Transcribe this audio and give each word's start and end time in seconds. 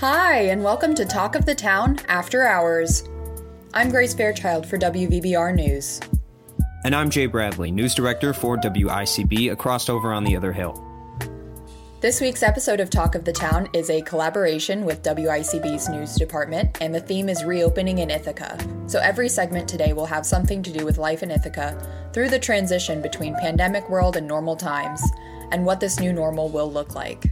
Hi, 0.00 0.44
and 0.44 0.64
welcome 0.64 0.94
to 0.94 1.04
Talk 1.04 1.34
of 1.34 1.44
the 1.44 1.54
Town 1.54 1.98
After 2.08 2.46
Hours. 2.46 3.06
I'm 3.74 3.90
Grace 3.90 4.14
Fairchild 4.14 4.64
for 4.64 4.78
WVBR 4.78 5.54
News. 5.54 6.00
And 6.86 6.96
I'm 6.96 7.10
Jay 7.10 7.26
Bradley, 7.26 7.70
News 7.70 7.94
Director 7.94 8.32
for 8.32 8.56
WICB, 8.56 9.52
across 9.52 9.90
over 9.90 10.14
on 10.14 10.24
the 10.24 10.34
other 10.34 10.54
hill. 10.54 10.82
This 12.00 12.18
week's 12.18 12.42
episode 12.42 12.80
of 12.80 12.88
Talk 12.88 13.14
of 13.14 13.26
the 13.26 13.32
Town 13.34 13.68
is 13.74 13.90
a 13.90 14.00
collaboration 14.00 14.86
with 14.86 15.02
WICB's 15.02 15.90
news 15.90 16.14
department, 16.14 16.78
and 16.80 16.94
the 16.94 17.00
theme 17.02 17.28
is 17.28 17.44
reopening 17.44 17.98
in 17.98 18.10
Ithaca. 18.10 18.58
So 18.86 19.00
every 19.00 19.28
segment 19.28 19.68
today 19.68 19.92
will 19.92 20.06
have 20.06 20.24
something 20.24 20.62
to 20.62 20.72
do 20.72 20.86
with 20.86 20.96
life 20.96 21.22
in 21.22 21.30
Ithaca 21.30 21.76
through 22.14 22.30
the 22.30 22.38
transition 22.38 23.02
between 23.02 23.34
pandemic 23.34 23.90
world 23.90 24.16
and 24.16 24.26
normal 24.26 24.56
times, 24.56 25.02
and 25.52 25.66
what 25.66 25.78
this 25.78 26.00
new 26.00 26.14
normal 26.14 26.48
will 26.48 26.72
look 26.72 26.94
like. 26.94 27.22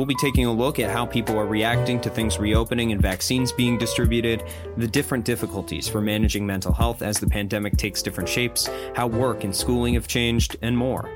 We'll 0.00 0.06
be 0.06 0.14
taking 0.14 0.46
a 0.46 0.52
look 0.52 0.78
at 0.78 0.88
how 0.88 1.04
people 1.04 1.38
are 1.38 1.44
reacting 1.44 2.00
to 2.00 2.08
things 2.08 2.38
reopening 2.38 2.90
and 2.90 3.02
vaccines 3.02 3.52
being 3.52 3.76
distributed, 3.76 4.42
the 4.78 4.88
different 4.88 5.26
difficulties 5.26 5.90
for 5.90 6.00
managing 6.00 6.46
mental 6.46 6.72
health 6.72 7.02
as 7.02 7.18
the 7.18 7.26
pandemic 7.26 7.76
takes 7.76 8.00
different 8.00 8.26
shapes, 8.26 8.70
how 8.94 9.06
work 9.06 9.44
and 9.44 9.54
schooling 9.54 9.92
have 9.92 10.08
changed, 10.08 10.56
and 10.62 10.74
more. 10.74 11.10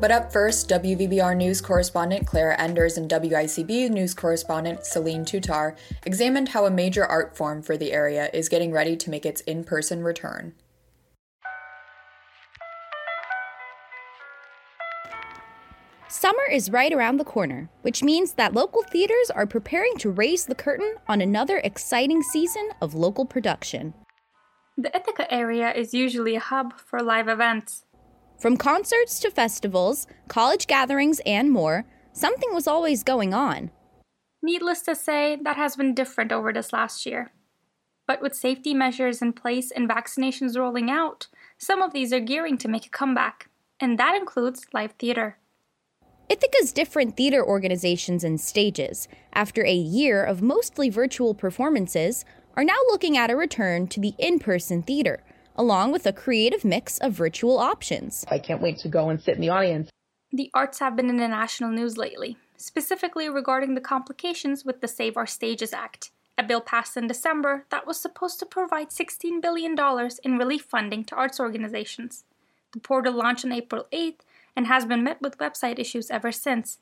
But 0.00 0.12
up 0.12 0.30
first, 0.32 0.68
WVBR 0.68 1.36
News 1.36 1.60
correspondent 1.60 2.24
Clara 2.24 2.56
Enders 2.56 2.98
and 2.98 3.10
WICB 3.10 3.90
News 3.90 4.14
correspondent 4.14 4.86
Celine 4.86 5.24
Tutar 5.24 5.76
examined 6.06 6.50
how 6.50 6.66
a 6.66 6.70
major 6.70 7.04
art 7.04 7.36
form 7.36 7.62
for 7.62 7.76
the 7.76 7.92
area 7.92 8.30
is 8.32 8.48
getting 8.48 8.70
ready 8.70 8.94
to 8.94 9.10
make 9.10 9.26
its 9.26 9.40
in 9.40 9.64
person 9.64 10.04
return. 10.04 10.54
Summer 16.16 16.44
is 16.48 16.70
right 16.70 16.92
around 16.92 17.16
the 17.16 17.24
corner, 17.24 17.68
which 17.82 18.00
means 18.00 18.34
that 18.34 18.54
local 18.54 18.84
theaters 18.84 19.30
are 19.34 19.48
preparing 19.48 19.96
to 19.96 20.12
raise 20.12 20.46
the 20.46 20.54
curtain 20.54 20.94
on 21.08 21.20
another 21.20 21.58
exciting 21.64 22.22
season 22.22 22.70
of 22.80 22.94
local 22.94 23.26
production. 23.26 23.94
The 24.78 24.96
Ithaca 24.96 25.26
area 25.34 25.72
is 25.72 25.92
usually 25.92 26.36
a 26.36 26.40
hub 26.40 26.78
for 26.78 27.02
live 27.02 27.26
events. 27.26 27.84
From 28.38 28.56
concerts 28.56 29.18
to 29.20 29.30
festivals, 29.32 30.06
college 30.28 30.68
gatherings, 30.68 31.20
and 31.26 31.50
more, 31.50 31.84
something 32.12 32.54
was 32.54 32.68
always 32.68 33.02
going 33.02 33.34
on. 33.34 33.72
Needless 34.40 34.82
to 34.82 34.94
say, 34.94 35.36
that 35.42 35.56
has 35.56 35.74
been 35.74 35.96
different 35.96 36.30
over 36.30 36.52
this 36.52 36.72
last 36.72 37.04
year. 37.06 37.32
But 38.06 38.22
with 38.22 38.36
safety 38.36 38.72
measures 38.72 39.20
in 39.20 39.32
place 39.32 39.72
and 39.72 39.90
vaccinations 39.90 40.56
rolling 40.56 40.92
out, 40.92 41.26
some 41.58 41.82
of 41.82 41.92
these 41.92 42.12
are 42.12 42.20
gearing 42.20 42.56
to 42.58 42.68
make 42.68 42.86
a 42.86 42.90
comeback, 42.90 43.50
and 43.80 43.98
that 43.98 44.14
includes 44.14 44.64
live 44.72 44.92
theater. 44.92 45.38
Ithaca's 46.28 46.72
different 46.72 47.16
theater 47.16 47.44
organizations 47.44 48.24
and 48.24 48.40
stages, 48.40 49.08
after 49.34 49.64
a 49.64 49.74
year 49.74 50.24
of 50.24 50.40
mostly 50.40 50.88
virtual 50.88 51.34
performances, 51.34 52.24
are 52.56 52.64
now 52.64 52.78
looking 52.88 53.16
at 53.16 53.30
a 53.30 53.36
return 53.36 53.86
to 53.88 54.00
the 54.00 54.14
in 54.18 54.38
person 54.38 54.82
theater, 54.82 55.22
along 55.54 55.92
with 55.92 56.06
a 56.06 56.12
creative 56.12 56.64
mix 56.64 56.98
of 56.98 57.12
virtual 57.12 57.58
options. 57.58 58.24
I 58.30 58.38
can't 58.38 58.62
wait 58.62 58.78
to 58.78 58.88
go 58.88 59.10
and 59.10 59.20
sit 59.20 59.34
in 59.34 59.42
the 59.42 59.50
audience. 59.50 59.90
The 60.32 60.50
arts 60.54 60.78
have 60.78 60.96
been 60.96 61.10
in 61.10 61.18
the 61.18 61.28
national 61.28 61.70
news 61.70 61.98
lately, 61.98 62.38
specifically 62.56 63.28
regarding 63.28 63.74
the 63.74 63.80
complications 63.80 64.64
with 64.64 64.80
the 64.80 64.88
Save 64.88 65.16
Our 65.18 65.26
Stages 65.26 65.74
Act, 65.74 66.10
a 66.38 66.42
bill 66.42 66.62
passed 66.62 66.96
in 66.96 67.06
December 67.06 67.66
that 67.70 67.86
was 67.86 68.00
supposed 68.00 68.38
to 68.38 68.46
provide 68.46 68.88
$16 68.88 69.42
billion 69.42 69.76
in 70.24 70.38
relief 70.38 70.62
funding 70.62 71.04
to 71.04 71.14
arts 71.14 71.38
organizations. 71.38 72.24
The 72.72 72.80
portal 72.80 73.12
launched 73.12 73.44
on 73.44 73.52
April 73.52 73.86
8th 73.92 74.20
and 74.56 74.66
has 74.66 74.84
been 74.84 75.04
met 75.04 75.20
with 75.20 75.38
website 75.38 75.78
issues 75.78 76.10
ever 76.10 76.32
since. 76.32 76.78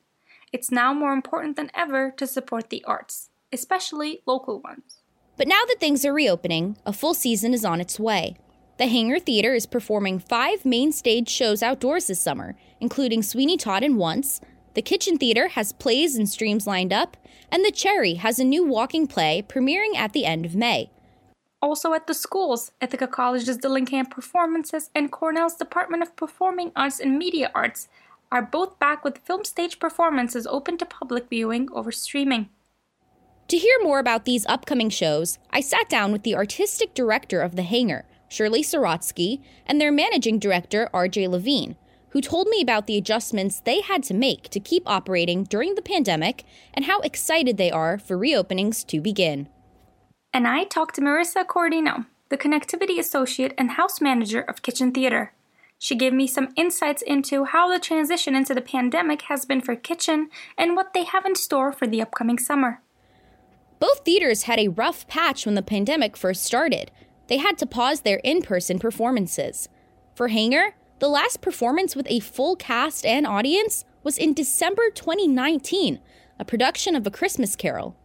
It's 0.53 0.71
now 0.71 0.93
more 0.93 1.13
important 1.13 1.57
than 1.57 1.71
ever 1.75 2.11
to 2.19 2.27
support 2.27 2.71
the 2.71 2.85
arts, 2.85 3.31
especially 3.53 4.23
local 4.27 4.61
ones. 4.61 4.99
But 5.37 5.49
now 5.49 5.63
that 5.67 5.81
things 5.81 6.05
are 6.05 6.13
reopening, 6.13 6.77
a 6.85 6.93
full 6.93 7.15
season 7.15 7.55
is 7.55 7.65
on 7.65 7.81
its 7.81 7.99
way. 7.99 8.37
The 8.79 8.87
Hangar 8.87 9.19
Theater 9.19 9.55
is 9.55 9.67
performing 9.67 10.19
five 10.19 10.65
main 10.65 10.93
stage 10.93 11.29
shows 11.29 11.63
outdoors 11.63 12.07
this 12.07 12.21
summer, 12.21 12.57
including 12.81 13.23
Sweeney 13.23 13.57
Todd 13.57 13.83
and 13.83 13.97
Once. 13.97 14.41
The 14.75 14.83
Kitchen 14.83 15.19
Theater 15.19 15.49
has 15.49 15.73
plays 15.73 16.17
and 16.17 16.29
streams 16.29 16.67
lined 16.67 16.93
up, 16.93 17.17
and 17.51 17.65
The 17.65 17.71
Cherry 17.71 18.15
has 18.15 18.39
a 18.39 18.45
new 18.45 18.65
walking 18.65 19.07
play 19.07 19.45
premiering 19.47 19.95
at 19.95 20.13
the 20.13 20.25
end 20.25 20.45
of 20.45 20.55
May. 20.55 20.91
Also 21.63 21.95
at 21.95 22.09
the 22.09 22.15
schools, 22.15 22.73
Ithaca 22.81 23.07
College's 23.07 23.57
Dillingham 23.57 24.07
Performances 24.07 24.91
and 24.97 25.13
Cornell's 25.13 25.55
Department 25.55 26.03
of 26.03 26.17
Performing 26.17 26.73
Arts 26.75 26.99
and 26.99 27.17
Media 27.17 27.53
Arts 27.55 27.89
are 28.33 28.43
both 28.43 28.81
back 28.81 29.05
with 29.05 29.19
film 29.19 29.45
stage 29.45 29.79
performances 29.79 30.45
open 30.49 30.77
to 30.79 30.85
public 30.85 31.29
viewing 31.31 31.69
over 31.73 31.93
streaming. 31.93 32.49
To 33.47 33.57
hear 33.57 33.79
more 33.83 34.01
about 34.01 34.25
these 34.25 34.45
upcoming 34.47 34.91
shows, 34.91 35.39
I 35.51 35.61
sat 35.61 35.89
down 35.89 36.11
with 36.11 36.25
the 36.25 36.35
artistic 36.35 36.95
director 36.95 37.41
of 37.41 37.55
The 37.55 37.63
Hangar, 37.63 38.07
Shirley 38.29 38.65
Serotsky, 38.65 39.41
and 39.65 39.81
their 39.81 39.93
managing 39.93 40.41
director, 40.41 40.89
RJ 40.93 41.29
Levine, 41.29 41.77
who 42.11 42.21
told 42.21 42.49
me 42.49 42.61
about 42.61 42.89
the 42.89 42.97
adjustments 42.97 43.61
they 43.61 43.83
had 43.83 44.03
to 44.05 44.15
make 44.15 44.49
to 44.49 44.59
keep 44.59 44.83
operating 44.89 45.45
during 45.45 45.77
the 45.77 45.83
pandemic 45.83 46.45
and 46.75 46.87
how 46.87 47.01
excited 47.01 47.57
they 47.57 47.71
are 47.71 47.99
for 47.99 48.19
reopenings 48.19 48.85
to 48.87 49.01
begin 49.01 49.49
and 50.33 50.49
I 50.49 50.65
talked 50.65 50.95
to 50.95 51.01
Marissa 51.01 51.45
Cordino, 51.45 52.07
the 52.29 52.39
connectivity 52.39 52.99
associate 52.99 53.53
and 53.59 53.73
house 53.73 54.01
manager 54.01 54.41
of 54.41 54.63
Kitchen 54.63 54.93
Theater. 54.93 55.33
She 55.79 55.95
gave 55.95 56.13
me 56.13 56.27
some 56.27 56.53
insights 56.57 57.03
into 57.03 57.45
how 57.45 57.69
the 57.69 57.79
transition 57.79 58.35
into 58.35 58.55
the 58.55 58.61
pandemic 58.61 59.23
has 59.23 59.45
been 59.45 59.61
for 59.61 59.77
Kitchen 59.77 60.31
and 60.57 60.77
what 60.77 60.95
they 60.95 61.05
have 61.05 61.27
in 61.27 61.35
store 61.35 61.73
for 61.73 61.87
the 61.87 62.01
upcoming 62.01 62.39
summer. 62.39 62.81
Both 63.79 64.05
theaters 64.05 64.45
had 64.45 64.61
a 64.61 64.69
rough 64.69 65.09
patch 65.09 65.45
when 65.45 65.57
the 65.57 65.63
pandemic 65.63 66.17
first 66.17 66.45
started. 66.45 66.93
They 67.27 67.39
had 67.39 67.59
to 67.59 67.67
pause 67.67 68.03
their 68.03 68.19
in 68.19 68.41
person 68.43 68.79
performances. 68.79 69.69
For 70.15 70.29
Hangar, 70.29 70.77
the 71.01 71.09
last 71.09 71.41
performance 71.41 71.97
with 71.97 72.07
a 72.09 72.21
full 72.21 72.55
cast 72.55 73.05
and 73.05 73.27
audience 73.27 73.85
was 74.05 74.19
in 74.19 74.35
December 74.35 74.89
2019, 74.95 75.99
a 76.39 76.45
production 76.45 76.95
of 76.95 77.05
A 77.07 77.11
Christmas 77.11 77.57
Carol. 77.57 77.97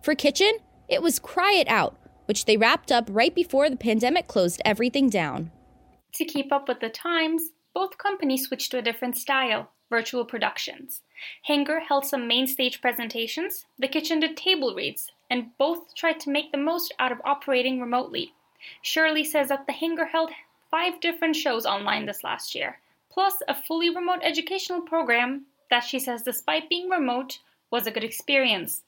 For 0.00 0.14
Kitchen, 0.14 0.52
it 0.88 1.02
was 1.02 1.18
Cry 1.18 1.52
It 1.52 1.68
Out, 1.68 1.96
which 2.26 2.44
they 2.44 2.56
wrapped 2.56 2.92
up 2.92 3.08
right 3.10 3.34
before 3.34 3.68
the 3.70 3.76
pandemic 3.76 4.26
closed 4.26 4.60
everything 4.64 5.08
down. 5.08 5.50
To 6.14 6.24
keep 6.24 6.52
up 6.52 6.68
with 6.68 6.80
the 6.80 6.88
times, 6.88 7.50
both 7.74 7.98
companies 7.98 8.46
switched 8.46 8.70
to 8.70 8.78
a 8.78 8.82
different 8.82 9.16
style 9.16 9.70
virtual 9.90 10.24
productions. 10.24 11.02
Hangar 11.42 11.80
held 11.80 12.04
some 12.04 12.26
main 12.26 12.46
stage 12.46 12.80
presentations, 12.80 13.66
the 13.78 13.88
kitchen 13.88 14.20
did 14.20 14.36
table 14.36 14.74
reads, 14.74 15.12
and 15.30 15.56
both 15.58 15.94
tried 15.94 16.18
to 16.20 16.30
make 16.30 16.52
the 16.52 16.58
most 16.58 16.92
out 16.98 17.12
of 17.12 17.20
operating 17.24 17.80
remotely. 17.80 18.32
Shirley 18.82 19.24
says 19.24 19.48
that 19.48 19.66
the 19.66 19.72
Hangar 19.72 20.06
held 20.06 20.30
five 20.70 21.00
different 21.00 21.36
shows 21.36 21.66
online 21.66 22.06
this 22.06 22.24
last 22.24 22.54
year, 22.54 22.78
plus 23.10 23.36
a 23.48 23.54
fully 23.54 23.90
remote 23.94 24.20
educational 24.22 24.80
program 24.80 25.46
that 25.70 25.84
she 25.84 25.98
says, 25.98 26.22
despite 26.22 26.68
being 26.68 26.88
remote, 26.88 27.38
was 27.70 27.86
a 27.86 27.90
good 27.90 28.04
experience. 28.04 28.82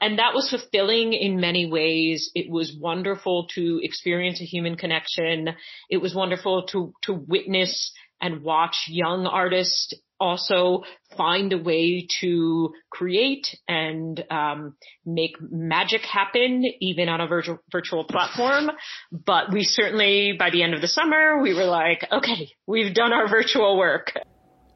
And 0.00 0.18
that 0.18 0.32
was 0.34 0.48
fulfilling 0.48 1.12
in 1.12 1.40
many 1.40 1.66
ways. 1.66 2.30
It 2.34 2.50
was 2.50 2.74
wonderful 2.80 3.48
to 3.54 3.80
experience 3.82 4.40
a 4.40 4.44
human 4.44 4.76
connection. 4.76 5.50
It 5.90 5.98
was 5.98 6.14
wonderful 6.14 6.66
to, 6.68 6.94
to 7.02 7.12
witness 7.12 7.92
and 8.20 8.42
watch 8.42 8.86
young 8.88 9.26
artists 9.26 9.92
also 10.18 10.84
find 11.18 11.52
a 11.52 11.58
way 11.58 12.06
to 12.20 12.72
create 12.88 13.46
and 13.68 14.24
um, 14.30 14.74
make 15.04 15.36
magic 15.40 16.00
happen 16.00 16.64
even 16.80 17.10
on 17.10 17.20
a 17.20 17.26
virtual 17.26 17.58
virtual 17.70 18.04
platform. 18.04 18.70
But 19.12 19.52
we 19.52 19.64
certainly, 19.64 20.34
by 20.38 20.48
the 20.48 20.62
end 20.62 20.72
of 20.72 20.80
the 20.80 20.88
summer, 20.88 21.42
we 21.42 21.52
were 21.52 21.64
like, 21.64 22.06
okay, 22.10 22.52
we've 22.66 22.94
done 22.94 23.12
our 23.12 23.28
virtual 23.28 23.76
work. 23.76 24.12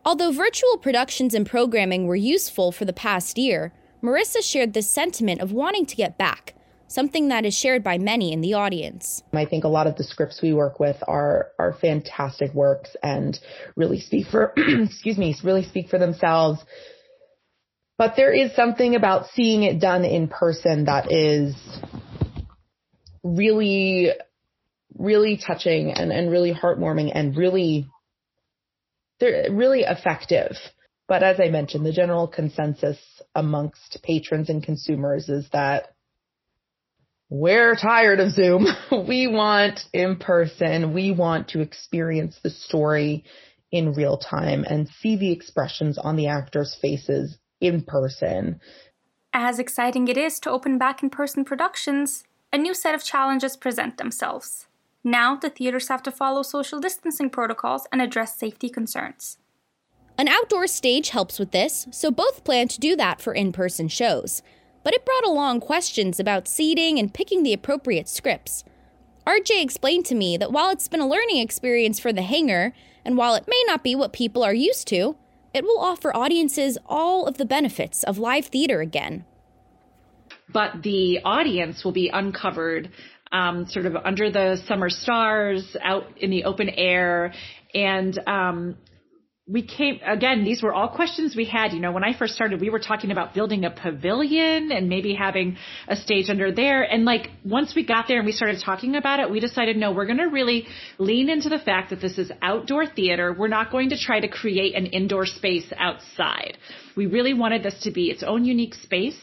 Although 0.05 0.33
virtual 0.33 0.77
productions 0.77 1.33
and 1.35 1.47
programming 1.47 2.07
were 2.07 2.17
useful 2.17 2.73
for 2.73 2.85
the 2.85 2.93
past 2.93 3.39
year, 3.39 3.73
Marissa 4.03 4.43
shared 4.43 4.75
this 4.75 4.91
sentiment 4.91 5.41
of 5.41 5.53
wanting 5.53 5.87
to 5.87 5.97
get 5.97 6.17
back, 6.17 6.55
something 6.87 7.29
that 7.29 7.45
is 7.45 7.55
shared 7.55 7.83
by 7.83 7.99
many 7.99 8.33
in 8.33 8.41
the 8.41 8.55
audience. 8.55 9.23
I 9.33 9.45
think 9.45 9.65
a 9.65 9.69
lot 9.69 9.87
of 9.87 9.97
the 9.97 10.05
scripts 10.05 10.41
we 10.41 10.53
work 10.53 10.79
with 10.79 10.97
are 11.07 11.49
are 11.59 11.75
fantastic 11.75 12.55
works 12.55 12.97
and 13.03 13.39
really 13.77 14.01
speak 14.01 14.29
for 14.29 14.53
excuse 14.57 15.19
me, 15.19 15.35
really 15.43 15.65
speak 15.65 15.89
for 15.89 15.99
themselves. 15.99 16.61
But 17.97 18.15
there 18.17 18.33
is 18.33 18.55
something 18.55 18.95
about 18.95 19.27
seeing 19.35 19.65
it 19.65 19.81
done 19.81 20.05
in 20.05 20.29
person 20.29 20.85
that 20.85 21.11
is 21.11 21.57
really 23.25 24.11
really 24.97 25.41
touching 25.45 25.93
and, 25.93 26.13
and 26.13 26.31
really 26.31 26.53
heartwarming 26.53 27.11
and 27.15 27.37
really 27.37 27.89
they're 29.21 29.49
really 29.51 29.81
effective. 29.81 30.57
But 31.09 31.23
as 31.23 31.41
I 31.41 31.49
mentioned, 31.49 31.87
the 31.87 31.93
general 31.93 32.29
consensus 32.29 32.99
amongst 33.35 33.99
patrons 34.03 34.51
and 34.51 34.63
consumers 34.63 35.29
is 35.29 35.49
that 35.53 35.95
we're 37.31 37.77
tired 37.77 38.21
of 38.21 38.31
Zoom. 38.31 38.67
we 39.09 39.27
want 39.27 39.81
in 39.93 40.17
person. 40.17 40.93
We 40.93 41.13
want 41.13 41.49
to 41.49 41.61
experience 41.61 42.39
the 42.43 42.51
story 42.51 43.25
in 43.71 43.95
real 43.95 44.19
time 44.19 44.65
and 44.65 44.89
see 44.89 45.17
the 45.17 45.33
expressions 45.33 45.99
on 45.99 46.17
the 46.17 46.29
actors' 46.29 46.77
faces 46.81 47.39
in 47.61 47.83
person. 47.83 48.61
As 49.33 49.59
exciting 49.59 50.09
it 50.09 50.17
is 50.17 50.41
to 50.41 50.51
open 50.51 50.79
back 50.79 51.03
in 51.03 51.11
person 51.11 51.45
productions, 51.45 52.25
a 52.53 52.59
new 52.59 52.73
set 52.73 52.95
of 52.95 53.05
challenges 53.05 53.57
present 53.57 53.99
themselves. 53.99 54.67
Now, 55.05 55.37
the 55.37 55.51
theaters 55.51 55.89
have 55.89 56.03
to 56.05 56.11
follow 56.11 56.43
social 56.43 56.81
distancing 56.81 57.31
protocols 57.31 57.87
and 57.93 58.01
address 58.01 58.39
safety 58.39 58.69
concerns. 58.69 59.39
An 60.19 60.27
outdoor 60.27 60.67
stage 60.67 61.11
helps 61.11 61.39
with 61.39 61.53
this, 61.53 61.87
so 61.93 62.11
both 62.11 62.43
plan 62.43 62.67
to 62.69 62.81
do 62.81 62.97
that 62.97 63.21
for 63.21 63.33
in 63.33 63.53
person 63.53 63.87
shows. 63.87 64.43
But 64.83 64.93
it 64.93 65.05
brought 65.05 65.25
along 65.25 65.61
questions 65.61 66.19
about 66.19 66.49
seating 66.49 66.99
and 66.99 67.15
picking 67.15 67.45
the 67.45 67.53
appropriate 67.53 68.09
scripts. 68.09 68.65
RJ 69.29 69.63
explained 69.63 70.07
to 70.07 70.17
me 70.17 70.37
that 70.37 70.51
while 70.51 70.71
it's 70.71 70.89
been 70.89 71.01
a 71.01 71.07
learning 71.07 71.37
experience 71.37 72.01
for 72.01 72.13
the 72.13 72.23
hangar, 72.23 72.73
and 73.05 73.17
while 73.17 73.37
it 73.37 73.45
may 73.47 73.63
not 73.69 73.85
be 73.85 73.95
what 73.95 74.13
people 74.13 74.43
are 74.43 74.55
used 74.55 74.89
to, 74.89 75.15
it 75.55 75.63
will 75.63 75.79
offer 75.79 76.15
audiences 76.17 76.79
all 76.87 77.27
of 77.27 77.39
the 77.39 77.45
benefits 77.45 78.03
of 78.03 78.19
live 78.19 78.47
theater 78.47 78.81
again. 78.81 79.25
But 80.53 80.83
the 80.83 81.21
audience 81.25 81.85
will 81.85 81.93
be 81.93 82.09
uncovered 82.09 82.91
um, 83.31 83.67
sort 83.69 83.87
of 83.87 83.95
under 83.95 84.31
the 84.33 84.57
summer 84.67 84.91
stars 84.91 85.77
out 85.81 86.19
in 86.19 86.31
the 86.31 86.45
open 86.45 86.71
air. 86.71 87.33
And 87.75 88.19
um, 88.27 88.77
we 89.49 89.63
came 89.63 89.99
again 90.07 90.45
these 90.45 90.63
were 90.63 90.75
all 90.75 90.89
questions 90.89 91.35
we 91.35 91.47
had 91.47 91.73
you 91.73 91.81
know 91.81 91.91
when 91.93 92.05
i 92.05 92.17
first 92.17 92.35
started 92.35 92.61
we 92.61 92.71
were 92.71 92.79
talking 92.79 93.11
about 93.11 93.33
building 93.35 93.65
a 93.65 93.71
pavilion 93.71 94.71
and 94.71 94.89
maybe 94.89 95.15
having 95.15 95.57
a 95.89 95.97
stage 95.97 96.29
under 96.31 96.53
there. 96.53 96.83
And 96.83 97.05
like 97.05 97.31
once 97.45 97.75
we 97.75 97.85
got 97.85 98.09
there 98.09 98.19
and 98.19 98.27
we 98.27 98.33
started 98.33 98.61
talking 98.65 98.97
about 98.97 99.21
it 99.21 99.31
we 99.31 99.41
decided 99.41 99.77
no 99.77 99.93
we're 99.93 100.07
going 100.07 100.19
to 100.19 100.27
really 100.27 100.67
lean 100.99 101.29
into 101.29 101.49
the 101.49 101.59
fact 101.59 101.91
that 101.91 102.01
this 102.01 102.19
is 102.19 102.31
outdoor 102.43 102.87
theater. 102.87 103.35
We're 103.39 103.49
not 103.49 103.71
going 103.71 103.91
to 103.91 103.99
try 103.99 104.21
to 104.21 104.29
create 104.29 104.75
an 104.75 104.87
indoor 104.87 105.27
space 105.27 105.73
outside. 105.77 106.57
We 106.97 107.07
really 107.07 107.35
wanted 107.35 107.63
this 107.63 107.81
to 107.83 107.91
be 107.91 108.11
its 108.11 108.23
own 108.23 108.45
unique 108.45 108.75
space 108.75 109.19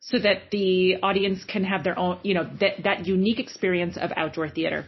so 0.00 0.18
that 0.18 0.50
the 0.50 0.96
audience 1.02 1.44
can 1.44 1.64
have 1.64 1.84
their 1.84 1.98
own 1.98 2.18
you 2.22 2.34
know 2.34 2.48
that 2.60 2.82
that 2.84 3.06
unique 3.06 3.38
experience 3.38 3.96
of 3.96 4.10
outdoor 4.16 4.48
theater 4.48 4.86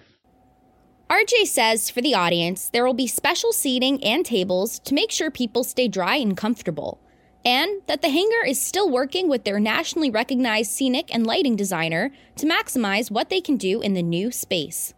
RJ 1.10 1.46
says 1.46 1.90
for 1.90 2.00
the 2.00 2.14
audience, 2.14 2.70
there 2.72 2.84
will 2.84 2.94
be 2.94 3.06
special 3.06 3.52
seating 3.52 4.02
and 4.02 4.24
tables 4.24 4.78
to 4.80 4.94
make 4.94 5.10
sure 5.10 5.30
people 5.30 5.62
stay 5.62 5.86
dry 5.86 6.16
and 6.16 6.36
comfortable, 6.36 6.98
and 7.44 7.82
that 7.86 8.00
the 8.00 8.08
hangar 8.08 8.46
is 8.46 8.60
still 8.60 8.90
working 8.90 9.28
with 9.28 9.44
their 9.44 9.60
nationally 9.60 10.10
recognized 10.10 10.70
scenic 10.70 11.14
and 11.14 11.26
lighting 11.26 11.56
designer 11.56 12.10
to 12.36 12.46
maximize 12.46 13.10
what 13.10 13.28
they 13.28 13.42
can 13.42 13.56
do 13.56 13.82
in 13.82 13.92
the 13.92 14.02
new 14.02 14.30
space. 14.30 14.94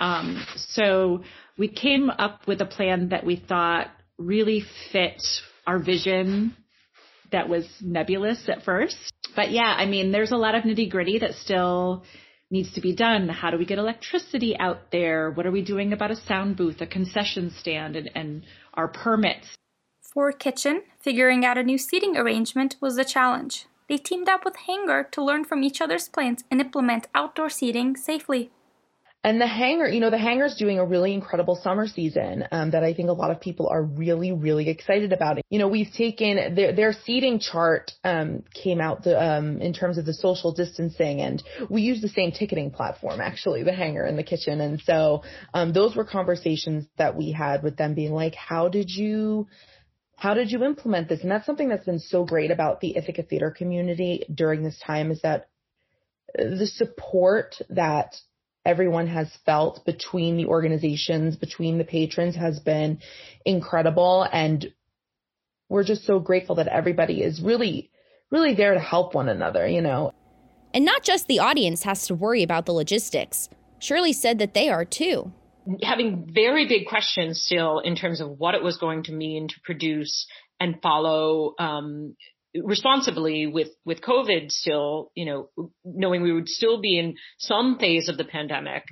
Um, 0.00 0.44
so 0.56 1.22
we 1.58 1.68
came 1.68 2.08
up 2.08 2.46
with 2.48 2.62
a 2.62 2.66
plan 2.66 3.10
that 3.10 3.24
we 3.24 3.36
thought 3.36 3.88
really 4.18 4.64
fit 4.90 5.22
our 5.66 5.78
vision 5.78 6.56
that 7.30 7.48
was 7.48 7.66
nebulous 7.80 8.48
at 8.48 8.64
first. 8.64 8.96
But 9.36 9.50
yeah, 9.50 9.74
I 9.76 9.84
mean, 9.84 10.12
there's 10.12 10.32
a 10.32 10.36
lot 10.36 10.54
of 10.54 10.64
nitty 10.64 10.90
gritty 10.90 11.18
that 11.18 11.34
still 11.34 12.04
needs 12.52 12.72
to 12.74 12.80
be 12.80 12.94
done? 12.94 13.28
How 13.28 13.50
do 13.50 13.58
we 13.58 13.64
get 13.64 13.78
electricity 13.78 14.56
out 14.58 14.92
there? 14.92 15.30
What 15.30 15.46
are 15.46 15.50
we 15.50 15.62
doing 15.62 15.92
about 15.92 16.10
a 16.10 16.16
sound 16.16 16.56
booth, 16.56 16.80
a 16.80 16.86
concession 16.86 17.50
stand, 17.50 17.96
and, 17.96 18.10
and 18.14 18.42
our 18.74 18.88
permits? 18.88 19.56
For 20.00 20.30
Kitchen, 20.30 20.82
figuring 21.00 21.44
out 21.44 21.56
a 21.56 21.62
new 21.62 21.78
seating 21.78 22.16
arrangement 22.16 22.76
was 22.80 22.98
a 22.98 23.04
challenge. 23.04 23.66
They 23.88 23.96
teamed 23.96 24.28
up 24.28 24.44
with 24.44 24.56
Hangar 24.66 25.04
to 25.04 25.24
learn 25.24 25.44
from 25.44 25.62
each 25.62 25.80
other's 25.80 26.08
plans 26.08 26.44
and 26.50 26.60
implement 26.60 27.08
outdoor 27.14 27.48
seating 27.48 27.96
safely. 27.96 28.50
And 29.24 29.40
the 29.40 29.46
hangar, 29.46 29.88
you 29.88 30.00
know, 30.00 30.10
the 30.10 30.18
hangar's 30.18 30.56
doing 30.56 30.80
a 30.80 30.84
really 30.84 31.14
incredible 31.14 31.54
summer 31.62 31.86
season 31.86 32.44
um, 32.50 32.72
that 32.72 32.82
I 32.82 32.92
think 32.92 33.08
a 33.08 33.12
lot 33.12 33.30
of 33.30 33.40
people 33.40 33.68
are 33.68 33.82
really, 33.82 34.32
really 34.32 34.68
excited 34.68 35.12
about. 35.12 35.38
You 35.48 35.60
know, 35.60 35.68
we've 35.68 35.92
taken 35.96 36.56
their 36.56 36.72
their 36.72 36.92
seating 36.92 37.38
chart 37.38 37.92
um, 38.02 38.42
came 38.52 38.80
out 38.80 39.04
the, 39.04 39.22
um, 39.22 39.60
in 39.60 39.72
terms 39.74 39.96
of 39.96 40.06
the 40.06 40.14
social 40.14 40.52
distancing, 40.52 41.20
and 41.20 41.40
we 41.70 41.82
use 41.82 42.00
the 42.00 42.08
same 42.08 42.32
ticketing 42.32 42.72
platform 42.72 43.20
actually, 43.20 43.62
the 43.62 43.72
hangar 43.72 44.04
and 44.04 44.18
the 44.18 44.24
kitchen. 44.24 44.60
And 44.60 44.80
so 44.80 45.22
um, 45.54 45.72
those 45.72 45.94
were 45.94 46.04
conversations 46.04 46.86
that 46.98 47.16
we 47.16 47.30
had 47.30 47.62
with 47.62 47.76
them, 47.76 47.94
being 47.94 48.12
like, 48.12 48.34
how 48.34 48.68
did 48.68 48.90
you 48.90 49.46
how 50.16 50.34
did 50.34 50.50
you 50.50 50.64
implement 50.64 51.08
this? 51.08 51.22
And 51.22 51.30
that's 51.30 51.46
something 51.46 51.68
that's 51.68 51.84
been 51.84 52.00
so 52.00 52.24
great 52.24 52.50
about 52.50 52.80
the 52.80 52.96
Ithaca 52.96 53.22
theater 53.22 53.52
community 53.52 54.24
during 54.32 54.64
this 54.64 54.80
time 54.84 55.12
is 55.12 55.20
that 55.22 55.48
the 56.34 56.66
support 56.66 57.56
that 57.70 58.16
everyone 58.64 59.06
has 59.08 59.28
felt 59.44 59.84
between 59.84 60.36
the 60.36 60.46
organizations, 60.46 61.36
between 61.36 61.78
the 61.78 61.84
patrons 61.84 62.36
has 62.36 62.60
been 62.60 62.98
incredible. 63.44 64.26
And 64.32 64.72
we're 65.68 65.84
just 65.84 66.04
so 66.04 66.20
grateful 66.20 66.56
that 66.56 66.68
everybody 66.68 67.22
is 67.22 67.40
really, 67.42 67.90
really 68.30 68.54
there 68.54 68.74
to 68.74 68.80
help 68.80 69.14
one 69.14 69.28
another, 69.28 69.66
you 69.66 69.80
know. 69.80 70.12
And 70.74 70.84
not 70.84 71.02
just 71.02 71.26
the 71.26 71.40
audience 71.40 71.82
has 71.82 72.06
to 72.06 72.14
worry 72.14 72.42
about 72.42 72.66
the 72.66 72.72
logistics. 72.72 73.48
Shirley 73.78 74.12
said 74.12 74.38
that 74.38 74.54
they 74.54 74.68
are 74.68 74.84
too. 74.84 75.32
Having 75.82 76.30
very 76.32 76.66
big 76.66 76.86
questions 76.86 77.42
still 77.44 77.80
in 77.80 77.94
terms 77.94 78.20
of 78.20 78.38
what 78.38 78.54
it 78.54 78.62
was 78.62 78.78
going 78.78 79.04
to 79.04 79.12
mean 79.12 79.48
to 79.48 79.54
produce 79.64 80.26
and 80.58 80.80
follow 80.80 81.54
um, 81.58 82.16
responsibly 82.54 83.46
with 83.46 83.68
with 83.84 84.00
COVID 84.00 84.50
still, 84.50 85.10
you 85.14 85.24
know, 85.24 85.70
knowing 85.84 86.22
we 86.22 86.32
would 86.32 86.48
still 86.48 86.80
be 86.80 86.98
in 86.98 87.14
some 87.38 87.78
phase 87.78 88.08
of 88.08 88.16
the 88.16 88.24
pandemic. 88.24 88.84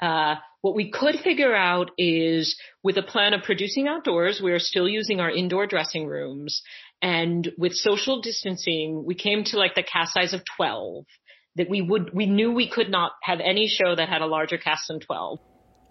Uh, 0.00 0.36
what 0.60 0.74
we 0.74 0.90
could 0.90 1.16
figure 1.20 1.54
out 1.54 1.90
is 1.98 2.58
with 2.82 2.96
a 2.96 3.02
plan 3.02 3.34
of 3.34 3.42
producing 3.42 3.86
outdoors, 3.86 4.40
we 4.42 4.52
are 4.52 4.58
still 4.58 4.88
using 4.88 5.20
our 5.20 5.30
indoor 5.30 5.66
dressing 5.66 6.06
rooms. 6.06 6.62
And 7.02 7.50
with 7.58 7.74
social 7.74 8.20
distancing, 8.20 9.04
we 9.04 9.14
came 9.14 9.44
to 9.44 9.58
like 9.58 9.74
the 9.74 9.82
cast 9.82 10.14
size 10.14 10.32
of 10.32 10.42
12 10.56 11.04
that 11.56 11.68
we 11.68 11.82
would, 11.82 12.12
we 12.14 12.26
knew 12.26 12.50
we 12.50 12.68
could 12.68 12.90
not 12.90 13.12
have 13.22 13.40
any 13.40 13.68
show 13.68 13.94
that 13.94 14.08
had 14.08 14.22
a 14.22 14.26
larger 14.26 14.58
cast 14.58 14.88
than 14.88 15.00
12. 15.00 15.38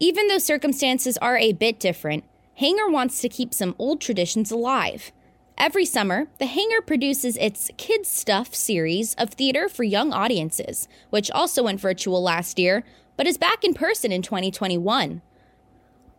Even 0.00 0.26
though 0.28 0.38
circumstances 0.38 1.16
are 1.18 1.38
a 1.38 1.52
bit 1.52 1.78
different, 1.78 2.24
Hangar 2.56 2.90
wants 2.90 3.20
to 3.20 3.28
keep 3.28 3.54
some 3.54 3.74
old 3.78 4.00
traditions 4.00 4.50
alive. 4.50 5.12
Every 5.56 5.84
summer, 5.84 6.26
the 6.38 6.46
Hangar 6.46 6.82
produces 6.82 7.36
its 7.36 7.70
Kids 7.76 8.08
Stuff 8.08 8.54
series 8.54 9.14
of 9.14 9.30
theater 9.30 9.68
for 9.68 9.84
young 9.84 10.12
audiences, 10.12 10.88
which 11.10 11.30
also 11.30 11.62
went 11.62 11.80
virtual 11.80 12.20
last 12.22 12.58
year, 12.58 12.82
but 13.16 13.28
is 13.28 13.38
back 13.38 13.62
in 13.62 13.72
person 13.72 14.10
in 14.10 14.20
2021. 14.20 15.22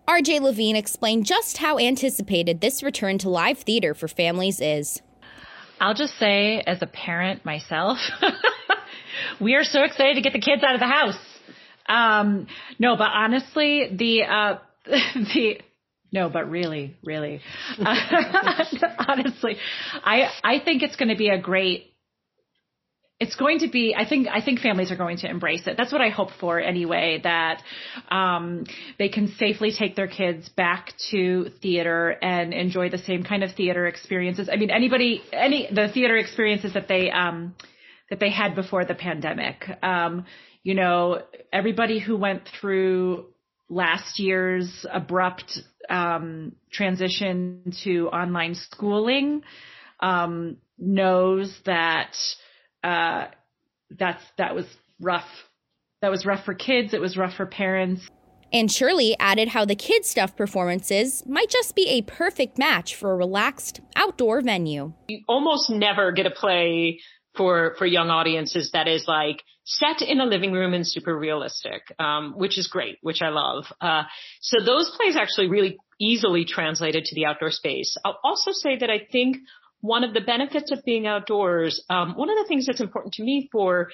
RJ 0.08 0.40
Levine 0.40 0.78
explained 0.78 1.26
just 1.26 1.58
how 1.58 1.78
anticipated 1.78 2.62
this 2.62 2.82
return 2.82 3.18
to 3.18 3.30
live 3.30 3.58
theater 3.60 3.94
for 3.94 4.08
families 4.08 4.62
is. 4.62 5.02
I'll 5.82 5.96
just 5.96 6.18
say, 6.18 6.64
as 6.66 6.82
a 6.82 6.88
parent 6.88 7.44
myself, 7.44 7.98
we 9.42 9.56
are 9.56 9.64
so 9.64 9.84
excited 9.84 10.16
to 10.16 10.22
get 10.22 10.32
the 10.32 10.40
kids 10.40 10.64
out 10.64 10.76
of 10.76 10.80
the 10.80 10.88
house. 10.88 11.20
Um, 11.88 12.48
no, 12.80 12.96
but 12.96 13.10
honestly, 13.14 13.90
the 13.92 14.24
uh, 14.24 14.60
the 14.86 15.60
no, 16.16 16.30
but 16.30 16.50
really, 16.50 16.96
really, 17.04 17.42
honestly, 17.78 19.58
I 20.02 20.30
I 20.44 20.62
think 20.64 20.82
it's 20.82 20.96
going 20.96 21.10
to 21.10 21.18
be 21.18 21.28
a 21.28 21.38
great. 21.38 21.92
It's 23.20 23.36
going 23.36 23.60
to 23.60 23.68
be. 23.68 23.94
I 23.94 24.08
think. 24.08 24.28
I 24.32 24.42
think 24.42 24.62
families 24.62 24.92
are 24.94 24.96
going 24.96 25.18
to 25.18 25.30
embrace 25.30 25.68
it. 25.68 25.76
That's 25.76 25.92
what 25.92 26.00
I 26.00 26.08
hope 26.10 26.30
for 26.40 26.58
anyway. 26.58 27.20
That 27.22 27.62
um, 28.10 28.64
they 28.98 29.10
can 29.10 29.28
safely 29.38 29.74
take 29.78 29.98
their 29.98 30.08
kids 30.08 30.48
back 30.48 30.94
to 31.12 31.50
theater 31.62 32.12
and 32.22 32.54
enjoy 32.54 32.90
the 32.90 32.98
same 33.00 33.24
kind 33.24 33.44
of 33.44 33.52
theater 33.52 33.86
experiences. 33.86 34.50
I 34.50 34.56
mean, 34.56 34.72
anybody, 34.72 35.22
any 35.34 35.68
the 35.70 35.90
theater 35.94 36.16
experiences 36.16 36.76
that 36.76 36.88
they 36.88 37.12
um, 37.12 37.56
that 38.10 38.22
they 38.22 38.30
had 38.30 38.56
before 38.56 38.86
the 38.86 38.96
pandemic. 38.96 39.66
Um, 39.84 40.26
you 40.64 40.76
know, 40.76 41.22
everybody 41.52 42.00
who 42.00 42.16
went 42.16 42.44
through 42.60 43.26
last 43.70 44.20
year's 44.20 44.86
abrupt 44.92 45.60
um, 45.90 46.54
transition 46.72 47.74
to 47.84 48.08
online 48.10 48.56
schooling 48.56 49.42
um, 50.00 50.58
knows 50.78 51.56
that 51.66 52.16
uh, 52.84 53.26
that's 53.92 54.24
that 54.38 54.56
was 54.56 54.66
rough. 55.00 55.28
That 56.02 56.12
was 56.12 56.26
rough 56.26 56.46
for 56.46 56.54
kids. 56.54 56.94
It 56.94 57.02
was 57.02 57.18
rough 57.18 57.36
for 57.36 57.46
parents. 57.46 58.08
And 58.54 58.72
Shirley 58.72 59.18
added 59.20 59.50
how 59.50 59.66
the 59.66 59.76
kids' 59.76 60.10
stuff 60.10 60.36
performances 60.36 61.24
might 61.26 61.50
just 61.50 61.76
be 61.76 61.88
a 61.90 62.04
perfect 62.04 62.58
match 62.58 62.96
for 62.96 63.12
a 63.12 63.16
relaxed 63.16 63.82
outdoor 63.96 64.42
venue. 64.42 64.94
You 65.08 65.22
almost 65.28 65.70
never 65.70 66.12
get 66.12 66.26
a 66.26 66.32
play 66.32 67.00
for 67.36 67.76
for 67.78 67.86
young 67.86 68.10
audiences 68.10 68.72
that 68.74 68.88
is 68.88 69.06
like 69.08 69.44
set 69.66 70.02
in 70.02 70.20
a 70.20 70.26
living 70.26 70.54
room 70.54 70.74
and 70.74 70.88
super 70.88 71.18
realistic, 71.18 71.82
um, 72.00 72.34
which 72.38 72.58
is 72.58 72.68
great, 72.68 73.00
which 73.02 73.22
I 73.22 73.30
love. 73.30 73.66
Uh, 73.82 74.04
so 74.40 74.64
those 74.64 74.92
plays 74.96 75.16
actually 75.16 75.50
really 75.50 75.78
easily 76.00 76.46
translated 76.46 77.04
to 77.06 77.16
the 77.16 77.26
outdoor 77.26 77.52
space. 77.52 77.98
I'll 78.06 78.20
also 78.24 78.52
say 78.54 78.78
that 78.78 78.90
I 78.90 79.02
think 79.12 79.38
one 79.82 80.04
of 80.04 80.14
the 80.14 80.22
benefits 80.22 80.72
of 80.72 80.84
being 80.84 81.06
outdoors, 81.06 81.84
um, 81.90 82.16
one 82.16 82.30
of 82.30 82.38
the 82.38 82.46
things 82.48 82.66
that's 82.66 82.82
important 82.82 83.16
to 83.16 83.24
me 83.24 83.50
for 83.52 83.90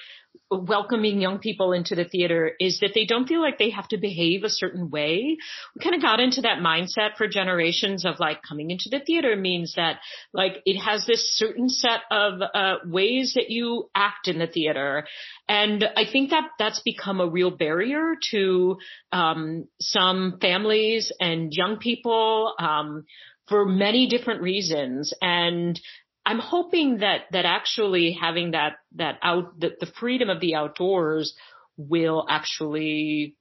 welcoming 0.58 1.20
young 1.20 1.38
people 1.38 1.72
into 1.72 1.94
the 1.94 2.04
theater 2.04 2.52
is 2.60 2.80
that 2.80 2.92
they 2.94 3.04
don't 3.04 3.26
feel 3.26 3.40
like 3.40 3.58
they 3.58 3.70
have 3.70 3.88
to 3.88 3.96
behave 3.96 4.44
a 4.44 4.50
certain 4.50 4.90
way. 4.90 5.36
We 5.74 5.82
kind 5.82 5.94
of 5.94 6.02
got 6.02 6.20
into 6.20 6.42
that 6.42 6.58
mindset 6.58 7.16
for 7.16 7.26
generations 7.26 8.04
of 8.04 8.20
like 8.20 8.42
coming 8.46 8.70
into 8.70 8.88
the 8.90 9.00
theater 9.00 9.36
means 9.36 9.74
that 9.76 9.98
like 10.32 10.62
it 10.64 10.78
has 10.78 11.06
this 11.06 11.34
certain 11.36 11.68
set 11.68 12.00
of 12.10 12.40
uh, 12.54 12.76
ways 12.84 13.32
that 13.34 13.50
you 13.50 13.90
act 13.94 14.28
in 14.28 14.38
the 14.38 14.46
theater. 14.46 15.06
And 15.48 15.84
I 15.96 16.04
think 16.10 16.30
that 16.30 16.50
that's 16.58 16.80
become 16.80 17.20
a 17.20 17.28
real 17.28 17.50
barrier 17.50 18.14
to 18.30 18.78
um, 19.12 19.68
some 19.80 20.38
families 20.40 21.12
and 21.20 21.52
young 21.52 21.78
people 21.78 22.54
um, 22.58 23.04
for 23.48 23.66
many 23.66 24.06
different 24.06 24.40
reasons. 24.40 25.12
And 25.20 25.78
I'm 26.24 26.38
hoping 26.38 26.98
that 26.98 27.22
that 27.32 27.44
actually 27.44 28.12
having 28.12 28.52
that 28.52 28.74
that 28.96 29.18
out 29.22 29.58
that 29.60 29.80
the 29.80 29.86
freedom 29.86 30.30
of 30.30 30.40
the 30.40 30.54
outdoors 30.54 31.34
will 31.76 32.26
actually, 32.28 33.36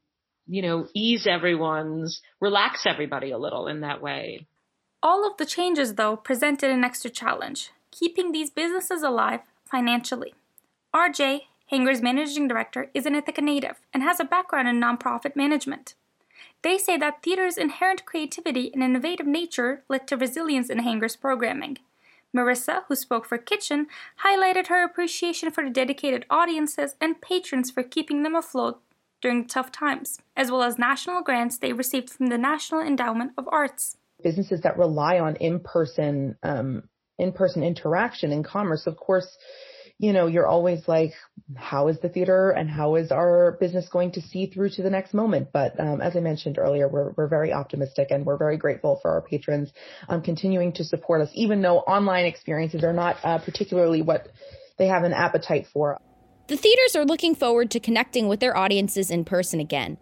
you 0.48 0.62
know, 0.62 0.88
ease 0.96 1.28
everyone's 1.28 2.22
relax 2.40 2.86
everybody 2.86 3.32
a 3.32 3.38
little 3.38 3.68
in 3.68 3.82
that 3.82 4.02
way. 4.02 4.48
All 5.04 5.30
of 5.30 5.38
the 5.38 5.46
changes 5.46 5.96
though 5.96 6.16
presented 6.16 6.72
an 6.72 6.84
extra 6.84 7.10
challenge, 7.10 7.72
keeping 7.92 8.32
these 8.32 8.50
businesses 8.50 9.04
alive 9.04 9.42
financially. 9.70 10.34
RJ, 10.94 11.42
Hangar's 11.68 12.02
managing 12.02 12.48
director, 12.48 12.90
is 12.94 13.06
an 13.06 13.16
Ithaca 13.16 13.42
native 13.42 13.80
and 13.94 14.04
has 14.04 14.20
a 14.20 14.26
background 14.26 14.68
in 14.68 14.82
nonprofit 14.82 15.36
management. 15.36 15.94
They 16.64 16.78
say 16.78 16.98
that 16.98 17.24
theater's 17.24 17.58
inherent 17.58 18.06
creativity 18.06 18.72
and 18.74 18.84
innovative 18.84 19.26
nature 19.26 19.84
led 19.88 20.08
to 20.08 20.18
resilience 20.18 20.70
in 20.70 20.80
Hangar's 20.80 21.16
programming 21.16 21.78
Marissa, 22.36 22.84
who 22.88 22.96
spoke 22.96 23.26
for 23.26 23.38
Kitchen, 23.38 23.88
highlighted 24.26 24.68
her 24.68 24.84
appreciation 24.84 25.52
for 25.52 25.64
the 25.64 25.70
dedicated 25.70 26.26
audiences 26.30 26.96
and 27.02 27.22
patrons 27.22 27.72
for 27.72 27.84
keeping 27.84 28.24
them 28.24 28.36
afloat 28.36 28.82
during 29.22 29.48
tough 29.48 29.72
times, 29.72 30.20
as 30.36 30.50
well 30.50 30.64
as 30.64 30.78
national 30.78 31.22
grants 31.22 31.58
they 31.58 31.74
received 31.74 32.10
from 32.10 32.28
the 32.28 32.38
National 32.38 32.82
Endowment 32.82 33.32
of 33.38 33.48
Arts. 33.52 33.98
Businesses 34.24 34.62
that 34.62 34.78
rely 34.78 35.20
on 35.20 35.36
in-person 35.36 36.38
um, 36.44 36.84
in-person 37.18 37.64
interaction 37.64 38.32
and 38.32 38.44
commerce, 38.44 38.88
of 38.88 38.98
course, 38.98 39.38
you 40.02 40.14
know, 40.14 40.26
you're 40.26 40.48
always 40.48 40.88
like, 40.88 41.14
how 41.56 41.88
is 41.88 42.00
the 42.00 42.10
theater 42.10 42.50
and 42.50 42.68
how 42.68 42.96
is 42.96 43.12
our 43.12 43.56
business 43.60 43.88
going 43.88 44.12
to 44.14 44.22
see 44.22 44.48
through 44.48 44.72
to 44.72 44.82
the 44.82 44.90
next 44.90 45.14
moment? 45.14 45.50
But 45.54 45.80
um, 45.80 46.02
as 46.02 46.16
I 46.16 46.22
mentioned 46.22 46.58
earlier, 46.58 46.88
we're, 46.88 47.12
we're 47.12 47.28
very 47.28 47.54
optimistic 47.54 48.08
and 48.10 48.26
we're 48.26 48.38
very 48.38 48.58
grateful 48.58 48.98
for 49.00 49.12
our 49.12 49.22
patrons 49.22 49.72
um, 50.10 50.24
continuing 50.24 50.74
to 50.74 50.84
support 50.84 51.22
us, 51.22 51.30
even 51.36 51.62
though 51.62 51.78
online 51.78 52.26
experiences 52.26 52.84
are 52.84 52.94
not 52.94 53.18
uh, 53.24 53.38
particularly 53.38 54.02
what 54.02 54.28
they 54.80 54.88
have 54.88 55.04
an 55.04 55.14
appetite 55.14 55.68
for. 55.72 56.00
The 56.48 56.58
theaters 56.58 56.96
are 56.96 57.06
looking 57.06 57.36
forward 57.36 57.70
to 57.70 57.80
connecting 57.80 58.28
with 58.28 58.40
their 58.40 58.58
audiences 58.58 59.12
in 59.12 59.24
person 59.24 59.60
again 59.60 60.00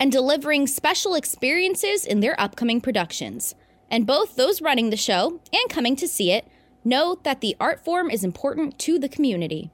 and 0.00 0.10
delivering 0.10 0.66
special 0.66 1.14
experiences 1.14 2.04
in 2.04 2.18
their 2.18 2.38
upcoming 2.40 2.80
productions. 2.80 3.54
And 3.92 4.08
both 4.08 4.34
those 4.34 4.60
running 4.60 4.90
the 4.90 4.96
show 4.96 5.40
and 5.52 5.70
coming 5.70 5.94
to 5.96 6.08
see 6.08 6.32
it 6.32 6.48
Know 6.86 7.18
that 7.24 7.40
the 7.40 7.56
art 7.58 7.84
form 7.84 8.10
is 8.10 8.22
important 8.22 8.78
to 8.78 9.00
the 9.00 9.08
community. 9.08 9.72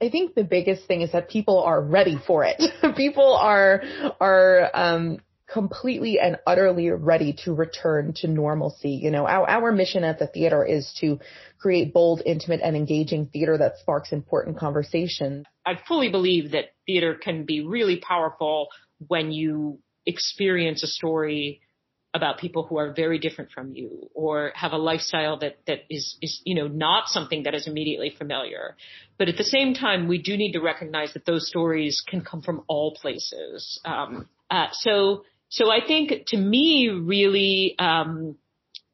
I 0.00 0.08
think 0.08 0.36
the 0.36 0.44
biggest 0.44 0.86
thing 0.86 1.00
is 1.00 1.10
that 1.10 1.28
people 1.28 1.58
are 1.58 1.82
ready 1.82 2.16
for 2.28 2.44
it. 2.44 2.62
people 2.96 3.34
are 3.34 3.82
are 4.20 4.70
um, 4.72 5.18
completely 5.52 6.20
and 6.20 6.36
utterly 6.46 6.90
ready 6.90 7.34
to 7.44 7.52
return 7.52 8.12
to 8.18 8.28
normalcy. 8.28 8.90
You 8.90 9.10
know, 9.10 9.26
our 9.26 9.50
our 9.50 9.72
mission 9.72 10.04
at 10.04 10.20
the 10.20 10.28
theater 10.28 10.64
is 10.64 10.96
to 11.00 11.18
create 11.58 11.92
bold, 11.92 12.22
intimate, 12.24 12.60
and 12.62 12.76
engaging 12.76 13.26
theater 13.26 13.58
that 13.58 13.78
sparks 13.78 14.12
important 14.12 14.56
conversation. 14.56 15.44
I 15.66 15.72
fully 15.88 16.08
believe 16.08 16.52
that 16.52 16.66
theater 16.86 17.16
can 17.20 17.46
be 17.46 17.66
really 17.66 17.96
powerful 17.96 18.68
when 19.08 19.32
you 19.32 19.80
experience 20.06 20.84
a 20.84 20.86
story 20.86 21.62
about 22.14 22.38
people 22.38 22.64
who 22.64 22.78
are 22.78 22.92
very 22.92 23.18
different 23.18 23.50
from 23.50 23.72
you 23.72 24.08
or 24.14 24.52
have 24.54 24.72
a 24.72 24.78
lifestyle 24.78 25.36
that, 25.38 25.58
that 25.66 25.80
is, 25.90 26.16
is, 26.22 26.40
you 26.44 26.54
know, 26.54 26.68
not 26.68 27.08
something 27.08 27.42
that 27.42 27.54
is 27.54 27.66
immediately 27.66 28.14
familiar. 28.16 28.76
But 29.18 29.28
at 29.28 29.36
the 29.36 29.44
same 29.44 29.74
time, 29.74 30.06
we 30.06 30.22
do 30.22 30.36
need 30.36 30.52
to 30.52 30.60
recognize 30.60 31.12
that 31.14 31.26
those 31.26 31.48
stories 31.48 32.02
can 32.06 32.22
come 32.22 32.40
from 32.40 32.62
all 32.68 32.94
places. 32.94 33.80
Um, 33.84 34.28
uh, 34.48 34.68
so, 34.72 35.24
so 35.48 35.70
I 35.70 35.84
think 35.84 36.26
to 36.28 36.36
me, 36.36 36.88
really, 36.88 37.74
um, 37.78 38.36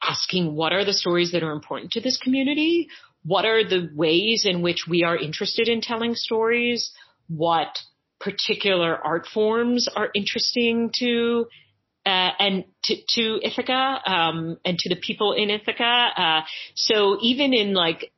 asking 0.02 0.54
what 0.54 0.72
are 0.72 0.84
the 0.84 0.92
stories 0.92 1.32
that 1.32 1.42
are 1.42 1.52
important 1.52 1.92
to 1.92 2.00
this 2.00 2.16
community? 2.16 2.88
What 3.24 3.44
are 3.44 3.62
the 3.62 3.90
ways 3.94 4.46
in 4.48 4.62
which 4.62 4.86
we 4.88 5.04
are 5.04 5.16
interested 5.16 5.68
in 5.68 5.82
telling 5.82 6.14
stories? 6.14 6.90
What 7.28 7.78
particular 8.18 8.96
art 8.96 9.26
forms 9.26 9.88
are 9.94 10.10
interesting 10.14 10.90
to 10.98 11.46
uh, 12.06 12.30
and 12.38 12.64
to, 12.84 12.96
to 13.08 13.40
Ithaca 13.42 14.00
um, 14.06 14.58
and 14.64 14.78
to 14.78 14.88
the 14.88 14.96
people 14.96 15.32
in 15.32 15.50
Ithaca. 15.50 16.08
Uh, 16.16 16.40
so 16.74 17.18
even 17.20 17.52
in 17.52 17.74
like 17.74 18.12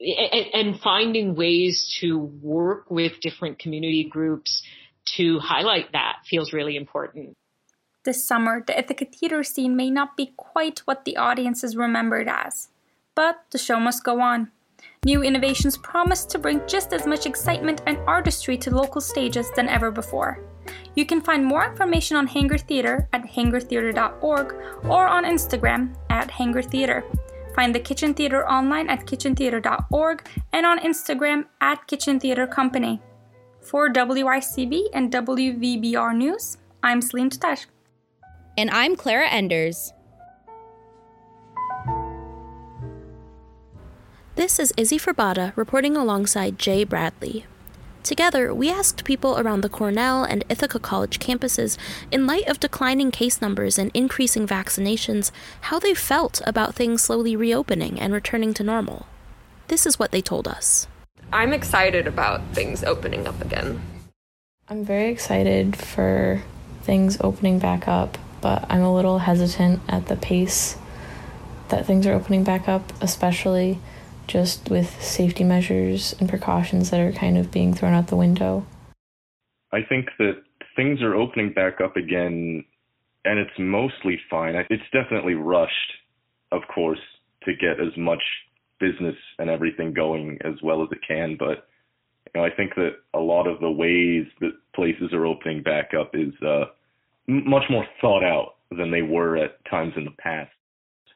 and, 0.00 0.80
finding 0.80 1.34
ways 1.34 1.96
to 2.00 2.18
work 2.18 2.90
with 2.90 3.20
different 3.20 3.58
community 3.58 4.04
groups 4.08 4.62
to 5.16 5.38
highlight 5.38 5.92
that 5.92 6.16
feels 6.28 6.52
really 6.52 6.76
important. 6.76 7.36
This 8.04 8.26
summer, 8.26 8.64
the 8.66 8.78
Ithaca 8.78 9.04
theater 9.04 9.42
scene 9.42 9.76
may 9.76 9.90
not 9.90 10.16
be 10.16 10.32
quite 10.36 10.80
what 10.80 11.04
the 11.04 11.18
audience 11.18 11.62
is 11.62 11.76
remembered 11.76 12.28
as, 12.28 12.68
but 13.14 13.44
the 13.50 13.58
show 13.58 13.78
must 13.78 14.04
go 14.04 14.20
on. 14.22 14.50
New 15.04 15.22
innovations 15.22 15.76
promise 15.76 16.24
to 16.26 16.38
bring 16.38 16.62
just 16.66 16.94
as 16.94 17.06
much 17.06 17.26
excitement 17.26 17.82
and 17.86 17.98
artistry 18.06 18.56
to 18.58 18.74
local 18.74 19.00
stages 19.00 19.50
than 19.54 19.68
ever 19.68 19.90
before. 19.90 20.42
You 20.94 21.06
can 21.06 21.20
find 21.20 21.44
more 21.44 21.64
information 21.64 22.16
on 22.16 22.26
Hangar 22.26 22.58
Theater 22.58 23.08
at 23.12 23.22
hangertheater.org 23.22 24.54
or 24.84 25.06
on 25.06 25.24
Instagram 25.24 25.94
at 26.10 26.30
Hangar 26.30 26.62
Theater. 26.62 27.04
Find 27.54 27.74
the 27.74 27.80
Kitchen 27.80 28.14
Theater 28.14 28.48
online 28.48 28.88
at 28.88 29.06
kitchentheater.org 29.06 30.28
and 30.52 30.66
on 30.66 30.78
Instagram 30.78 31.46
at 31.60 31.86
Kitchen 31.86 32.20
Theater 32.20 32.46
Company. 32.46 33.00
For 33.60 33.90
WICB 33.90 34.88
and 34.94 35.12
WVBR 35.12 36.16
News, 36.16 36.58
I'm 36.82 37.02
Celine 37.02 37.30
Tash. 37.30 37.66
And 38.56 38.70
I'm 38.70 38.96
Clara 38.96 39.28
Enders. 39.28 39.92
This 44.36 44.58
is 44.58 44.72
Izzy 44.76 44.98
Furbata 44.98 45.54
reporting 45.56 45.96
alongside 45.96 46.58
Jay 46.58 46.84
Bradley. 46.84 47.44
Together, 48.02 48.54
we 48.54 48.70
asked 48.70 49.04
people 49.04 49.38
around 49.38 49.60
the 49.60 49.68
Cornell 49.68 50.24
and 50.24 50.44
Ithaca 50.48 50.78
College 50.78 51.18
campuses, 51.18 51.76
in 52.10 52.26
light 52.26 52.48
of 52.48 52.58
declining 52.58 53.10
case 53.10 53.42
numbers 53.42 53.78
and 53.78 53.90
increasing 53.92 54.46
vaccinations, 54.46 55.30
how 55.62 55.78
they 55.78 55.94
felt 55.94 56.40
about 56.46 56.74
things 56.74 57.02
slowly 57.02 57.36
reopening 57.36 58.00
and 58.00 58.12
returning 58.12 58.54
to 58.54 58.64
normal. 58.64 59.06
This 59.68 59.86
is 59.86 59.98
what 59.98 60.12
they 60.12 60.22
told 60.22 60.48
us. 60.48 60.88
I'm 61.32 61.52
excited 61.52 62.06
about 62.06 62.40
things 62.54 62.82
opening 62.82 63.26
up 63.26 63.40
again. 63.40 63.80
I'm 64.68 64.84
very 64.84 65.10
excited 65.10 65.76
for 65.76 66.42
things 66.82 67.18
opening 67.20 67.58
back 67.58 67.86
up, 67.86 68.16
but 68.40 68.64
I'm 68.70 68.82
a 68.82 68.94
little 68.94 69.18
hesitant 69.18 69.80
at 69.88 70.06
the 70.06 70.16
pace 70.16 70.76
that 71.68 71.86
things 71.86 72.06
are 72.06 72.14
opening 72.14 72.44
back 72.44 72.68
up, 72.68 72.92
especially 73.00 73.78
just 74.30 74.70
with 74.70 75.02
safety 75.02 75.44
measures 75.44 76.14
and 76.20 76.28
precautions 76.28 76.90
that 76.90 77.00
are 77.00 77.12
kind 77.12 77.36
of 77.36 77.50
being 77.50 77.74
thrown 77.74 77.92
out 77.92 78.06
the 78.06 78.16
window? 78.16 78.64
I 79.72 79.80
think 79.82 80.06
that 80.18 80.42
things 80.76 81.02
are 81.02 81.14
opening 81.14 81.52
back 81.52 81.80
up 81.80 81.96
again, 81.96 82.64
and 83.24 83.38
it's 83.38 83.58
mostly 83.58 84.20
fine. 84.30 84.54
It's 84.70 84.82
definitely 84.92 85.34
rushed, 85.34 85.92
of 86.52 86.62
course, 86.72 87.00
to 87.44 87.52
get 87.54 87.80
as 87.80 87.96
much 87.96 88.22
business 88.78 89.16
and 89.38 89.50
everything 89.50 89.92
going 89.92 90.38
as 90.44 90.54
well 90.62 90.82
as 90.82 90.88
it 90.92 90.98
can, 91.06 91.36
but 91.38 91.66
you 92.34 92.40
know, 92.40 92.46
I 92.46 92.50
think 92.50 92.74
that 92.76 92.92
a 93.14 93.18
lot 93.18 93.46
of 93.46 93.60
the 93.60 93.70
ways 93.70 94.26
that 94.40 94.52
places 94.74 95.12
are 95.12 95.26
opening 95.26 95.62
back 95.62 95.90
up 95.98 96.12
is 96.14 96.32
uh, 96.46 96.66
much 97.26 97.64
more 97.68 97.86
thought 98.00 98.22
out 98.22 98.54
than 98.70 98.90
they 98.90 99.02
were 99.02 99.36
at 99.36 99.64
times 99.68 99.94
in 99.96 100.04
the 100.04 100.12
past. 100.12 100.50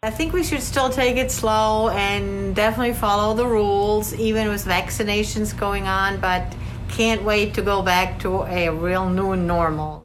I 0.05 0.11
think 0.11 0.35
we 0.35 0.45
should 0.45 0.61
still 0.61 0.91
take 0.91 1.17
it 1.17 1.31
slow 1.31 1.89
and 1.89 2.55
definitely 2.55 2.93
follow 2.93 3.33
the 3.33 3.47
rules, 3.47 4.13
even 4.13 4.51
with 4.51 4.63
vaccinations 4.67 5.59
going 5.59 5.87
on, 5.87 6.21
but 6.21 6.55
can't 6.91 7.23
wait 7.23 7.55
to 7.55 7.63
go 7.63 7.81
back 7.81 8.19
to 8.21 8.43
a 8.43 8.69
real 8.69 9.09
new 9.09 9.35
normal. 9.35 10.05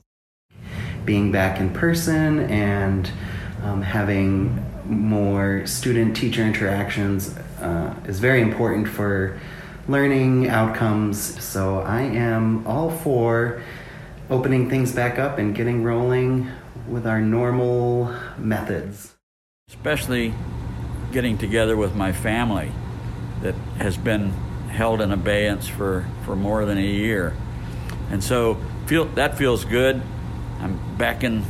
Being 1.03 1.34
back 1.34 1.60
in 1.60 1.72
person 1.72 2.50
and 2.50 3.12
um, 3.62 3.82
having 3.82 4.65
more 4.86 5.65
student 5.68 6.15
teacher 6.15 6.44
interactions 6.44 7.36
uh, 7.60 7.94
is 8.08 8.22
very 8.22 8.41
important 8.41 8.88
for 8.88 9.38
learning 9.89 10.48
outcomes. 10.48 11.44
So 11.44 11.82
I 11.82 12.03
am 12.03 12.65
all 12.65 12.89
for 12.89 13.62
opening 14.29 14.70
things 14.70 14.94
back 14.94 15.20
up 15.20 15.39
and 15.39 15.53
getting 15.53 15.84
rolling 15.84 16.50
with 16.88 17.06
our 17.06 17.20
normal 17.20 18.15
methods 18.38 19.09
especially 19.69 20.33
getting 21.11 21.38
together 21.38 21.77
with 21.77 21.95
my 21.95 22.11
family 22.11 22.71
that 23.41 23.55
has 23.77 23.97
been 23.97 24.31
held 24.69 24.99
in 24.99 25.11
abeyance 25.11 25.67
for, 25.67 26.05
for 26.25 26.35
more 26.35 26.65
than 26.65 26.77
a 26.77 26.81
year. 26.81 27.35
And 28.09 28.23
so 28.23 28.57
feel, 28.88 29.05
that 29.05 29.38
feels 29.38 29.65
good. 29.65 30.01
I'm 30.59 30.97
back 30.97 31.23
in, 31.23 31.43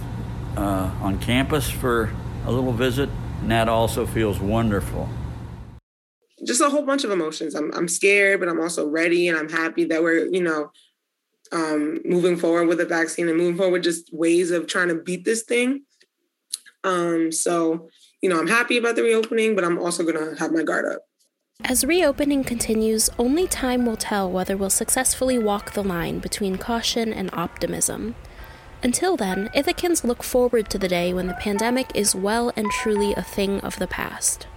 uh, 0.56 0.92
on 1.02 1.20
campus 1.20 1.70
for 1.70 2.12
a 2.46 2.52
little 2.52 2.74
visit, 2.74 3.10
and 3.42 3.52
that 3.52 3.70
also 3.70 4.06
feels 4.06 4.40
wonderful. 4.40 5.10
Just 6.46 6.62
a 6.62 6.70
whole 6.70 6.86
bunch 6.86 7.04
of 7.04 7.12
emotions. 7.12 7.56
I'm, 7.56 7.74
I'm 7.74 7.88
scared, 7.88 8.40
but 8.40 8.50
I'm 8.50 8.62
also 8.62 8.88
ready, 8.88 9.28
and 9.28 9.38
I'm 9.38 9.50
happy 9.50 9.86
that 9.86 10.04
we're, 10.04 10.28
you 10.28 10.42
know, 10.42 10.72
um, 11.52 12.00
moving 12.06 12.38
forward 12.38 12.68
with 12.68 12.78
the 12.78 12.86
vaccine 12.86 13.28
and 13.28 13.38
moving 13.38 13.58
forward 13.58 13.74
with 13.74 13.84
just 13.84 14.14
ways 14.14 14.52
of 14.52 14.68
trying 14.68 14.90
to 14.90 14.96
beat 14.96 15.26
this 15.26 15.44
thing. 15.44 15.84
Um, 16.84 17.32
so, 17.32 17.90
you 18.22 18.30
know, 18.30 18.40
I'm 18.40 18.48
happy 18.48 18.78
about 18.78 18.96
the 18.96 19.04
reopening, 19.04 19.56
but 19.56 19.64
I'm 19.64 19.78
also 19.78 20.04
going 20.04 20.18
to 20.18 20.40
have 20.40 20.52
my 20.52 20.64
guard 20.64 20.86
up. 20.86 21.02
As 21.64 21.84
reopening 21.84 22.44
continues, 22.44 23.10
only 23.20 23.48
time 23.48 23.86
will 23.86 23.98
tell 23.98 24.32
whether 24.32 24.56
we'll 24.56 24.70
successfully 24.70 25.38
walk 25.38 25.74
the 25.74 25.84
line 25.84 26.20
between 26.20 26.58
caution 26.58 27.12
and 27.12 27.30
optimism. 27.34 28.16
Until 28.82 29.18
then, 29.18 29.50
Ithacans 29.54 30.06
look 30.06 30.24
forward 30.24 30.70
to 30.70 30.78
the 30.78 30.88
day 30.88 31.14
when 31.14 31.28
the 31.28 31.34
pandemic 31.34 31.92
is 31.94 32.16
well 32.16 32.54
and 32.56 32.72
truly 32.72 33.14
a 33.14 33.22
thing 33.22 33.60
of 33.60 33.78
the 33.78 33.88
past. 33.88 34.48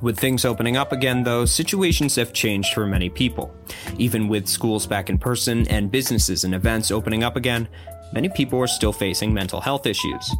With 0.00 0.18
things 0.18 0.44
opening 0.44 0.76
up 0.76 0.92
again, 0.92 1.22
though, 1.22 1.44
situations 1.44 2.16
have 2.16 2.32
changed 2.32 2.72
for 2.72 2.86
many 2.86 3.10
people. 3.10 3.54
Even 3.98 4.28
with 4.28 4.46
schools 4.46 4.86
back 4.86 5.10
in 5.10 5.18
person 5.18 5.66
and 5.68 5.90
businesses 5.90 6.44
and 6.44 6.54
events 6.54 6.90
opening 6.90 7.22
up 7.22 7.36
again, 7.36 7.68
many 8.12 8.28
people 8.30 8.58
are 8.60 8.66
still 8.66 8.92
facing 8.92 9.32
mental 9.32 9.60
health 9.60 9.86
issues. 9.86 10.34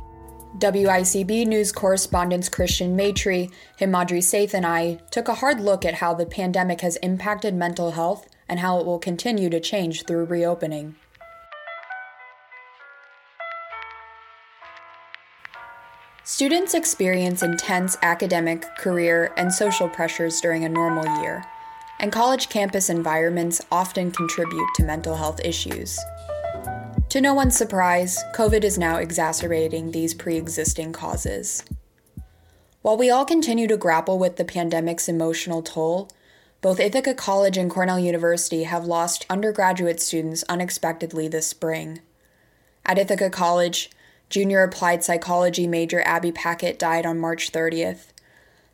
WICB 0.59 1.47
news 1.47 1.71
correspondents 1.71 2.49
Christian 2.49 2.97
Maitre, 2.97 3.49
Himadri 3.79 4.23
Seth, 4.23 4.55
and 4.55 4.65
I 4.65 4.95
took 5.11 5.29
a 5.29 5.35
hard 5.35 5.61
look 5.61 5.85
at 5.85 5.95
how 5.95 6.15
the 6.15 6.25
pandemic 6.25 6.81
has 6.81 6.97
impacted 6.97 7.55
mental 7.55 7.91
health 7.91 8.27
and 8.49 8.61
how 8.61 8.79
it 8.79 8.87
will 8.87 8.99
continue 8.99 9.51
to 9.51 9.61
change 9.61 10.05
through 10.05 10.25
reopening. 10.25 10.97
Students 16.25 16.73
experience 16.75 17.43
intense 17.43 17.99
academic, 18.01 18.63
career, 18.79 19.33
and 19.37 19.53
social 19.53 19.89
pressures 19.91 20.41
during 20.41 20.65
a 20.65 20.69
normal 20.71 21.05
year, 21.21 21.45
and 22.01 22.11
college 22.11 22.49
campus 22.49 22.89
environments 22.89 23.61
often 23.71 24.11
contribute 24.11 24.69
to 24.77 24.85
mental 24.85 25.17
health 25.17 25.39
issues. 25.45 25.99
To 27.11 27.21
no 27.21 27.35
one's 27.35 27.57
surprise, 27.57 28.19
COVID 28.35 28.65
is 28.65 28.79
now 28.79 28.97
exacerbating 28.97 29.93
these 29.93 30.13
pre 30.13 30.37
existing 30.37 30.93
causes. 30.93 31.63
While 32.83 32.97
we 32.97 33.11
all 33.11 33.25
continue 33.25 33.69
to 33.69 33.77
grapple 33.77 34.19
with 34.19 34.37
the 34.37 34.45
pandemic's 34.45 35.09
emotional 35.09 35.63
toll, 35.63 36.11
both 36.61 36.81
Ithaca 36.81 37.15
College 37.15 37.57
and 37.57 37.71
Cornell 37.71 38.01
University 38.01 38.65
have 38.65 38.87
lost 38.87 39.25
undergraduate 39.31 40.01
students 40.01 40.43
unexpectedly 40.49 41.29
this 41.29 41.47
spring. 41.47 42.01
At 42.85 42.99
Ithaca 42.99 43.31
College, 43.31 43.89
junior 44.29 44.65
applied 44.65 45.05
psychology 45.05 45.69
major 45.69 46.03
Abby 46.03 46.33
Packett 46.33 46.77
died 46.77 47.07
on 47.07 47.21
March 47.21 47.53
30th. 47.53 48.07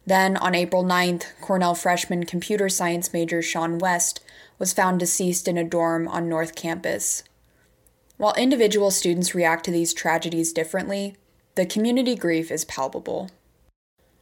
Then, 0.07 0.39
on 0.39 0.55
April 0.55 0.85
9th, 0.85 1.27
Cornell 1.43 1.75
freshman 1.75 2.25
computer 2.25 2.71
science 2.71 3.13
major 3.13 3.43
Sean 3.43 3.79
West 3.79 4.21
was 4.59 4.73
found 4.73 5.01
deceased 5.01 5.47
in 5.49 5.59
a 5.59 5.65
dorm 5.65 6.09
on 6.09 6.31
North 6.31 6.55
Campus. 6.55 7.25
While 8.23 8.35
individual 8.35 8.93
students 8.93 9.35
react 9.35 9.65
to 9.65 9.73
these 9.73 9.93
tragedies 9.93 10.53
differently, 10.53 11.17
the 11.57 11.67
community 11.67 12.15
grief 12.15 12.53
is 12.53 12.65
palpable. 12.65 13.33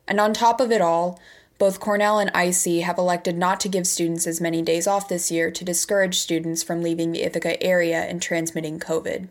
And 0.09 0.19
on 0.19 0.33
top 0.33 0.59
of 0.59 0.73
it 0.73 0.81
all, 0.81 1.21
both 1.59 1.81
Cornell 1.81 2.19
and 2.19 2.31
IC 2.35 2.83
have 2.83 2.97
elected 2.97 3.37
not 3.37 3.61
to 3.61 3.69
give 3.69 3.87
students 3.87 4.27
as 4.27 4.41
many 4.41 4.63
days 4.63 4.87
off 4.87 5.11
this 5.11 5.31
year 5.31 5.51
to 5.51 5.67
discourage 5.67 6.19
students 6.19 6.63
from 6.63 6.81
leaving 6.81 7.13
the 7.13 7.25
Ithaca 7.25 7.63
area 7.63 8.01
and 8.01 8.23
transmitting 8.23 8.81
COVID. 8.81 9.29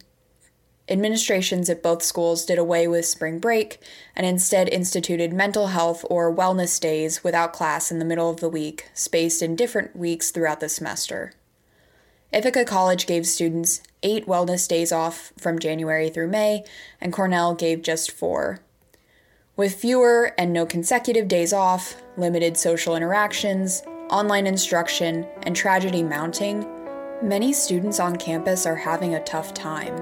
Administrations 0.88 1.68
at 1.68 1.82
both 1.82 2.04
schools 2.04 2.46
did 2.46 2.60
away 2.60 2.88
with 2.88 3.08
spring 3.08 3.40
break 3.40 3.80
and 4.16 4.24
instead 4.24 4.70
instituted 4.70 5.34
mental 5.34 5.70
health 5.70 6.06
or 6.12 6.32
wellness 6.32 6.80
days 6.80 7.24
without 7.24 7.54
class 7.54 7.92
in 7.92 7.98
the 7.98 8.06
middle 8.06 8.30
of 8.30 8.40
the 8.40 8.48
week, 8.48 8.88
spaced 8.94 9.42
in 9.42 9.56
different 9.56 9.96
weeks 9.96 10.30
throughout 10.30 10.60
the 10.60 10.70
semester. 10.70 11.34
Ithaca 12.32 12.64
College 12.64 13.08
gave 13.08 13.26
students 13.26 13.82
eight 14.04 14.28
wellness 14.28 14.68
days 14.68 14.92
off 14.92 15.34
from 15.40 15.58
January 15.58 16.12
through 16.12 16.28
May, 16.28 16.64
and 17.02 17.12
Cornell 17.12 17.56
gave 17.56 17.82
just 17.82 18.12
four. 18.12 18.60
With 19.56 19.74
fewer 19.74 20.34
and 20.38 20.54
no 20.54 20.68
consecutive 20.68 21.28
days 21.28 21.54
off, 21.54 21.96
limited 22.18 22.56
social 22.56 22.96
interactions, 22.96 23.82
online 24.12 24.46
instruction, 24.46 25.26
and 25.42 25.56
tragedy 25.56 26.04
mounting, 26.04 26.68
many 27.24 27.52
students 27.52 28.00
on 28.00 28.16
campus 28.16 28.68
are 28.68 28.76
having 28.76 29.16
a 29.16 29.24
tough 29.24 29.54
time. 29.56 29.96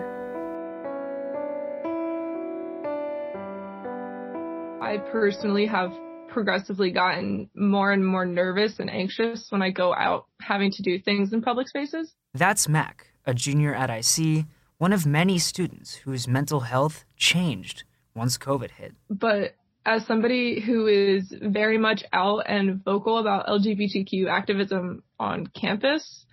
I 4.82 4.98
personally 5.12 5.66
have 5.66 5.98
progressively 6.28 6.92
gotten 6.92 7.50
more 7.56 7.92
and 7.92 8.06
more 8.06 8.26
nervous 8.26 8.80
and 8.80 8.90
anxious 8.90 9.48
when 9.50 9.62
I 9.62 9.72
go 9.72 9.94
out 9.94 10.26
having 10.42 10.72
to 10.72 10.82
do 10.82 11.00
things 11.00 11.34
in 11.34 11.42
public 11.42 11.68
spaces. 11.68 12.14
That's 12.34 12.68
Mac, 12.68 13.08
a 13.26 13.34
junior 13.34 13.74
at 13.74 13.90
IC, 13.90 14.46
one 14.78 14.94
of 14.94 15.06
many 15.06 15.40
students 15.40 15.96
whose 15.96 16.28
mental 16.28 16.62
health 16.62 17.06
changed 17.16 17.84
once 18.16 18.38
COVID 18.38 18.72
hit. 18.72 18.94
But 19.10 19.56
as 19.86 20.06
somebody 20.06 20.60
who 20.60 20.88
is 20.88 21.34
very 21.42 21.78
much 21.78 22.04
out 22.12 22.44
and 22.46 22.84
vocal 22.84 23.20
about 23.20 23.48
LGBTQ 23.48 24.30
activism 24.30 25.04
on 25.20 25.48
campus, 25.48 26.26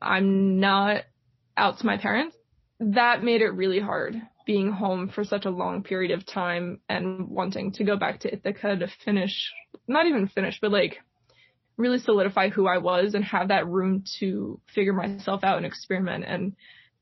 I'm 0.00 0.58
not 0.58 1.04
out 1.56 1.78
to 1.78 1.86
my 1.86 1.98
parents. 1.98 2.36
That 2.80 3.22
made 3.22 3.42
it 3.42 3.50
really 3.50 3.80
hard 3.80 4.20
being 4.44 4.70
home 4.70 5.08
for 5.08 5.24
such 5.24 5.44
a 5.44 5.50
long 5.50 5.82
period 5.82 6.10
of 6.10 6.26
time 6.26 6.80
and 6.88 7.28
wanting 7.28 7.72
to 7.72 7.84
go 7.84 7.96
back 7.96 8.20
to 8.20 8.32
Ithaca 8.32 8.76
to 8.76 8.88
finish, 9.04 9.52
not 9.86 10.06
even 10.06 10.28
finish, 10.28 10.58
but 10.60 10.70
like 10.70 10.98
really 11.76 11.98
solidify 11.98 12.50
who 12.50 12.66
I 12.66 12.78
was 12.78 13.14
and 13.14 13.24
have 13.24 13.48
that 13.48 13.66
room 13.66 14.04
to 14.18 14.60
figure 14.74 14.92
myself 14.92 15.42
out 15.44 15.56
and 15.56 15.66
experiment. 15.66 16.24
And 16.26 16.54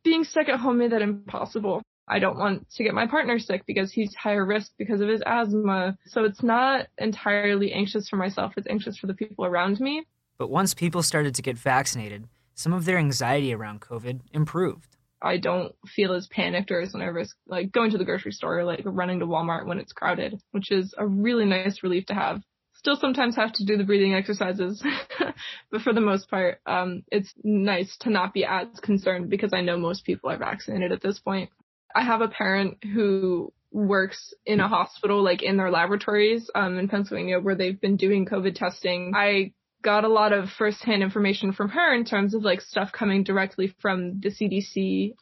being 0.03 0.25
stuck 0.25 0.49
at 0.49 0.61
home 0.61 0.79
made 0.79 0.93
that 0.93 1.03
impossible. 1.03 1.83
I 2.09 2.19
don't 2.19 2.39
want 2.39 2.69
to 2.71 2.83
get 2.83 2.95
my 2.95 3.07
partner 3.07 3.39
sick 3.39 3.65
because 3.67 3.93
he's 3.93 4.15
higher 4.15 4.45
risk 4.45 4.73
because 4.79 5.01
of 5.01 5.09
his 5.09 5.23
asthma. 5.25 5.97
So 6.07 6.25
it's 6.25 6.43
not 6.43 6.89
entirely 6.99 7.73
anxious 7.73 8.09
for 8.09 8.17
myself, 8.17 8.55
it's 8.57 8.67
anxious 8.69 8.99
for 8.99 9.07
the 9.07 9.15
people 9.15 9.45
around 9.45 9.79
me. 9.81 10.05
But 10.37 10.51
once 10.51 10.75
people 10.75 11.03
started 11.03 11.35
to 11.37 11.43
get 11.43 11.57
vaccinated, 11.57 12.27
some 12.55 12.73
of 12.73 12.85
their 12.85 12.99
anxiety 12.99 13.55
around 13.55 13.81
COVID 13.81 14.21
improved. 14.33 14.97
I 15.23 15.39
don't 15.39 15.75
feel 15.95 16.13
as 16.15 16.27
panicked 16.29 16.71
or 16.71 16.81
as 16.81 16.95
nervous, 16.95 17.35
like 17.47 17.73
going 17.73 17.91
to 17.91 17.99
the 17.99 18.05
grocery 18.05 18.33
store 18.33 18.61
or 18.61 18.65
like 18.65 18.83
running 18.85 19.21
to 19.21 19.27
Walmart 19.27 19.67
when 19.67 19.79
it's 19.79 19.93
crowded, 19.93 20.41
which 20.53 20.71
is 20.71 20.95
a 20.97 21.07
really 21.07 21.45
nice 21.45 21.83
relief 21.83 22.07
to 22.07 22.15
have. 22.15 22.43
Still 22.75 22.97
sometimes 22.97 23.37
have 23.37 23.53
to 23.55 23.67
do 23.67 23.77
the 23.77 23.85
breathing 23.85 24.15
exercises, 24.15 24.83
but 25.71 25.83
for 25.83 25.93
the 25.93 26.01
most 26.01 26.31
part, 26.31 26.61
um, 26.65 27.03
it's 27.13 27.33
nice 27.45 27.95
to 27.99 28.11
not 28.11 28.33
be 28.33 28.45
as 28.45 28.69
concerned 28.81 29.29
because 29.29 29.53
I 29.53 29.61
know 29.61 29.77
most 29.77 30.07
people 30.07 30.31
are 30.31 30.39
vaccinated 30.39 30.91
at 30.91 31.03
this 31.03 31.19
point. 31.19 31.51
I 31.95 32.05
have 32.05 32.23
a 32.23 32.29
parent 32.29 32.83
who 32.83 33.53
works 33.73 34.33
in 34.47 34.61
a 34.61 34.69
hospital, 34.69 35.23
like 35.23 35.43
in 35.43 35.57
their 35.57 35.71
laboratories, 35.71 36.51
um, 36.55 36.79
in 36.79 36.89
Pennsylvania 36.89 37.39
where 37.41 37.55
they've 37.55 37.81
been 37.81 37.97
doing 37.97 38.27
COVID 38.27 38.55
testing. 38.55 39.13
I 39.15 39.53
got 39.83 40.05
a 40.05 40.09
lot 40.09 40.33
of 40.33 40.49
firsthand 40.59 41.03
information 41.03 41.53
from 41.53 41.71
her 41.71 41.95
in 41.95 42.05
terms 42.05 42.35
of 42.35 42.43
like 42.43 42.61
stuff 42.61 42.93
coming 42.93 43.25
directly 43.25 43.75
from 43.81 44.21
the 44.21 44.31
CDC 44.31 45.15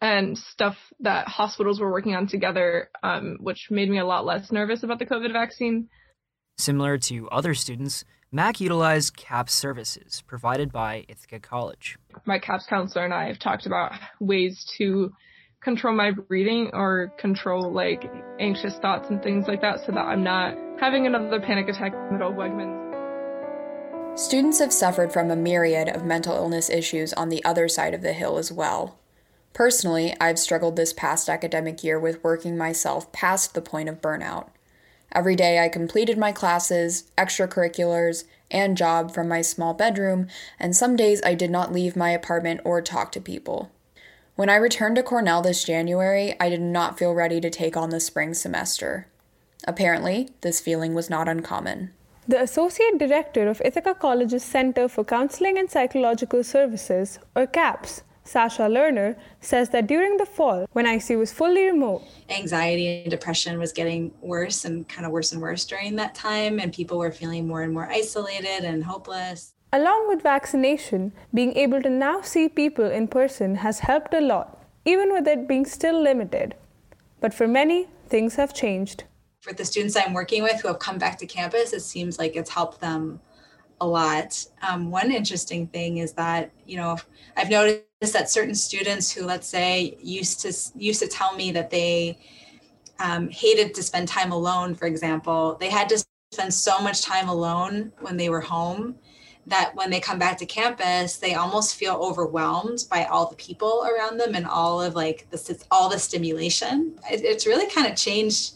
and 0.00 0.36
stuff 0.36 0.76
that 1.00 1.28
hospitals 1.28 1.80
were 1.80 1.90
working 1.90 2.14
on 2.14 2.26
together, 2.26 2.90
um, 3.02 3.36
which 3.40 3.68
made 3.70 3.88
me 3.88 3.98
a 3.98 4.04
lot 4.04 4.24
less 4.24 4.50
nervous 4.50 4.82
about 4.82 4.98
the 4.98 5.06
COVID 5.06 5.32
vaccine. 5.32 5.88
Similar 6.58 6.98
to 6.98 7.28
other 7.28 7.54
students, 7.54 8.04
Mac 8.32 8.60
utilized 8.60 9.16
CAPS 9.16 9.54
services 9.54 10.22
provided 10.26 10.72
by 10.72 11.04
Ithaca 11.08 11.40
College. 11.40 11.98
My 12.26 12.38
CAPS 12.38 12.66
counselor 12.66 13.04
and 13.04 13.12
I 13.12 13.26
have 13.26 13.38
talked 13.38 13.66
about 13.66 13.92
ways 14.20 14.64
to 14.78 15.12
control 15.62 15.94
my 15.94 16.12
breathing 16.12 16.70
or 16.72 17.12
control 17.18 17.72
like 17.72 18.10
anxious 18.38 18.76
thoughts 18.78 19.08
and 19.10 19.22
things 19.22 19.46
like 19.46 19.60
that 19.60 19.80
so 19.84 19.92
that 19.92 20.00
I'm 20.00 20.24
not 20.24 20.54
having 20.80 21.06
another 21.06 21.40
panic 21.40 21.68
attack 21.68 21.92
in 21.92 22.06
the 22.06 22.12
middle 22.12 22.30
of 22.30 22.36
Wegmans. 22.36 22.89
Students 24.16 24.58
have 24.58 24.72
suffered 24.72 25.12
from 25.12 25.30
a 25.30 25.36
myriad 25.36 25.88
of 25.88 26.04
mental 26.04 26.36
illness 26.36 26.68
issues 26.68 27.12
on 27.14 27.30
the 27.30 27.42
other 27.44 27.68
side 27.68 27.94
of 27.94 28.02
the 28.02 28.12
hill 28.12 28.36
as 28.36 28.52
well. 28.52 28.98
Personally, 29.52 30.14
I've 30.20 30.38
struggled 30.38 30.76
this 30.76 30.92
past 30.92 31.28
academic 31.28 31.82
year 31.82 31.98
with 31.98 32.22
working 32.22 32.56
myself 32.56 33.10
past 33.12 33.54
the 33.54 33.62
point 33.62 33.88
of 33.88 34.02
burnout. 34.02 34.48
Every 35.12 35.34
day 35.34 35.58
I 35.58 35.68
completed 35.68 36.18
my 36.18 36.32
classes, 36.32 37.10
extracurriculars, 37.16 38.24
and 38.50 38.76
job 38.76 39.12
from 39.12 39.26
my 39.26 39.42
small 39.42 39.74
bedroom, 39.74 40.28
and 40.58 40.76
some 40.76 40.96
days 40.96 41.20
I 41.24 41.34
did 41.34 41.50
not 41.50 41.72
leave 41.72 41.96
my 41.96 42.10
apartment 42.10 42.60
or 42.64 42.82
talk 42.82 43.12
to 43.12 43.20
people. 43.20 43.70
When 44.36 44.48
I 44.48 44.56
returned 44.56 44.96
to 44.96 45.02
Cornell 45.02 45.42
this 45.42 45.64
January, 45.64 46.34
I 46.38 46.48
did 46.48 46.60
not 46.60 46.98
feel 46.98 47.14
ready 47.14 47.40
to 47.40 47.50
take 47.50 47.76
on 47.76 47.90
the 47.90 48.00
spring 48.00 48.34
semester. 48.34 49.06
Apparently, 49.66 50.30
this 50.42 50.60
feeling 50.60 50.94
was 50.94 51.10
not 51.10 51.28
uncommon. 51.28 51.92
The 52.28 52.42
Associate 52.42 52.98
Director 52.98 53.48
of 53.48 53.62
Ithaca 53.64 53.94
College's 53.94 54.44
Center 54.44 54.88
for 54.88 55.04
Counseling 55.04 55.58
and 55.58 55.70
Psychological 55.70 56.44
Services, 56.44 57.18
or 57.34 57.46
CAPS, 57.46 58.02
Sasha 58.24 58.62
Lerner, 58.62 59.16
says 59.40 59.70
that 59.70 59.86
during 59.86 60.18
the 60.18 60.26
fall, 60.26 60.66
when 60.72 60.86
IC 60.86 61.16
was 61.16 61.32
fully 61.32 61.64
remote, 61.64 62.02
anxiety 62.28 63.02
and 63.02 63.10
depression 63.10 63.58
was 63.58 63.72
getting 63.72 64.12
worse 64.20 64.66
and 64.66 64.86
kind 64.86 65.06
of 65.06 65.12
worse 65.12 65.32
and 65.32 65.40
worse 65.40 65.64
during 65.64 65.96
that 65.96 66.14
time, 66.14 66.60
and 66.60 66.74
people 66.74 66.98
were 66.98 67.10
feeling 67.10 67.48
more 67.48 67.62
and 67.62 67.72
more 67.72 67.88
isolated 67.90 68.64
and 68.64 68.84
hopeless. 68.84 69.54
Along 69.72 70.06
with 70.06 70.22
vaccination, 70.22 71.12
being 71.32 71.56
able 71.56 71.80
to 71.80 71.90
now 71.90 72.20
see 72.20 72.48
people 72.48 72.90
in 72.90 73.08
person 73.08 73.56
has 73.56 73.80
helped 73.80 74.12
a 74.12 74.20
lot, 74.20 74.62
even 74.84 75.10
with 75.10 75.26
it 75.26 75.48
being 75.48 75.64
still 75.64 76.00
limited. 76.00 76.54
But 77.20 77.32
for 77.32 77.48
many, 77.48 77.88
things 78.08 78.36
have 78.36 78.52
changed. 78.52 79.04
For 79.40 79.54
the 79.54 79.64
students 79.64 79.96
I'm 79.96 80.12
working 80.12 80.42
with 80.42 80.60
who 80.60 80.68
have 80.68 80.78
come 80.78 80.98
back 80.98 81.18
to 81.18 81.26
campus, 81.26 81.72
it 81.72 81.80
seems 81.80 82.18
like 82.18 82.36
it's 82.36 82.50
helped 82.50 82.80
them 82.80 83.20
a 83.80 83.86
lot. 83.86 84.44
Um, 84.60 84.90
one 84.90 85.10
interesting 85.10 85.66
thing 85.68 85.96
is 85.96 86.12
that, 86.12 86.50
you 86.66 86.76
know, 86.76 86.98
I've 87.36 87.48
noticed 87.48 88.12
that 88.12 88.28
certain 88.28 88.54
students 88.54 89.10
who, 89.10 89.24
let's 89.24 89.48
say, 89.48 89.96
used 90.02 90.40
to 90.40 90.52
used 90.78 91.00
to 91.00 91.08
tell 91.08 91.34
me 91.34 91.52
that 91.52 91.70
they 91.70 92.18
um, 92.98 93.30
hated 93.30 93.74
to 93.74 93.82
spend 93.82 94.08
time 94.08 94.30
alone, 94.30 94.74
for 94.74 94.86
example, 94.86 95.56
they 95.58 95.70
had 95.70 95.88
to 95.88 96.04
spend 96.32 96.52
so 96.52 96.78
much 96.80 97.02
time 97.02 97.28
alone 97.28 97.92
when 98.00 98.18
they 98.18 98.28
were 98.28 98.40
home 98.40 98.94
that 99.46 99.74
when 99.74 99.90
they 99.90 100.00
come 100.00 100.18
back 100.18 100.38
to 100.38 100.46
campus 100.46 101.16
they 101.16 101.34
almost 101.34 101.74
feel 101.74 101.94
overwhelmed 101.94 102.84
by 102.90 103.04
all 103.06 103.26
the 103.28 103.36
people 103.36 103.84
around 103.90 104.18
them 104.18 104.34
and 104.34 104.46
all 104.46 104.80
of 104.80 104.94
like 104.94 105.26
this 105.30 105.50
all 105.70 105.88
the 105.88 105.98
stimulation 105.98 106.94
it, 107.10 107.24
it's 107.24 107.46
really 107.46 107.68
kind 107.68 107.86
of 107.86 107.96
changed 107.96 108.52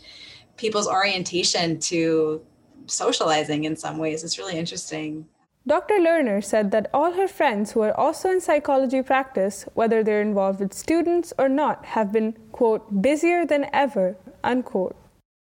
people's 0.56 0.88
orientation 0.88 1.78
to 1.78 2.42
socializing 2.86 3.64
in 3.64 3.76
some 3.76 3.98
ways 3.98 4.24
it's 4.24 4.38
really 4.38 4.58
interesting 4.58 5.26
Dr. 5.66 5.94
Lerner 5.94 6.44
said 6.44 6.72
that 6.72 6.90
all 6.92 7.12
her 7.12 7.26
friends 7.26 7.72
who 7.72 7.80
are 7.80 7.98
also 7.98 8.28
in 8.28 8.42
psychology 8.42 9.00
practice, 9.00 9.64
whether 9.72 10.04
they're 10.04 10.20
involved 10.20 10.60
with 10.60 10.74
students 10.74 11.32
or 11.38 11.48
not, 11.48 11.86
have 11.86 12.12
been, 12.12 12.34
quote, 12.52 13.00
busier 13.00 13.46
than 13.46 13.70
ever, 13.72 14.14
unquote. 14.44 14.94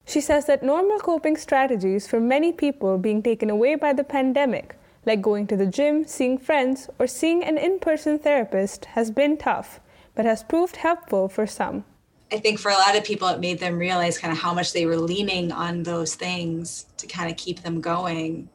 She 0.05 0.21
says 0.21 0.47
that 0.47 0.65
normal 0.65 0.99
coping 0.99 1.37
strategies 1.37 2.09
for 2.09 2.19
many 2.19 2.51
people 2.51 2.99
being 2.99 3.23
taken 3.23 3.51
away 3.51 3.77
by 3.77 3.93
the 3.93 4.03
pandemic 4.03 4.75
like 5.07 5.23
going 5.23 5.47
to 5.47 5.57
the 5.57 5.67
gym, 5.67 6.05
seeing 6.05 6.39
friends, 6.39 6.89
or 6.99 7.07
seeing 7.07 7.43
an 7.43 7.57
in 7.57 7.79
person 7.79 8.19
therapist, 8.19 8.85
has 8.97 9.11
been 9.11 9.37
tough, 9.37 9.81
but 10.15 10.25
has 10.25 10.43
proved 10.43 10.77
helpful 10.77 11.29
for 11.29 11.47
some. 11.47 11.85
I 12.33 12.39
think 12.39 12.59
for 12.59 12.71
a 12.71 12.75
lot 12.75 12.97
of 12.97 13.05
people, 13.05 13.29
it 13.29 13.41
made 13.41 13.59
them 13.59 13.79
realize 13.79 14.19
kind 14.19 14.33
of 14.33 14.39
how 14.39 14.55
much 14.55 14.73
they 14.73 14.87
were 14.87 14.97
leaning 14.97 15.51
on 15.51 15.83
those 15.83 16.15
things 16.15 16.87
to 16.99 17.07
kind 17.07 17.31
of 17.31 17.37
keep 17.37 17.63
them 17.63 17.81
going. 17.81 18.49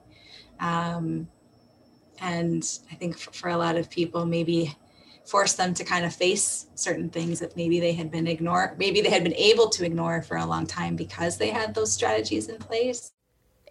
Um, 0.60 1.28
and 2.22 2.64
I 2.92 2.96
think 2.96 3.18
for 3.18 3.50
a 3.50 3.58
lot 3.58 3.76
of 3.76 3.90
people, 3.90 4.26
maybe 4.26 4.76
force 5.26 5.54
them 5.54 5.74
to 5.74 5.84
kind 5.84 6.06
of 6.06 6.16
face 6.16 6.68
certain 6.76 7.10
things 7.10 7.40
that 7.40 7.58
maybe 7.58 7.80
they 7.80 7.94
had 7.94 8.12
been 8.12 8.28
ignored, 8.28 8.78
maybe 8.78 9.02
they 9.02 9.10
had 9.10 9.24
been 9.24 9.34
able 9.34 9.70
to 9.70 9.86
ignore 9.86 10.22
for 10.22 10.38
a 10.38 10.46
long 10.46 10.68
time 10.68 10.96
because 10.96 11.38
they 11.38 11.50
had 11.50 11.74
those 11.74 11.92
strategies 11.92 12.48
in 12.48 12.58
place. 12.58 13.12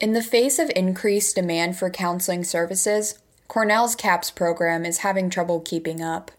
In 0.01 0.13
the 0.13 0.23
face 0.23 0.59
of 0.59 0.71
increased 0.75 1.37
demand 1.37 1.77
for 1.79 1.89
counseling 1.89 2.45
services, 2.45 3.19
Cornell's 3.49 3.95
CAPS 3.95 4.33
program 4.33 4.85
is 4.85 4.99
having 4.99 5.31
trouble 5.31 5.61
keeping 5.61 6.03
up. 6.03 6.33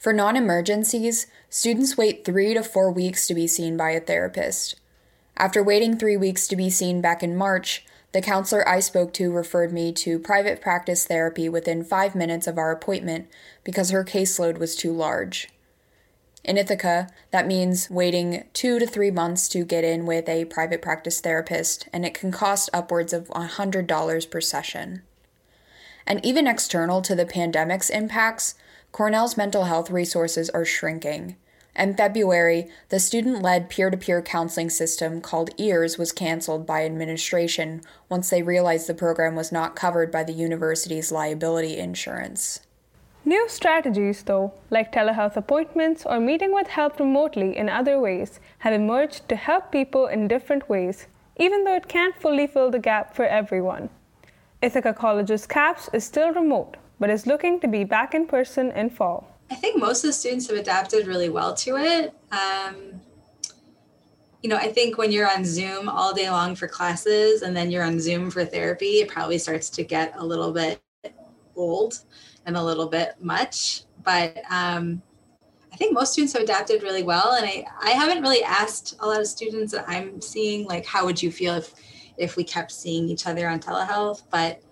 For 0.00 0.14
non 0.14 0.34
emergencies, 0.34 1.26
students 1.50 1.98
wait 1.98 2.24
three 2.24 2.54
to 2.54 2.62
four 2.62 2.90
weeks 2.90 3.26
to 3.26 3.34
be 3.34 3.46
seen 3.46 3.76
by 3.76 3.90
a 3.90 4.00
therapist. 4.00 4.76
After 5.36 5.62
waiting 5.62 5.98
three 5.98 6.16
weeks 6.16 6.48
to 6.48 6.56
be 6.56 6.70
seen 6.70 7.02
back 7.02 7.22
in 7.22 7.36
March, 7.36 7.84
the 8.12 8.22
counselor 8.22 8.66
I 8.66 8.80
spoke 8.80 9.12
to 9.14 9.30
referred 9.30 9.74
me 9.74 9.92
to 9.92 10.18
private 10.18 10.62
practice 10.62 11.04
therapy 11.04 11.50
within 11.50 11.84
five 11.84 12.14
minutes 12.14 12.46
of 12.46 12.56
our 12.56 12.72
appointment 12.72 13.28
because 13.62 13.90
her 13.90 14.02
caseload 14.02 14.56
was 14.56 14.74
too 14.74 14.90
large. 14.90 15.50
In 16.44 16.56
Ithaca, 16.56 17.10
that 17.30 17.46
means 17.46 17.90
waiting 17.90 18.44
two 18.54 18.78
to 18.78 18.86
three 18.86 19.10
months 19.10 19.50
to 19.50 19.66
get 19.66 19.84
in 19.84 20.06
with 20.06 20.30
a 20.30 20.46
private 20.46 20.80
practice 20.80 21.20
therapist, 21.20 21.90
and 21.92 22.06
it 22.06 22.14
can 22.14 22.32
cost 22.32 22.70
upwards 22.72 23.12
of 23.12 23.28
$100 23.28 24.30
per 24.30 24.40
session. 24.40 25.02
And 26.06 26.24
even 26.24 26.46
external 26.46 27.02
to 27.02 27.14
the 27.14 27.26
pandemic's 27.26 27.90
impacts, 27.90 28.54
Cornell's 28.92 29.36
mental 29.36 29.64
health 29.64 29.90
resources 29.90 30.50
are 30.50 30.64
shrinking. 30.64 31.36
In 31.76 31.94
February, 31.94 32.68
the 32.88 32.98
student 32.98 33.42
led 33.42 33.70
peer 33.70 33.90
to 33.90 33.96
peer 33.96 34.20
counseling 34.20 34.70
system 34.70 35.20
called 35.20 35.50
EARS 35.58 35.96
was 35.96 36.10
canceled 36.10 36.66
by 36.66 36.84
administration 36.84 37.82
once 38.08 38.28
they 38.28 38.42
realized 38.42 38.88
the 38.88 38.94
program 38.94 39.36
was 39.36 39.52
not 39.52 39.76
covered 39.76 40.10
by 40.10 40.24
the 40.24 40.32
university's 40.32 41.12
liability 41.12 41.78
insurance. 41.78 42.60
New 43.24 43.48
strategies, 43.48 44.24
though, 44.24 44.52
like 44.70 44.92
telehealth 44.92 45.36
appointments 45.36 46.04
or 46.04 46.18
meeting 46.18 46.52
with 46.52 46.66
help 46.66 46.98
remotely 46.98 47.56
in 47.56 47.68
other 47.68 48.00
ways, 48.00 48.40
have 48.58 48.72
emerged 48.72 49.28
to 49.28 49.36
help 49.36 49.70
people 49.70 50.06
in 50.06 50.26
different 50.26 50.68
ways, 50.68 51.06
even 51.36 51.62
though 51.62 51.76
it 51.76 51.86
can't 51.86 52.16
fully 52.16 52.46
fill 52.46 52.70
the 52.70 52.78
gap 52.78 53.14
for 53.14 53.26
everyone. 53.26 53.88
Ithaca 54.60 54.92
College's 54.92 55.46
CAPS 55.46 55.88
is 55.92 56.04
still 56.04 56.32
remote, 56.32 56.76
but 57.00 57.10
is 57.10 57.26
looking 57.26 57.58
to 57.58 57.66
be 57.66 57.82
back 57.82 58.14
in 58.14 58.26
person 58.26 58.70
in 58.72 58.90
fall. 58.90 59.26
I 59.50 59.56
think 59.56 59.80
most 59.80 60.04
of 60.04 60.08
the 60.08 60.12
students 60.12 60.46
have 60.48 60.58
adapted 60.58 61.08
really 61.08 61.30
well 61.30 61.54
to 61.54 61.76
it. 61.76 62.14
Um, 62.30 63.00
you 64.42 64.48
know, 64.48 64.56
I 64.56 64.68
think 64.70 64.96
when 64.96 65.10
you're 65.10 65.28
on 65.28 65.44
Zoom 65.44 65.88
all 65.88 66.14
day 66.14 66.30
long 66.30 66.54
for 66.54 66.68
classes 66.68 67.42
and 67.42 67.56
then 67.56 67.70
you're 67.70 67.82
on 67.82 67.98
Zoom 67.98 68.30
for 68.30 68.44
therapy, 68.44 69.00
it 69.00 69.08
probably 69.08 69.38
starts 69.38 69.68
to 69.70 69.82
get 69.82 70.14
a 70.16 70.24
little 70.24 70.52
bit 70.52 70.80
old 71.56 71.98
and 72.46 72.56
a 72.56 72.62
little 72.62 72.86
bit 72.86 73.14
much. 73.20 73.82
But 74.02 74.38
um, 74.50 75.02
I 75.72 75.76
think 75.76 75.92
most 75.92 76.12
students 76.12 76.32
have 76.34 76.42
adapted 76.42 76.82
really 76.82 77.02
well. 77.02 77.32
And 77.34 77.44
I, 77.44 77.64
I 77.82 77.90
haven't 77.90 78.22
really 78.22 78.42
asked 78.44 78.96
a 79.00 79.06
lot 79.06 79.20
of 79.20 79.26
students 79.26 79.72
that 79.72 79.84
I'm 79.88 80.20
seeing, 80.20 80.66
like, 80.66 80.86
how 80.86 81.04
would 81.04 81.22
you 81.22 81.30
feel 81.30 81.54
if, 81.54 81.74
if 82.16 82.36
we 82.36 82.44
kept 82.44 82.72
seeing 82.72 83.08
each 83.08 83.26
other 83.26 83.48
on 83.48 83.60
telehealth? 83.60 84.22
But 84.30 84.62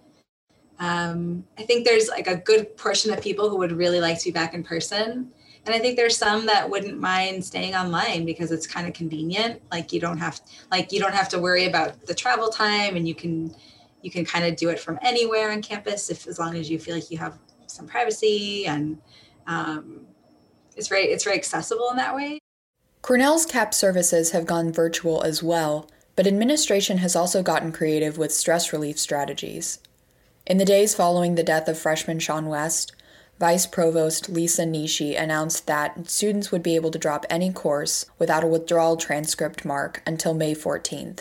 um, 0.79 1.45
I 1.59 1.63
think 1.63 1.85
there's 1.85 2.09
like 2.09 2.27
a 2.27 2.37
good 2.37 2.77
portion 2.77 3.13
of 3.13 3.21
people 3.21 3.51
who 3.51 3.57
would 3.59 3.73
really 3.73 4.01
like 4.01 4.19
to 4.21 4.25
be 4.27 4.31
back 4.31 4.55
in 4.55 4.63
person. 4.63 5.31
And 5.67 5.75
I 5.75 5.81
think 5.81 5.97
there's 5.97 6.17
some 6.17 6.47
that 6.47 6.71
wouldn't 6.71 6.99
mind 6.99 7.45
staying 7.45 7.75
online 7.75 8.25
because 8.25 8.53
it's 8.53 8.67
kind 8.67 8.87
of 8.87 8.95
convenient. 8.95 9.61
Like 9.71 9.93
you 9.93 10.01
don't 10.01 10.19
have 10.19 10.41
like 10.71 10.93
you 10.93 11.01
don't 11.01 11.15
have 11.15 11.29
to 11.31 11.39
worry 11.39 11.67
about 11.67 12.07
the 12.07 12.15
travel 12.15 12.49
time 12.49 12.97
and 12.97 13.07
you 13.07 13.15
can 13.15 13.55
you 14.03 14.11
can 14.11 14.25
kind 14.25 14.45
of 14.45 14.57
do 14.57 14.69
it 14.69 14.79
from 14.79 14.99
anywhere 15.03 15.51
on 15.51 15.61
campus 15.61 16.11
if 16.11 16.27
as 16.27 16.39
long 16.39 16.57
as 16.57 16.71
you 16.71 16.79
feel 16.79 16.95
like 16.95 17.11
you 17.11 17.19
have 17.19 17.39
some 17.67 17.87
privacy 17.87 18.67
and 18.67 18.99
um, 19.47 20.07
it's 20.77 20.89
very 20.89 21.05
it's 21.07 21.25
very 21.25 21.37
accessible 21.37 21.91
in 21.91 21.97
that 21.97 22.15
way. 22.15 22.39
Cornell's 23.03 23.47
CAP 23.47 23.75
services 23.75 24.31
have 24.31 24.47
gone 24.47 24.73
virtual 24.73 25.23
as 25.23 25.43
well, 25.43 25.89
but 26.17 26.27
administration 26.27 26.99
has 26.99 27.15
also 27.15 27.43
gotten 27.43 27.73
creative 27.73 28.17
with 28.19 28.33
stress 28.33 28.73
relief 28.73 28.99
strategies. 28.99 29.81
In 30.49 30.57
the 30.57 30.65
days 30.65 30.95
following 30.95 31.35
the 31.35 31.43
death 31.43 31.69
of 31.69 31.79
freshman 31.79 32.21
Sean 32.21 32.47
West, 32.47 32.93
Vice 33.39 33.67
Provost 33.67 34.31
Lisa 34.31 34.65
Nishii 34.65 35.21
announced 35.21 35.67
that 35.67 36.09
students 36.09 36.51
would 36.51 36.63
be 36.63 36.75
able 36.75 36.91
to 36.91 36.99
drop 36.99 37.27
any 37.29 37.53
course 37.53 38.07
without 38.19 38.43
a 38.43 38.47
withdrawal 38.47 38.97
transcript 38.97 39.67
mark 39.67 40.03
until 40.07 40.33
May 40.33 40.55
14th. 40.55 41.21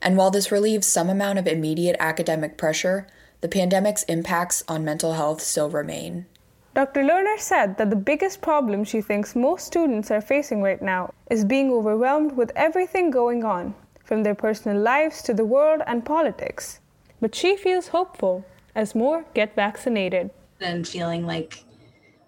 And 0.00 0.16
while 0.16 0.30
this 0.30 0.52
relieves 0.52 0.86
some 0.86 1.10
amount 1.10 1.40
of 1.40 1.48
immediate 1.48 1.96
academic 1.98 2.56
pressure, 2.56 3.08
the 3.40 3.48
pandemic's 3.48 4.04
impacts 4.04 4.62
on 4.68 4.84
mental 4.84 5.14
health 5.14 5.40
still 5.40 5.68
remain. 5.68 6.26
Dr. 6.72 7.02
Lerner 7.02 7.40
said 7.40 7.76
that 7.78 7.90
the 7.90 7.96
biggest 7.96 8.42
problem 8.42 8.84
she 8.84 9.00
thinks 9.00 9.34
most 9.34 9.66
students 9.66 10.12
are 10.12 10.20
facing 10.20 10.62
right 10.62 10.80
now 10.80 11.12
is 11.28 11.44
being 11.44 11.72
overwhelmed 11.72 12.36
with 12.36 12.52
everything 12.54 13.10
going 13.10 13.42
on, 13.42 13.74
from 14.04 14.22
their 14.22 14.36
personal 14.36 14.80
lives 14.80 15.20
to 15.22 15.34
the 15.34 15.44
world 15.44 15.82
and 15.88 16.04
politics. 16.04 16.78
But 17.20 17.34
she 17.34 17.56
feels 17.56 17.88
hopeful 17.88 18.44
as 18.74 18.94
more 18.94 19.24
get 19.34 19.54
vaccinated. 19.54 20.30
And 20.60 20.86
feeling 20.86 21.26
like 21.26 21.64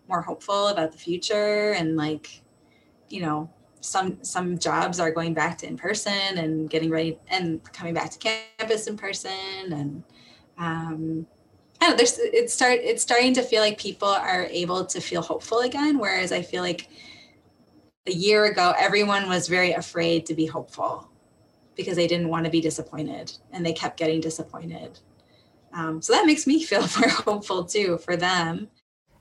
more 0.09 0.23
hopeful 0.23 0.69
about 0.69 0.93
the 0.93 0.99
future 0.99 1.73
and 1.73 1.97
like, 1.97 2.43
you 3.09 3.21
know, 3.21 3.51
some 3.81 4.23
some 4.25 4.59
jobs 4.59 4.99
are 4.99 5.11
going 5.11 5.35
back 5.35 5.59
to 5.59 5.67
in 5.67 5.77
person 5.77 6.39
and 6.39 6.69
getting 6.69 6.91
ready 6.91 7.19
and 7.29 7.63
coming 7.73 7.95
back 7.95 8.11
to 8.11 8.19
campus 8.19 8.87
in 8.87 8.97
person 8.97 9.73
and 9.73 10.03
um, 10.59 11.27
I 11.81 11.87
don't 11.87 11.91
know, 11.91 11.97
there's 11.97 12.19
it's 12.19 12.53
start 12.53 12.81
it's 12.83 13.03
starting 13.03 13.35
to 13.35 13.43
feel 13.43 13.63
like 13.63 13.79
people 13.79 14.09
are 14.09 14.47
able 14.51 14.85
to 14.87 15.01
feel 15.01 15.23
hopeful 15.23 15.61
again. 15.61 15.99
Whereas 15.99 16.33
I 16.33 16.43
feel 16.43 16.63
like 16.63 16.89
a 18.07 18.13
year 18.13 18.47
ago 18.47 18.75
everyone 18.77 19.29
was 19.29 19.47
very 19.47 19.73
afraid 19.73 20.27
to 20.27 20.35
be 20.35 20.47
hopeful 20.47 21.09
because 21.79 21.97
they 21.97 22.07
didn't 22.07 22.29
want 22.29 22.45
to 22.45 22.51
be 22.51 22.61
disappointed 22.61 23.33
and 23.53 23.65
they 23.65 23.73
kept 23.73 23.97
getting 23.97 24.21
disappointed. 24.21 24.99
Um, 25.73 26.03
so 26.03 26.13
that 26.13 26.27
makes 26.27 26.47
me 26.47 26.63
feel 26.71 26.87
more 26.99 27.09
hopeful 27.09 27.65
too 27.65 27.97
for 27.97 28.17
them. 28.17 28.69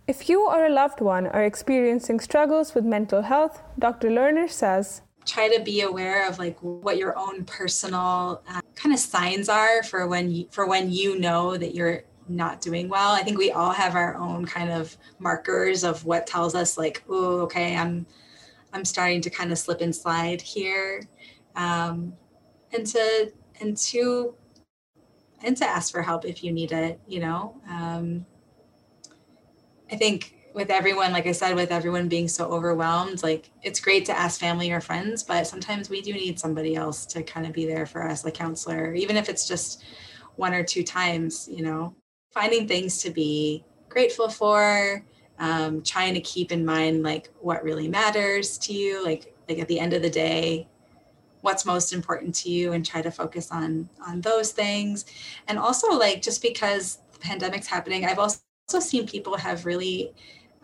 If 0.08 0.28
you 0.28 0.46
or 0.48 0.66
a 0.66 0.70
loved 0.70 1.00
one 1.00 1.28
are 1.28 1.44
experiencing 1.44 2.20
struggles 2.20 2.74
with 2.76 2.84
mental 2.84 3.22
health, 3.22 3.62
Dr. 3.80 4.10
Lerner 4.10 4.50
says 4.50 5.02
try 5.26 5.50
to 5.50 5.62
be 5.62 5.82
aware 5.82 6.28
of 6.28 6.40
like 6.40 6.58
what 6.62 6.98
your 6.98 7.18
own 7.18 7.44
personal 7.44 8.42
uh, 8.50 8.62
kind 8.76 8.94
of 8.94 9.00
signs 9.00 9.50
are 9.50 9.84
for 9.84 10.08
when 10.08 10.32
you, 10.32 10.48
for 10.52 10.66
when 10.66 10.90
you 10.90 11.20
know 11.20 11.58
that 11.58 11.76
you're 11.76 12.04
not 12.30 12.62
doing 12.62 12.90
well. 12.90 13.12
I 13.12 13.24
think 13.24 13.38
we 13.38 13.52
all 13.52 13.72
have 13.72 13.96
our 13.96 14.16
own 14.16 14.46
kind 14.46 14.72
of 14.72 14.98
markers 15.20 15.84
of 15.84 16.06
what 16.06 16.28
tells 16.28 16.56
us 16.56 16.78
like, 16.78 17.04
oh, 17.10 17.42
okay, 17.42 17.76
I'm 17.76 18.06
I'm 18.74 18.86
starting 18.86 19.22
to 19.22 19.30
kind 19.30 19.52
of 19.52 19.58
slip 19.58 19.82
and 19.82 19.96
slide 19.96 20.42
here. 20.42 21.04
Um, 21.56 22.14
and 22.74 22.86
to 22.88 23.32
and 23.62 23.78
to 23.78 24.36
and 25.44 25.56
to 25.58 25.66
ask 25.66 25.92
for 25.92 26.02
help 26.02 26.26
if 26.26 26.44
you 26.44 26.52
need 26.52 26.72
it, 26.72 27.00
you 27.08 27.20
know. 27.20 27.56
Um, 27.70 28.26
I 29.92 29.96
think 29.96 30.34
with 30.54 30.72
everyone, 30.72 31.12
like 31.12 31.28
I 31.28 31.32
said, 31.32 31.56
with 31.56 31.72
everyone 31.72 32.08
being 32.08 32.28
so 32.28 32.48
overwhelmed, 32.48 33.22
like 33.22 33.52
it's 33.62 33.80
great 33.80 34.06
to 34.06 34.18
ask 34.18 34.40
family 34.40 34.72
or 34.72 34.82
friends, 34.82 35.22
but 35.24 35.46
sometimes 35.46 35.90
we 35.90 36.02
do 36.02 36.14
need 36.14 36.40
somebody 36.40 36.76
else 36.76 37.06
to 37.08 37.22
kind 37.22 37.46
of 37.46 37.54
be 37.54 37.66
there 37.68 37.86
for 37.86 38.04
us, 38.08 38.26
like 38.26 38.34
counselor, 38.34 38.94
even 38.94 39.16
if 39.16 39.30
it's 39.30 39.48
just 39.48 39.84
one 40.36 40.54
or 40.54 40.64
two 40.64 40.84
times, 40.84 41.48
you 41.52 41.64
know 41.64 41.96
finding 42.38 42.68
things 42.68 43.02
to 43.02 43.10
be 43.10 43.64
grateful 43.90 44.30
for 44.30 45.04
um, 45.40 45.82
trying 45.82 46.14
to 46.14 46.22
keep 46.22 46.52
in 46.52 46.64
mind 46.64 47.02
like 47.02 47.30
what 47.40 47.64
really 47.64 47.88
matters 47.88 48.60
to 48.60 48.74
you 48.74 49.04
like 49.04 49.34
like 49.50 49.58
at 49.58 49.68
the 49.68 49.80
end 49.80 49.94
of 49.94 50.04
the 50.04 50.10
day 50.10 50.68
what's 51.42 51.66
most 51.66 51.94
important 51.94 52.34
to 52.34 52.50
you 52.50 52.74
and 52.74 52.86
try 52.86 53.02
to 53.02 53.12
focus 53.12 53.52
on 53.52 53.90
on 54.06 54.22
those 54.22 54.52
things 54.52 55.06
and 55.48 55.58
also 55.58 55.90
like 55.92 56.22
just 56.22 56.42
because 56.42 57.00
the 57.14 57.20
pandemic's 57.20 57.68
happening 57.68 58.06
i've 58.06 58.20
also 58.20 58.40
seen 58.80 59.08
people 59.08 59.38
have 59.38 59.66
really 59.66 60.14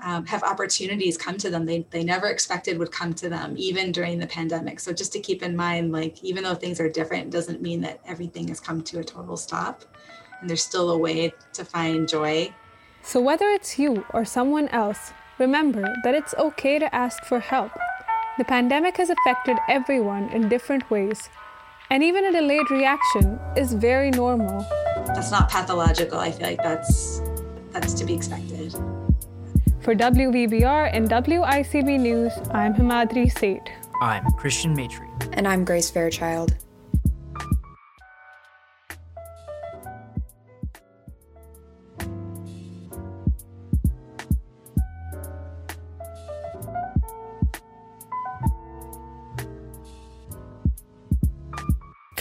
um, 0.01 0.25
have 0.25 0.43
opportunities 0.43 1.17
come 1.17 1.37
to 1.37 1.49
them 1.49 1.65
they, 1.65 1.85
they 1.91 2.03
never 2.03 2.27
expected 2.27 2.77
would 2.77 2.91
come 2.91 3.13
to 3.13 3.29
them 3.29 3.53
even 3.57 3.91
during 3.91 4.19
the 4.19 4.27
pandemic 4.27 4.79
so 4.79 4.91
just 4.91 5.13
to 5.13 5.19
keep 5.19 5.41
in 5.41 5.55
mind 5.55 5.91
like 5.91 6.21
even 6.23 6.43
though 6.43 6.55
things 6.55 6.79
are 6.79 6.89
different 6.89 7.31
doesn't 7.31 7.61
mean 7.61 7.79
that 7.81 8.01
everything 8.05 8.47
has 8.47 8.59
come 8.59 8.81
to 8.81 8.99
a 8.99 9.03
total 9.03 9.37
stop 9.37 9.85
and 10.43 10.49
there's 10.49 10.61
still 10.61 10.91
a 10.91 10.97
way 10.97 11.33
to 11.53 11.63
find 11.63 12.07
joy. 12.07 12.53
So, 13.01 13.21
whether 13.21 13.47
it's 13.49 13.79
you 13.79 14.05
or 14.13 14.25
someone 14.25 14.67
else, 14.69 15.13
remember 15.39 15.95
that 16.03 16.13
it's 16.13 16.35
okay 16.37 16.79
to 16.79 16.93
ask 16.93 17.23
for 17.23 17.39
help. 17.39 17.71
The 18.35 18.43
pandemic 18.45 18.97
has 18.97 19.11
affected 19.11 19.57
everyone 19.69 20.29
in 20.29 20.49
different 20.49 20.89
ways, 20.89 21.29
and 21.91 22.01
even 22.01 22.25
a 22.25 22.31
delayed 22.31 22.71
reaction 22.71 23.39
is 23.55 23.73
very 23.73 24.09
normal. 24.09 24.65
That's 25.05 25.29
not 25.29 25.51
pathological. 25.51 26.17
I 26.17 26.31
feel 26.31 26.47
like 26.47 26.57
that's 26.57 27.21
that's 27.69 27.93
to 27.93 28.05
be 28.05 28.15
expected. 28.15 28.71
For 29.81 29.93
WVBR 29.93 30.89
and 30.91 31.07
WICB 31.09 31.99
News, 31.99 32.33
I'm 32.49 32.73
Himadri 32.73 33.31
Seth. 33.31 33.71
I'm 34.01 34.25
Christian 34.31 34.75
Matry. 34.75 35.09
And 35.33 35.47
I'm 35.47 35.63
Grace 35.63 35.91
Fairchild. 35.91 36.55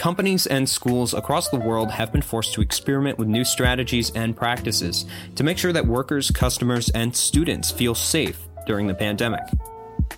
Companies 0.03 0.47
and 0.47 0.67
schools 0.67 1.13
across 1.13 1.47
the 1.47 1.57
world 1.57 1.89
have 1.89 2.11
been 2.11 2.21
forced 2.21 2.51
to 2.55 2.61
experiment 2.61 3.17
with 3.17 3.29
new 3.29 3.45
strategies 3.45 4.11
and 4.15 4.35
practices 4.35 5.05
to 5.35 5.45
make 5.45 5.57
sure 5.57 5.71
that 5.71 5.87
workers, 5.87 6.29
customers, 6.29 6.89
and 6.89 7.15
students 7.15 7.71
feel 7.71 7.95
safe 7.95 8.37
during 8.67 8.85
the 8.85 8.93
pandemic. 8.93 9.39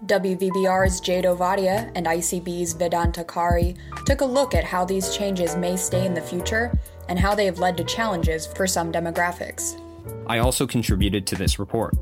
WVBR's 0.08 1.00
Jade 1.00 1.26
Ovadia 1.26 1.92
and 1.94 2.08
ICB's 2.08 2.74
Vedanta 2.74 3.24
Kari 3.24 3.76
took 4.08 4.22
a 4.22 4.26
look 4.26 4.56
at 4.56 4.64
how 4.64 4.86
these 4.86 5.16
changes 5.16 5.56
may 5.56 5.78
stay 5.78 6.08
in 6.08 6.16
the 6.16 6.20
future 6.20 6.76
and 7.08 7.20
how 7.20 7.36
they 7.36 7.46
have 7.46 7.60
led 7.60 7.78
to 7.78 7.84
challenges 7.84 8.48
for 8.48 8.66
some 8.66 8.92
demographics. 8.92 9.80
I 10.26 10.40
also 10.40 10.66
contributed 10.66 11.28
to 11.28 11.36
this 11.36 11.60
report. 11.60 11.94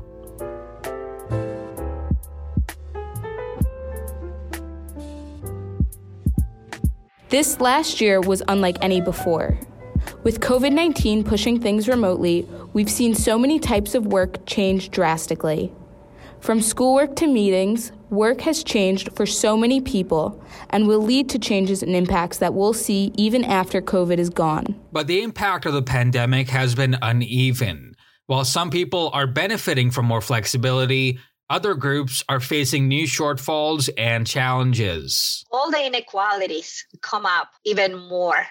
This 7.34 7.60
last 7.60 8.00
year 8.00 8.20
was 8.20 8.44
unlike 8.46 8.78
any 8.80 9.00
before. 9.00 9.58
With 10.22 10.38
COVID 10.38 10.70
19 10.72 11.24
pushing 11.24 11.60
things 11.60 11.88
remotely, 11.88 12.48
we've 12.74 12.88
seen 12.88 13.12
so 13.12 13.36
many 13.36 13.58
types 13.58 13.96
of 13.96 14.06
work 14.06 14.46
change 14.46 14.92
drastically. 14.92 15.72
From 16.38 16.62
schoolwork 16.62 17.16
to 17.16 17.26
meetings, 17.26 17.90
work 18.08 18.42
has 18.42 18.62
changed 18.62 19.10
for 19.16 19.26
so 19.26 19.56
many 19.56 19.80
people 19.80 20.40
and 20.70 20.86
will 20.86 21.00
lead 21.00 21.28
to 21.30 21.40
changes 21.40 21.82
and 21.82 21.96
impacts 21.96 22.38
that 22.38 22.54
we'll 22.54 22.72
see 22.72 23.10
even 23.16 23.42
after 23.42 23.82
COVID 23.82 24.18
is 24.18 24.30
gone. 24.30 24.80
But 24.92 25.08
the 25.08 25.20
impact 25.20 25.66
of 25.66 25.72
the 25.72 25.82
pandemic 25.82 26.48
has 26.50 26.76
been 26.76 26.96
uneven. 27.02 27.96
While 28.26 28.44
some 28.44 28.70
people 28.70 29.10
are 29.12 29.26
benefiting 29.26 29.90
from 29.90 30.06
more 30.06 30.20
flexibility, 30.20 31.18
other 31.50 31.74
groups 31.74 32.24
are 32.28 32.40
facing 32.40 32.88
new 32.88 33.06
shortfalls 33.06 33.90
and 33.98 34.26
challenges. 34.26 35.44
All 35.50 35.70
the 35.70 35.84
inequalities 35.84 36.86
come 37.02 37.26
up 37.26 37.48
even 37.64 37.96
more 37.96 38.46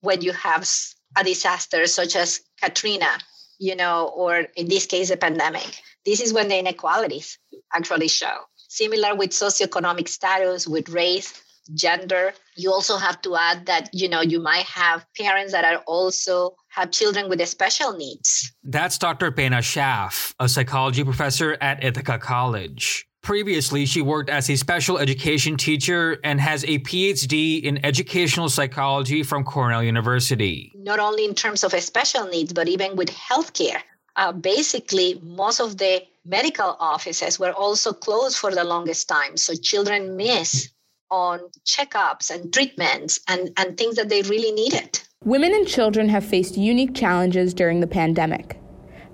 when 0.00 0.22
you 0.22 0.32
have 0.32 0.68
a 1.16 1.24
disaster 1.24 1.86
such 1.86 2.14
as 2.16 2.40
Katrina, 2.62 3.18
you 3.58 3.74
know, 3.74 4.12
or 4.14 4.46
in 4.56 4.68
this 4.68 4.86
case, 4.86 5.10
a 5.10 5.16
pandemic. 5.16 5.82
This 6.04 6.20
is 6.20 6.32
when 6.32 6.48
the 6.48 6.58
inequalities 6.58 7.38
actually 7.74 8.08
show. 8.08 8.36
Similar 8.68 9.14
with 9.14 9.30
socioeconomic 9.30 10.08
status, 10.08 10.68
with 10.68 10.88
race, 10.90 11.42
gender. 11.74 12.32
You 12.56 12.72
also 12.72 12.96
have 12.96 13.20
to 13.22 13.36
add 13.36 13.66
that, 13.66 13.90
you 13.92 14.08
know, 14.08 14.20
you 14.20 14.40
might 14.40 14.64
have 14.66 15.06
parents 15.16 15.52
that 15.52 15.64
are 15.64 15.82
also 15.86 16.54
have 16.78 16.92
children 16.92 17.28
with 17.28 17.46
special 17.48 17.92
needs. 17.92 18.52
That's 18.62 18.98
Dr. 18.98 19.32
Peña-Shaff, 19.32 20.34
a 20.38 20.48
psychology 20.48 21.02
professor 21.02 21.56
at 21.60 21.82
Ithaca 21.82 22.18
College. 22.18 23.04
Previously, 23.20 23.84
she 23.84 24.00
worked 24.00 24.30
as 24.30 24.48
a 24.48 24.56
special 24.56 24.96
education 24.96 25.56
teacher 25.56 26.18
and 26.22 26.40
has 26.40 26.62
a 26.64 26.78
PhD 26.78 27.60
in 27.62 27.84
educational 27.84 28.48
psychology 28.48 29.24
from 29.24 29.42
Cornell 29.42 29.82
University. 29.82 30.72
Not 30.76 31.00
only 31.00 31.24
in 31.24 31.34
terms 31.34 31.64
of 31.64 31.72
special 31.82 32.26
needs, 32.28 32.52
but 32.52 32.68
even 32.68 32.94
with 32.94 33.08
healthcare. 33.08 33.82
Uh, 34.14 34.32
basically, 34.32 35.20
most 35.22 35.60
of 35.60 35.78
the 35.78 36.02
medical 36.24 36.76
offices 36.78 37.40
were 37.40 37.52
also 37.52 37.92
closed 37.92 38.38
for 38.38 38.54
the 38.54 38.62
longest 38.62 39.08
time. 39.08 39.36
So 39.36 39.54
children 39.54 40.16
miss 40.16 40.70
on 41.10 41.40
checkups 41.64 42.30
and 42.30 42.52
treatments 42.52 43.20
and, 43.28 43.50
and 43.56 43.76
things 43.76 43.96
that 43.96 44.08
they 44.08 44.22
really 44.22 44.52
needed. 44.52 45.00
Women 45.24 45.52
and 45.52 45.66
children 45.66 46.08
have 46.08 46.24
faced 46.24 46.56
unique 46.56 46.94
challenges 46.94 47.52
during 47.52 47.80
the 47.80 47.86
pandemic. 47.86 48.60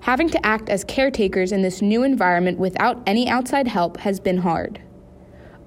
Having 0.01 0.29
to 0.29 0.45
act 0.45 0.69
as 0.69 0.83
caretakers 0.83 1.51
in 1.51 1.63
this 1.63 1.81
new 1.81 2.03
environment 2.03 2.59
without 2.59 3.01
any 3.07 3.27
outside 3.27 3.67
help 3.67 3.97
has 3.97 4.19
been 4.19 4.37
hard. 4.37 4.79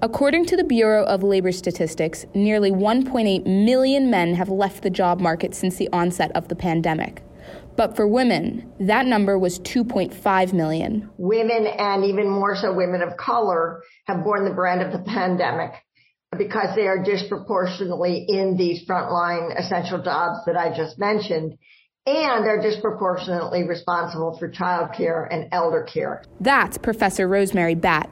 According 0.01 0.45
to 0.45 0.55
the 0.55 0.63
Bureau 0.63 1.03
of 1.03 1.23
Labor 1.23 1.51
Statistics, 1.51 2.25
nearly 2.33 2.71
1.8 2.71 3.45
million 3.45 4.09
men 4.09 4.33
have 4.35 4.47
left 4.47 4.81
the 4.81 4.89
job 4.89 5.19
market 5.19 5.53
since 5.53 5.75
the 5.75 5.89
onset 5.91 6.31
of 6.35 6.47
the 6.47 6.55
pandemic. 6.55 7.21
But 7.75 7.97
for 7.97 8.07
women, 8.07 8.71
that 8.79 9.05
number 9.05 9.37
was 9.37 9.59
2.5 9.59 10.53
million. 10.53 11.09
Women, 11.17 11.67
and 11.67 12.05
even 12.05 12.29
more 12.29 12.55
so 12.55 12.73
women 12.73 13.01
of 13.01 13.17
color, 13.17 13.81
have 14.07 14.23
borne 14.23 14.45
the 14.45 14.53
brunt 14.53 14.81
of 14.81 14.93
the 14.93 14.99
pandemic 14.99 15.83
because 16.37 16.75
they 16.75 16.87
are 16.87 17.03
disproportionately 17.03 18.25
in 18.27 18.55
these 18.55 18.87
frontline 18.87 19.57
essential 19.59 20.01
jobs 20.01 20.39
that 20.45 20.55
I 20.55 20.75
just 20.75 20.99
mentioned 20.99 21.57
and 22.05 22.45
are 22.45 22.61
disproportionately 22.61 23.67
responsible 23.67 24.37
for 24.37 24.49
childcare 24.49 25.27
and 25.29 25.49
elder 25.51 25.83
care. 25.83 26.23
That's 26.39 26.77
Professor 26.77 27.27
Rosemary 27.27 27.75
Batt, 27.75 28.09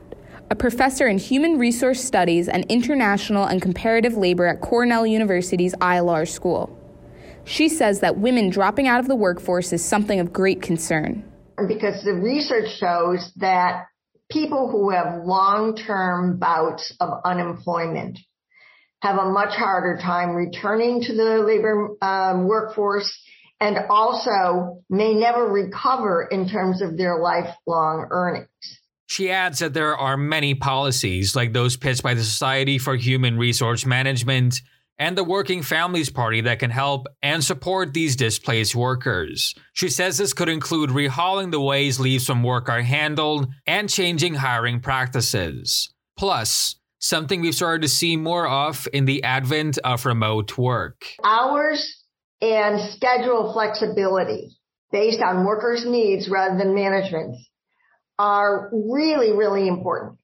a 0.51 0.55
professor 0.55 1.07
in 1.07 1.17
human 1.17 1.57
resource 1.57 2.03
studies 2.03 2.47
and 2.47 2.65
international 2.69 3.45
and 3.45 3.61
comparative 3.61 4.17
labor 4.17 4.45
at 4.45 4.61
Cornell 4.61 5.07
University's 5.07 5.73
ILR 5.75 6.27
School. 6.27 6.73
She 7.45 7.69
says 7.69 8.01
that 8.01 8.17
women 8.17 8.49
dropping 8.49 8.87
out 8.87 8.99
of 8.99 9.07
the 9.07 9.15
workforce 9.15 9.71
is 9.71 9.83
something 9.83 10.19
of 10.19 10.33
great 10.33 10.61
concern. 10.61 11.23
Because 11.67 12.03
the 12.03 12.13
research 12.13 12.77
shows 12.77 13.31
that 13.37 13.85
people 14.29 14.69
who 14.69 14.89
have 14.91 15.23
long-term 15.25 16.37
bouts 16.39 16.93
of 16.99 17.21
unemployment 17.23 18.19
have 19.01 19.17
a 19.17 19.29
much 19.29 19.53
harder 19.53 19.99
time 20.01 20.35
returning 20.35 21.01
to 21.01 21.15
the 21.15 21.43
labor 21.45 21.95
um, 22.01 22.47
workforce 22.47 23.19
and 23.59 23.77
also 23.89 24.83
may 24.89 25.13
never 25.13 25.47
recover 25.47 26.27
in 26.29 26.49
terms 26.49 26.81
of 26.81 26.97
their 26.97 27.19
lifelong 27.19 28.07
earnings. 28.11 28.47
She 29.07 29.31
adds 29.31 29.59
that 29.59 29.73
there 29.73 29.95
are 29.95 30.17
many 30.17 30.53
policies, 30.53 31.35
like 31.35 31.53
those 31.53 31.77
pitched 31.77 32.03
by 32.03 32.13
the 32.13 32.23
Society 32.23 32.77
for 32.77 32.95
Human 32.95 33.37
Resource 33.37 33.85
Management 33.85 34.61
and 34.99 35.17
the 35.17 35.23
Working 35.23 35.61
Families 35.61 36.09
Party 36.09 36.41
that 36.41 36.59
can 36.59 36.71
help 36.71 37.07
and 37.21 37.43
support 37.43 37.93
these 37.93 38.15
displaced 38.15 38.75
workers. 38.75 39.53
She 39.73 39.89
says 39.89 40.17
this 40.17 40.33
could 40.33 40.49
include 40.49 40.89
rehauling 40.89 41.51
the 41.51 41.61
ways 41.61 41.99
leaves 41.99 42.25
from 42.25 42.43
work 42.43 42.69
are 42.69 42.81
handled 42.81 43.47
and 43.65 43.89
changing 43.89 44.35
hiring 44.35 44.79
practices. 44.79 45.93
Plus, 46.17 46.75
something 46.99 47.41
we've 47.41 47.55
started 47.55 47.83
to 47.83 47.89
see 47.89 48.17
more 48.17 48.47
of 48.47 48.87
in 48.91 49.05
the 49.05 49.23
advent 49.23 49.77
of 49.83 50.05
remote 50.05 50.57
work. 50.57 51.05
Hours 51.23 52.03
and 52.41 52.79
schedule 52.93 53.53
flexibility 53.53 54.57
based 54.91 55.21
on 55.21 55.45
workers' 55.45 55.85
needs 55.85 56.29
rather 56.29 56.57
than 56.57 56.73
management's 56.73 57.49
are 58.19 58.69
really, 58.71 59.31
really 59.31 59.67
important. 59.67 60.17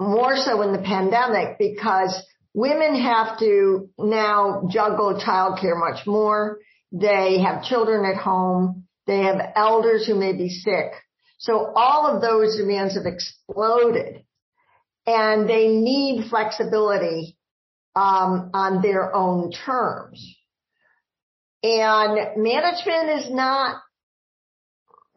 More 0.00 0.36
so 0.36 0.62
in 0.62 0.72
the 0.72 0.78
pandemic 0.78 1.58
because 1.58 2.22
women 2.54 3.00
have 3.00 3.38
to 3.38 3.88
now 3.98 4.68
juggle 4.70 5.20
childcare 5.24 5.78
much 5.78 6.06
more. 6.06 6.58
They 6.92 7.40
have 7.40 7.64
children 7.64 8.04
at 8.04 8.20
home. 8.20 8.86
They 9.06 9.20
have 9.24 9.40
elders 9.54 10.06
who 10.06 10.14
may 10.14 10.32
be 10.32 10.48
sick. 10.48 10.92
So 11.38 11.72
all 11.74 12.06
of 12.06 12.20
those 12.20 12.56
demands 12.56 12.94
have 12.94 13.06
exploded 13.06 14.24
and 15.06 15.48
they 15.48 15.68
need 15.68 16.28
flexibility 16.28 17.36
um, 17.96 18.50
on 18.54 18.82
their 18.82 19.14
own 19.14 19.50
terms. 19.52 20.36
And 21.62 22.42
management 22.42 23.20
is 23.20 23.30
not, 23.30 23.76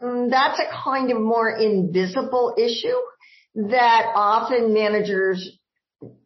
mm, 0.02 0.30
that's 0.30 0.60
a 0.60 0.84
kind 0.84 1.12
of 1.12 1.22
more 1.22 1.50
invisible 1.50 2.56
issue 2.58 3.70
that 3.70 4.12
often 4.16 4.74
managers 4.74 5.58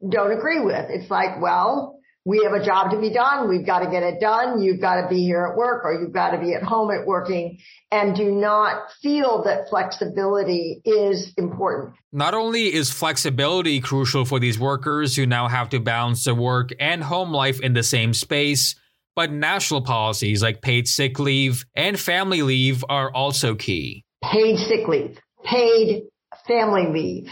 don't 0.07 0.31
agree 0.31 0.59
with. 0.59 0.85
It's 0.89 1.09
like, 1.09 1.41
well, 1.41 1.97
we 2.27 2.43
have 2.43 2.51
a 2.51 2.63
job 2.63 2.91
to 2.91 2.99
be 2.99 3.09
done. 3.09 3.47
We've 3.47 3.65
got 3.65 3.79
to 3.79 3.89
get 3.89 4.03
it 4.03 4.19
done. 4.19 4.61
You've 4.61 4.81
got 4.81 5.01
to 5.01 5.07
be 5.07 5.23
here 5.23 5.47
at 5.49 5.57
work 5.57 5.85
or 5.85 5.93
you've 5.93 6.11
got 6.11 6.31
to 6.31 6.37
be 6.37 6.53
at 6.53 6.61
home 6.61 6.91
at 6.91 7.07
working 7.07 7.59
and 7.89 8.13
do 8.17 8.29
not 8.31 8.91
feel 9.01 9.43
that 9.45 9.69
flexibility 9.69 10.81
is 10.83 11.33
important. 11.37 11.95
Not 12.11 12.33
only 12.33 12.73
is 12.73 12.91
flexibility 12.91 13.79
crucial 13.79 14.25
for 14.25 14.41
these 14.41 14.59
workers 14.59 15.15
who 15.15 15.25
now 15.25 15.47
have 15.47 15.69
to 15.69 15.79
balance 15.79 16.25
their 16.25 16.35
work 16.35 16.71
and 16.81 17.01
home 17.01 17.31
life 17.31 17.61
in 17.61 17.71
the 17.71 17.83
same 17.83 18.13
space, 18.13 18.75
but 19.15 19.31
national 19.31 19.81
policies 19.83 20.43
like 20.43 20.61
paid 20.61 20.89
sick 20.89 21.19
leave 21.19 21.65
and 21.75 21.97
family 21.97 22.41
leave 22.41 22.83
are 22.89 23.09
also 23.09 23.55
key. 23.55 24.03
Paid 24.21 24.57
sick 24.57 24.85
leave, 24.89 25.17
paid 25.45 26.03
family 26.45 26.87
leave, 26.87 27.31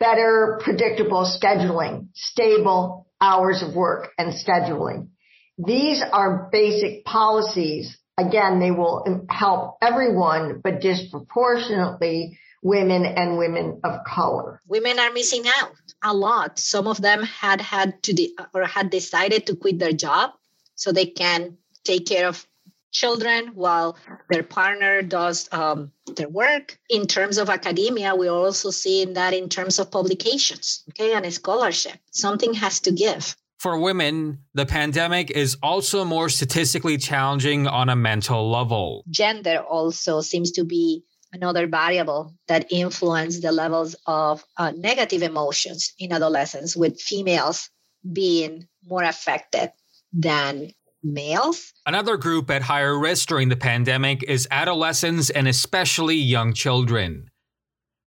better 0.00 0.58
predictable 0.64 1.24
scheduling, 1.24 2.08
stable 2.14 3.06
hours 3.20 3.62
of 3.62 3.74
work 3.74 4.08
and 4.18 4.32
scheduling. 4.32 5.08
These 5.58 6.02
are 6.12 6.48
basic 6.50 7.04
policies. 7.04 7.96
Again, 8.16 8.58
they 8.58 8.70
will 8.70 9.26
help 9.28 9.76
everyone, 9.82 10.60
but 10.64 10.80
disproportionately 10.80 12.38
women 12.62 13.04
and 13.04 13.38
women 13.38 13.80
of 13.84 14.00
color. 14.06 14.60
Women 14.66 14.98
are 14.98 15.12
missing 15.12 15.44
out 15.46 15.72
a 16.02 16.14
lot. 16.14 16.58
Some 16.58 16.86
of 16.86 17.00
them 17.00 17.22
had 17.22 17.60
had 17.60 18.02
to 18.04 18.12
de- 18.14 18.34
or 18.54 18.64
had 18.64 18.90
decided 18.90 19.46
to 19.46 19.56
quit 19.56 19.78
their 19.78 19.92
job 19.92 20.30
so 20.74 20.92
they 20.92 21.06
can 21.06 21.58
take 21.84 22.06
care 22.06 22.26
of 22.26 22.46
children 22.92 23.52
while 23.54 23.96
their 24.28 24.42
partner 24.42 25.02
does 25.02 25.48
um, 25.52 25.92
their 26.16 26.28
work. 26.28 26.78
In 26.88 27.06
terms 27.06 27.38
of 27.38 27.48
academia, 27.48 28.14
we're 28.14 28.30
also 28.30 28.70
seeing 28.70 29.14
that 29.14 29.34
in 29.34 29.48
terms 29.48 29.78
of 29.78 29.90
publications, 29.90 30.84
okay, 30.90 31.14
and 31.14 31.32
scholarship. 31.32 31.98
Something 32.10 32.54
has 32.54 32.80
to 32.80 32.92
give. 32.92 33.36
For 33.58 33.78
women, 33.78 34.38
the 34.54 34.64
pandemic 34.64 35.30
is 35.30 35.56
also 35.62 36.04
more 36.04 36.30
statistically 36.30 36.96
challenging 36.96 37.66
on 37.66 37.90
a 37.90 37.96
mental 37.96 38.50
level. 38.50 39.04
Gender 39.10 39.58
also 39.58 40.22
seems 40.22 40.50
to 40.52 40.64
be 40.64 41.04
another 41.32 41.66
variable 41.66 42.34
that 42.48 42.72
influence 42.72 43.40
the 43.40 43.52
levels 43.52 43.94
of 44.06 44.42
uh, 44.56 44.72
negative 44.76 45.22
emotions 45.22 45.92
in 45.98 46.10
adolescents 46.10 46.74
with 46.74 47.00
females 47.00 47.68
being 48.12 48.66
more 48.82 49.02
affected 49.02 49.70
than 50.12 50.72
males. 51.02 51.72
Another 51.86 52.16
group 52.16 52.50
at 52.50 52.62
higher 52.62 52.98
risk 52.98 53.28
during 53.28 53.48
the 53.48 53.56
pandemic 53.56 54.22
is 54.22 54.48
adolescents 54.50 55.30
and 55.30 55.48
especially 55.48 56.16
young 56.16 56.52
children. 56.52 57.30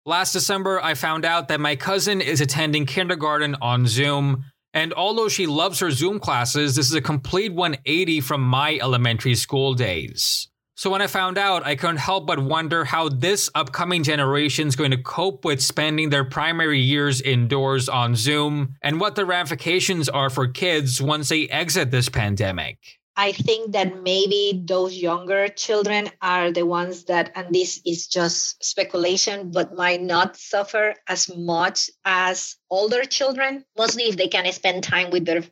Last 0.05 0.33
December, 0.33 0.81
I 0.81 0.95
found 0.95 1.23
out 1.23 1.47
that 1.47 1.61
my 1.61 1.75
cousin 1.75 2.19
is 2.19 2.41
attending 2.41 2.85
kindergarten 2.85 3.55
on 3.61 3.87
Zoom, 3.87 4.43
and 4.73 4.93
although 4.93 5.29
she 5.29 5.47
loves 5.47 5.79
her 5.79 5.91
Zoom 5.91 6.19
classes, 6.19 6.75
this 6.75 6.87
is 6.87 6.93
a 6.93 7.01
complete 7.01 7.53
180 7.53 8.19
from 8.21 8.41
my 8.41 8.77
elementary 8.81 9.35
school 9.35 9.73
days. 9.73 10.49
So 10.83 10.89
when 10.89 11.01
I 11.01 11.07
found 11.07 11.37
out, 11.37 11.65
I 11.65 11.77
couldn't 11.77 11.95
help 11.95 12.27
but 12.27 12.39
wonder 12.39 12.83
how 12.83 13.07
this 13.07 13.49
upcoming 13.55 14.03
generation 14.03 14.67
is 14.67 14.75
going 14.75 14.91
to 14.91 15.01
cope 15.01 15.45
with 15.45 15.63
spending 15.63 16.09
their 16.09 16.25
primary 16.25 16.81
years 16.81 17.21
indoors 17.21 17.87
on 17.87 18.17
Zoom 18.17 18.75
and 18.81 18.99
what 18.99 19.15
the 19.15 19.25
ramifications 19.25 20.09
are 20.09 20.29
for 20.29 20.45
kids 20.45 21.01
once 21.01 21.29
they 21.29 21.47
exit 21.47 21.89
this 21.89 22.09
pandemic. 22.09 22.79
I 23.15 23.31
think 23.31 23.71
that 23.71 24.03
maybe 24.03 24.61
those 24.65 24.97
younger 24.97 25.47
children 25.47 26.09
are 26.21 26.51
the 26.51 26.65
ones 26.65 27.05
that, 27.05 27.31
and 27.33 27.55
this 27.55 27.79
is 27.85 28.07
just 28.07 28.61
speculation, 28.61 29.51
but 29.51 29.77
might 29.77 30.01
not 30.01 30.35
suffer 30.35 30.95
as 31.07 31.33
much 31.33 31.91
as 32.03 32.57
older 32.69 33.05
children, 33.05 33.63
mostly 33.77 34.03
if 34.09 34.17
they 34.17 34.27
can 34.27 34.51
spend 34.51 34.83
time 34.83 35.11
with 35.11 35.23
their 35.23 35.43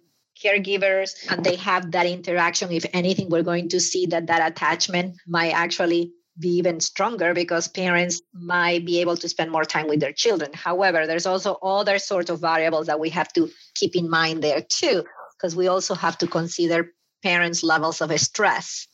caregivers 0.44 1.16
and 1.30 1.44
they 1.44 1.56
have 1.56 1.92
that 1.92 2.06
interaction. 2.06 2.72
If 2.72 2.86
anything 2.94 3.30
we're 3.30 3.44
going 3.44 3.70
to 3.70 3.80
see 3.80 4.08
that 4.08 4.28
that 4.28 4.52
attachment 4.52 5.18
might 5.28 5.52
actually 5.52 6.14
be 6.40 6.50
even 6.58 6.80
stronger 6.80 7.34
because 7.34 7.68
parents 7.68 8.22
might 8.34 8.86
be 8.86 9.02
able 9.02 9.18
to 9.18 9.30
spend 9.30 9.52
more 9.52 9.66
time 9.66 9.88
with 9.88 10.00
their 10.00 10.14
children. 10.14 10.52
However 10.54 11.06
there's 11.06 11.26
also 11.26 11.56
other 11.56 12.00
sorts 12.00 12.30
of 12.30 12.40
variables 12.40 12.88
that 12.88 13.00
we 13.00 13.10
have 13.10 13.32
to 13.34 13.50
keep 13.76 13.96
in 13.96 14.10
mind 14.10 14.44
there 14.44 14.62
too 14.62 15.04
because 15.38 15.56
we 15.56 15.68
also 15.68 15.94
have 15.94 16.18
to 16.20 16.28
consider 16.28 16.94
parents 17.24 17.64
levels 17.64 18.02
of 18.02 18.18
stress 18.20 18.88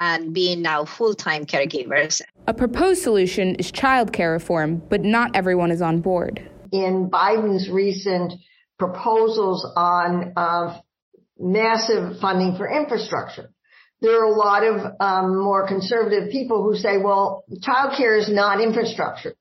and 0.00 0.34
being 0.34 0.62
now 0.62 0.84
full-time 0.84 1.46
caregivers. 1.46 2.20
A 2.48 2.54
proposed 2.54 3.02
solution 3.02 3.54
is 3.56 3.70
childcare 3.70 4.32
reform 4.32 4.82
but 4.88 5.02
not 5.02 5.34
everyone 5.34 5.70
is 5.70 5.82
on 5.82 6.00
board. 6.00 6.48
In 6.72 7.10
biden's 7.10 7.68
recent 7.68 8.32
proposals 8.78 9.66
on 9.76 10.32
uh, 10.36 10.78
massive 11.38 12.20
funding 12.20 12.56
for 12.56 12.70
infrastructure. 12.70 13.50
There 14.00 14.20
are 14.20 14.24
a 14.24 14.36
lot 14.36 14.64
of 14.64 14.92
um, 15.00 15.42
more 15.42 15.66
conservative 15.66 16.30
people 16.30 16.62
who 16.62 16.76
say, 16.76 16.98
well, 16.98 17.44
childcare 17.60 18.18
is 18.18 18.28
not 18.28 18.60
infrastructure. 18.60 19.34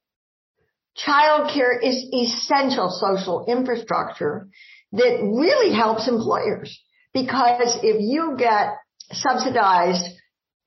Childcare 0.97 1.83
is 1.83 1.95
essential 2.13 2.89
social 2.89 3.45
infrastructure 3.47 4.47
that 4.91 5.19
really 5.21 5.73
helps 5.75 6.07
employers 6.07 6.79
because 7.13 7.77
if 7.81 7.97
you 7.99 8.35
get 8.37 8.75
subsidized 9.11 10.07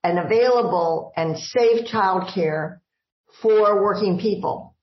and 0.03 0.19
available 0.19 1.11
and 1.15 1.37
safe 1.37 1.87
childcare 1.87 2.77
for 3.41 3.81
working 3.81 4.19
people, 4.19 4.75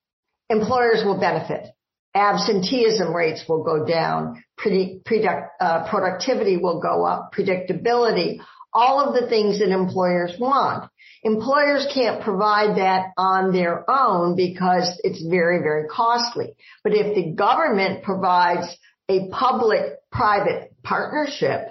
employers 0.51 1.03
will 1.05 1.21
benefit 1.21 1.69
absenteeism 2.15 3.15
rates 3.15 3.45
will 3.49 3.65
go 3.65 3.85
down, 3.85 4.44
Uh, 4.67 5.89
productivity 5.89 6.57
will 6.57 6.81
go 6.81 7.05
up, 7.05 7.33
predictability, 7.35 8.39
all 8.73 9.01
of 9.01 9.15
the 9.15 9.29
things 9.29 9.59
that 9.59 9.71
employers 9.71 10.35
want. 10.39 10.91
Employers 11.23 11.87
can't 11.93 12.23
provide 12.23 12.77
that 12.77 13.07
on 13.17 13.53
their 13.53 13.89
own 13.89 14.37
because 14.37 15.01
it's 15.05 15.23
very, 15.23 15.59
very 15.59 15.89
costly. 15.89 16.55
But 16.83 16.95
if 16.95 17.15
the 17.15 17.33
government 17.33 18.03
provides 18.03 18.67
a 19.09 19.29
public-private 19.29 20.75
partnership 20.83 21.69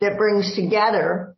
that 0.00 0.18
brings 0.18 0.54
together 0.54 1.33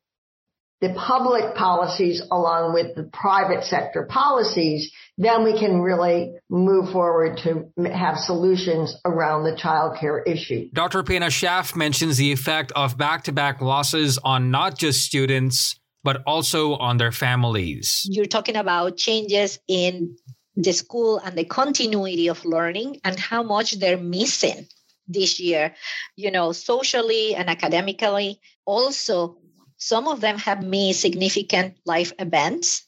the 0.81 0.93
public 0.95 1.55
policies 1.55 2.23
along 2.31 2.75
with 2.75 2.95
the 2.95 3.05
private 3.05 3.65
sector 3.65 4.05
policies, 4.05 4.93
then 5.17 5.43
we 5.43 5.59
can 5.59 5.81
really 5.81 6.35
move 6.51 6.93
forward 6.93 7.39
to 7.39 7.71
have 7.91 8.19
solutions 8.19 8.95
around 9.05 9.45
the 9.45 9.57
child 9.57 9.97
care 9.99 10.23
issue. 10.23 10.69
Dr. 10.73 11.03
Peña-Shaff 11.03 11.75
mentions 11.75 12.19
the 12.19 12.31
effect 12.31 12.73
of 12.77 12.99
back 12.99 13.25
to 13.25 13.33
back 13.33 13.63
losses 13.63 14.19
on 14.19 14.51
not 14.51 14.77
just 14.77 15.05
students, 15.05 15.79
but 16.05 16.23
also 16.27 16.75
on 16.75 16.99
their 16.99 17.13
families. 17.13 18.07
You're 18.11 18.27
talking 18.27 18.57
about 18.57 18.97
changes 18.97 19.59
in 19.67 20.17
the 20.57 20.73
school 20.73 21.19
and 21.19 21.37
the 21.37 21.45
continuity 21.45 22.29
of 22.29 22.45
learning 22.45 23.01
and 23.03 23.19
how 23.19 23.43
much 23.43 23.73
they're 23.73 23.99
missing 23.99 24.67
this 25.09 25.41
year, 25.41 25.75
you 26.17 26.31
know, 26.31 26.53
socially 26.53 27.35
and 27.35 27.49
academically. 27.49 28.41
Also, 28.65 29.39
some 29.79 30.09
of 30.09 30.21
them 30.21 30.39
have 30.39 30.63
missed 30.63 31.01
significant 31.01 31.77
life 31.85 32.13
events, 32.19 32.87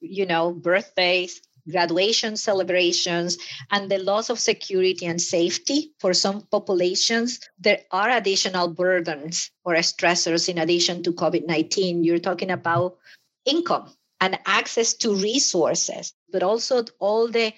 you 0.00 0.26
know, 0.26 0.52
birthdays, 0.52 1.40
graduation 1.68 2.36
celebrations, 2.36 3.38
and 3.70 3.90
the 3.90 3.98
loss 3.98 4.30
of 4.30 4.38
security 4.38 5.06
and 5.06 5.20
safety 5.20 5.92
for 5.98 6.14
some 6.14 6.42
populations. 6.50 7.40
There 7.58 7.80
are 7.90 8.10
additional 8.10 8.68
burdens 8.68 9.50
or 9.64 9.74
stressors 9.74 10.48
in 10.48 10.58
addition 10.58 11.02
to 11.04 11.12
COVID 11.12 11.46
19. 11.46 12.04
You're 12.04 12.18
talking 12.18 12.50
about 12.50 12.98
income 13.44 13.92
and 14.20 14.38
access 14.46 14.94
to 14.94 15.14
resources, 15.14 16.12
but 16.30 16.42
also 16.42 16.84
all 16.98 17.28
the 17.28 17.52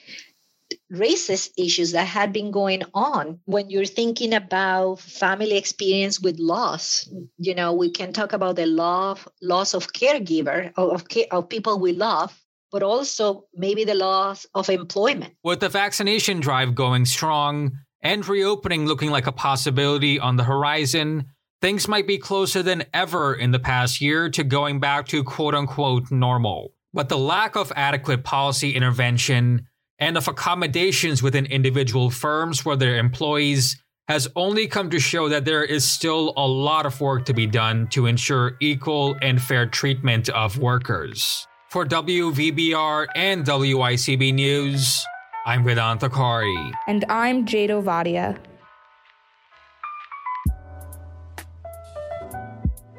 racist 0.92 1.50
issues 1.56 1.92
that 1.92 2.06
had 2.06 2.32
been 2.32 2.50
going 2.50 2.82
on. 2.94 3.40
When 3.44 3.70
you're 3.70 3.84
thinking 3.84 4.34
about 4.34 5.00
family 5.00 5.56
experience 5.56 6.20
with 6.20 6.38
loss, 6.38 7.08
you 7.38 7.54
know, 7.54 7.72
we 7.72 7.90
can 7.90 8.12
talk 8.12 8.32
about 8.32 8.56
the 8.56 8.66
love, 8.66 9.28
loss 9.40 9.74
of 9.74 9.92
caregiver, 9.92 10.72
of, 10.76 11.06
of 11.30 11.48
people 11.48 11.78
we 11.78 11.92
love, 11.92 12.36
but 12.70 12.82
also 12.82 13.44
maybe 13.54 13.84
the 13.84 13.94
loss 13.94 14.46
of 14.54 14.68
employment. 14.70 15.34
With 15.44 15.60
the 15.60 15.68
vaccination 15.68 16.40
drive 16.40 16.74
going 16.74 17.04
strong 17.04 17.72
and 18.02 18.26
reopening 18.26 18.86
looking 18.86 19.10
like 19.10 19.26
a 19.26 19.32
possibility 19.32 20.18
on 20.18 20.36
the 20.36 20.44
horizon, 20.44 21.26
things 21.60 21.86
might 21.86 22.06
be 22.06 22.18
closer 22.18 22.62
than 22.62 22.84
ever 22.92 23.34
in 23.34 23.52
the 23.52 23.58
past 23.58 24.00
year 24.00 24.28
to 24.30 24.42
going 24.42 24.80
back 24.80 25.06
to 25.08 25.22
quote 25.22 25.54
unquote 25.54 26.10
normal. 26.10 26.74
But 26.92 27.08
the 27.08 27.18
lack 27.18 27.56
of 27.56 27.72
adequate 27.74 28.24
policy 28.24 28.74
intervention 28.74 29.68
and 30.02 30.16
of 30.16 30.26
accommodations 30.26 31.22
within 31.22 31.46
individual 31.46 32.10
firms 32.10 32.58
for 32.58 32.74
their 32.74 32.96
employees 32.96 33.80
has 34.08 34.26
only 34.34 34.66
come 34.66 34.90
to 34.90 34.98
show 34.98 35.28
that 35.28 35.44
there 35.44 35.62
is 35.62 35.88
still 35.88 36.32
a 36.36 36.44
lot 36.44 36.84
of 36.84 37.00
work 37.00 37.24
to 37.24 37.32
be 37.32 37.46
done 37.46 37.86
to 37.86 38.06
ensure 38.06 38.56
equal 38.60 39.16
and 39.22 39.40
fair 39.40 39.64
treatment 39.64 40.28
of 40.30 40.58
workers. 40.58 41.46
For 41.70 41.86
WVBR 41.86 43.06
and 43.14 43.44
WICB 43.44 44.34
News, 44.34 45.06
I'm 45.46 45.62
Vedanta 45.62 46.10
Kari. 46.10 46.72
And 46.88 47.04
I'm 47.08 47.46
Jade 47.46 47.70
Ovadia. 47.70 48.36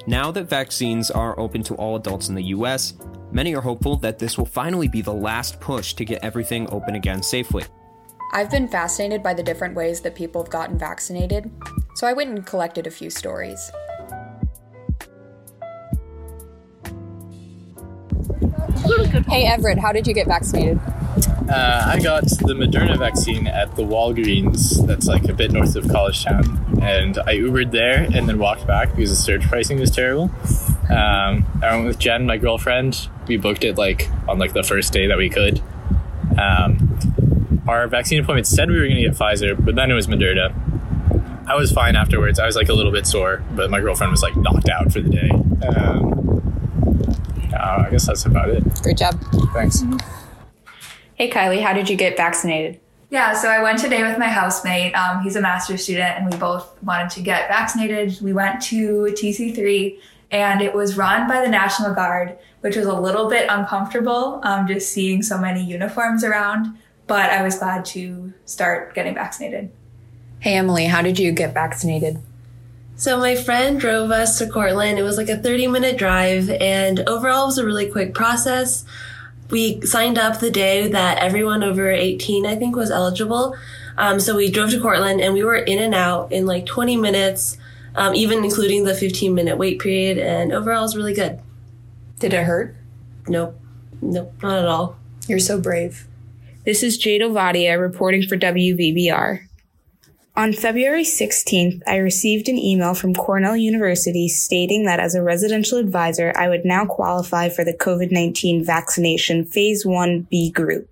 Now 0.08 0.32
that 0.32 0.45
vaccines 0.45 1.12
are 1.12 1.38
open 1.38 1.64
to 1.64 1.76
all 1.76 1.97
adults 1.97 2.30
in 2.30 2.36
the 2.36 2.43
US, 2.56 2.93
many 3.34 3.55
are 3.55 3.61
hopeful 3.61 3.97
that 3.97 4.19
this 4.19 4.38
will 4.38 4.45
finally 4.45 4.88
be 4.88 5.01
the 5.01 5.13
last 5.13 5.59
push 5.59 5.93
to 5.95 6.05
get 6.05 6.23
everything 6.23 6.69
open 6.71 6.95
again 6.95 7.23
safely. 7.23 7.63
I've 8.31 8.49
been 8.49 8.67
fascinated 8.67 9.21
by 9.21 9.34
the 9.34 9.43
different 9.43 9.75
ways 9.75 10.01
that 10.01 10.15
people 10.15 10.41
have 10.41 10.51
gotten 10.51 10.77
vaccinated, 10.77 11.51
so 11.95 12.07
I 12.07 12.13
went 12.13 12.29
and 12.29 12.45
collected 12.45 12.88
a 12.88 12.91
few 12.91 13.09
stories. 13.09 13.71
Hey 19.27 19.45
Everett, 19.45 19.79
how 19.79 19.91
did 19.91 20.07
you 20.07 20.13
get 20.13 20.27
vaccinated? 20.27 20.79
Uh, 21.49 21.84
I 21.86 21.99
got 22.01 22.23
the 22.23 22.53
Moderna 22.53 22.97
vaccine 22.97 23.47
at 23.47 23.75
the 23.75 23.84
Walgreens, 23.84 24.86
that's 24.88 25.07
like 25.07 25.25
a 25.25 25.34
bit 25.34 25.51
north 25.51 25.75
of 25.75 25.86
Collegetown, 25.86 26.81
and 26.81 27.17
I 27.19 27.36
Ubered 27.36 27.71
there 27.71 28.03
and 28.13 28.27
then 28.27 28.39
walked 28.39 28.65
back 28.65 28.89
because 28.95 29.09
the 29.09 29.15
surge 29.15 29.47
pricing 29.47 29.79
was 29.79 29.91
terrible. 29.91 30.31
Um, 30.89 31.45
I 31.63 31.75
went 31.75 31.88
with 31.88 31.99
Jen, 31.99 32.25
my 32.25 32.38
girlfriend. 32.38 33.09
We 33.27 33.38
booked 33.38 33.63
it 33.63 33.77
like 33.77 34.09
on 34.27 34.39
like 34.39 34.53
the 34.53 34.63
first 34.63 34.93
day 34.93 35.07
that 35.07 35.17
we 35.17 35.29
could. 35.29 35.61
Um, 36.38 36.99
our 37.67 37.88
vaccine 37.88 38.19
appointment 38.19 38.47
said 38.47 38.69
we 38.69 38.79
were 38.79 38.88
going 38.88 38.97
to 38.97 39.03
get 39.03 39.13
Pfizer, 39.13 39.63
but 39.63 39.75
then 39.75 39.89
it 39.89 39.93
was 39.93 40.07
Moderna. 40.07 40.53
I 41.47 41.55
was 41.55 41.71
fine 41.71 41.95
afterwards. 41.95 42.39
I 42.39 42.45
was 42.45 42.55
like 42.55 42.69
a 42.69 42.73
little 42.73 42.91
bit 42.91 43.05
sore, 43.05 43.43
but 43.51 43.69
my 43.69 43.79
girlfriend 43.79 44.11
was 44.11 44.21
like 44.21 44.36
knocked 44.36 44.69
out 44.69 44.91
for 44.91 45.01
the 45.01 45.09
day. 45.09 45.29
Um, 45.67 46.13
uh, 47.53 47.86
I 47.86 47.89
guess 47.91 48.07
that's 48.07 48.25
about 48.25 48.49
it. 48.49 48.63
Great 48.81 48.97
job. 48.97 49.19
Thanks. 49.53 49.81
Mm-hmm. 49.81 49.97
Hey, 51.15 51.29
Kylie, 51.29 51.61
how 51.61 51.73
did 51.73 51.89
you 51.89 51.95
get 51.95 52.17
vaccinated? 52.17 52.79
Yeah, 53.09 53.34
so 53.34 53.47
I 53.47 53.61
went 53.61 53.77
today 53.77 54.01
with 54.01 54.17
my 54.17 54.27
housemate. 54.27 54.95
Um, 54.95 55.21
he's 55.21 55.36
a 55.36 55.41
master's 55.41 55.84
student, 55.84 56.17
and 56.17 56.31
we 56.31 56.38
both 56.38 56.81
wanted 56.81 57.11
to 57.11 57.21
get 57.21 57.47
vaccinated. 57.47 58.19
We 58.21 58.34
went 58.34 58.59
to 58.63 59.13
TC3, 59.15 59.99
and 60.34 60.61
it 60.61 60.73
was 60.73 60.97
run 60.97 61.27
by 61.27 61.39
the 61.41 61.47
National 61.47 61.93
Guard, 61.93 62.38
which 62.61 62.75
was 62.75 62.86
a 62.86 62.93
little 62.93 63.29
bit 63.29 63.47
uncomfortable 63.49 64.41
um, 64.43 64.67
just 64.67 64.91
seeing 64.91 65.21
so 65.21 65.38
many 65.38 65.63
uniforms 65.63 66.23
around. 66.23 66.77
But 67.07 67.29
I 67.29 67.43
was 67.43 67.59
glad 67.59 67.86
to 67.86 68.34
start 68.45 68.95
getting 68.95 69.13
vaccinated. 69.13 69.71
Hey, 70.39 70.55
Emily, 70.55 70.86
how 70.86 71.01
did 71.01 71.19
you 71.19 71.31
get 71.31 71.53
vaccinated? 71.53 72.19
So 72.95 73.17
my 73.17 73.36
friend 73.36 73.79
drove 73.79 74.11
us 74.11 74.38
to 74.39 74.47
Cortland. 74.47 74.99
It 74.99 75.03
was 75.03 75.17
like 75.17 75.29
a 75.29 75.38
30 75.38 75.67
minute 75.67 75.97
drive 75.97 76.49
and 76.49 76.99
overall 77.07 77.43
it 77.43 77.47
was 77.47 77.57
a 77.57 77.65
really 77.65 77.89
quick 77.89 78.13
process 78.13 78.86
we 79.53 79.79
signed 79.81 80.17
up 80.17 80.39
the 80.39 80.49
day 80.49 80.88
that 80.88 81.19
everyone 81.19 81.63
over 81.63 81.89
18, 81.89 82.45
I 82.45 82.55
think, 82.55 82.75
was 82.75 82.89
eligible. 82.89 83.55
Um, 83.97 84.19
so 84.19 84.36
we 84.36 84.49
drove 84.49 84.71
to 84.71 84.81
Cortland 84.81 85.21
and 85.21 85.34
we 85.34 85.43
were 85.43 85.55
in 85.55 85.79
and 85.79 85.93
out 85.93 86.31
in 86.31 86.47
like 86.47 86.65
20 86.65 86.97
minutes, 86.97 87.57
um, 87.96 88.16
even 88.16 88.44
including 88.44 88.84
the 88.84 88.96
15 88.96 89.34
minute 89.34 89.58
wait 89.58 89.80
period. 89.80 90.18
And 90.18 90.52
overall, 90.52 90.80
it 90.80 90.84
was 90.84 90.98
really 90.98 91.14
good. 91.14 91.39
Did 92.20 92.34
it 92.34 92.44
hurt? 92.44 92.76
Nope. 93.28 93.60
Nope, 94.02 94.34
not 94.41 94.60
at 94.60 94.68
all. 94.68 94.98
You're 95.28 95.39
so 95.39 95.60
brave. 95.60 96.08
This 96.66 96.84
is 96.84 96.98
Jade 96.98 97.22
Ovadia 97.22 97.80
reporting 97.80 98.24
for 98.24 98.38
WVBR. 98.38 99.48
On 100.36 100.52
February 100.52 101.04
16th, 101.04 101.82
I 101.86 101.98
received 101.98 102.50
an 102.50 102.58
email 102.58 102.96
from 102.96 103.14
Cornell 103.14 103.56
University 103.56 104.28
stating 104.28 104.86
that 104.86 105.00
as 105.00 105.14
a 105.14 105.22
residential 105.22 105.78
advisor, 105.78 106.34
I 106.36 106.50
would 106.50 106.66
now 106.66 106.86
qualify 106.86 107.50
for 107.50 107.64
the 107.64 107.74
COVID-19 107.74 108.66
vaccination 108.66 109.46
phase 109.46 109.86
1B 109.86 110.52
group. 110.52 110.89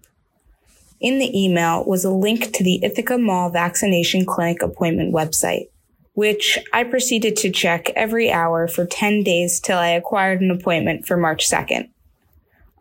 In 1.00 1.18
the 1.18 1.36
email 1.36 1.84
was 1.84 2.06
a 2.06 2.12
link 2.12 2.54
to 2.54 2.64
the 2.64 2.84
Ithaca 2.84 3.18
Mall 3.18 3.50
Vaccination 3.50 4.28
Clinic 4.28 4.62
appointment 4.62 5.12
website, 5.12 5.70
which 6.14 6.60
I 6.74 6.84
proceeded 6.84 7.36
to 7.38 7.52
check 7.52 7.90
every 7.96 8.32
hour 8.32 8.68
for 8.68 8.86
10 8.86 9.24
days 9.24 9.60
till 9.60 9.78
I 9.78 9.90
acquired 9.90 10.42
an 10.42 10.52
appointment 10.52 11.06
for 11.06 11.18
March 11.18 11.50
2nd. 11.50 11.90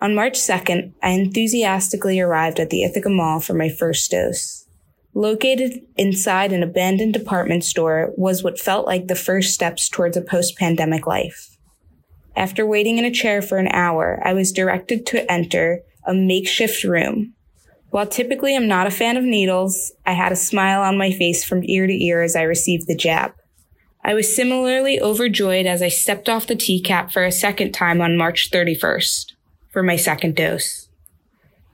On 0.01 0.15
March 0.15 0.39
2nd, 0.39 0.93
I 1.03 1.11
enthusiastically 1.11 2.21
arrived 2.21 2.59
at 2.59 2.71
the 2.71 2.83
Ithaca 2.83 3.11
Mall 3.11 3.39
for 3.39 3.55
my 3.55 3.69
first 3.69 4.11
dose. 4.11 4.67
Located 5.13 5.81
inside 5.97 6.53
an 6.53 6.63
abandoned 6.63 7.13
department 7.13 7.65
store 7.65 8.13
was 8.17 8.43
what 8.43 8.61
felt 8.61 8.87
like 8.87 9.09
the 9.09 9.15
first 9.15 9.53
steps 9.53 9.89
towards 9.89 10.17
a 10.17 10.23
post 10.23 10.57
pandemic 10.57 11.07
life. 11.07 11.57
After 12.37 12.65
waiting 12.65 12.97
in 12.97 13.05
a 13.05 13.11
chair 13.11 13.43
for 13.43 13.59
an 13.59 13.69
hour, 13.69 14.23
I 14.25 14.33
was 14.33 14.53
directed 14.53 15.05
to 15.07 15.31
enter 15.31 15.81
a 16.07 16.15
makeshift 16.15 16.85
room. 16.85 17.35
While 17.91 18.07
typically 18.07 18.55
I'm 18.55 18.69
not 18.69 18.87
a 18.87 18.91
fan 18.91 19.17
of 19.17 19.25
needles, 19.25 19.93
I 20.07 20.13
had 20.13 20.33
a 20.33 20.37
smile 20.37 20.83
on 20.83 20.97
my 20.97 21.11
face 21.11 21.45
from 21.45 21.65
ear 21.65 21.87
to 21.87 22.05
ear 22.05 22.23
as 22.23 22.37
I 22.37 22.43
received 22.43 22.87
the 22.87 22.95
jab. 22.95 23.35
I 24.05 24.15
was 24.15 24.35
similarly 24.35 25.01
overjoyed 25.01 25.67
as 25.67 25.83
I 25.83 25.89
stepped 25.89 26.29
off 26.29 26.47
the 26.47 26.55
TCAT 26.55 27.13
for 27.13 27.25
a 27.25 27.33
second 27.33 27.73
time 27.73 28.01
on 28.01 28.17
March 28.17 28.51
31st 28.51 29.33
for 29.71 29.83
my 29.83 29.97
second 29.97 30.37
dose. 30.37 30.89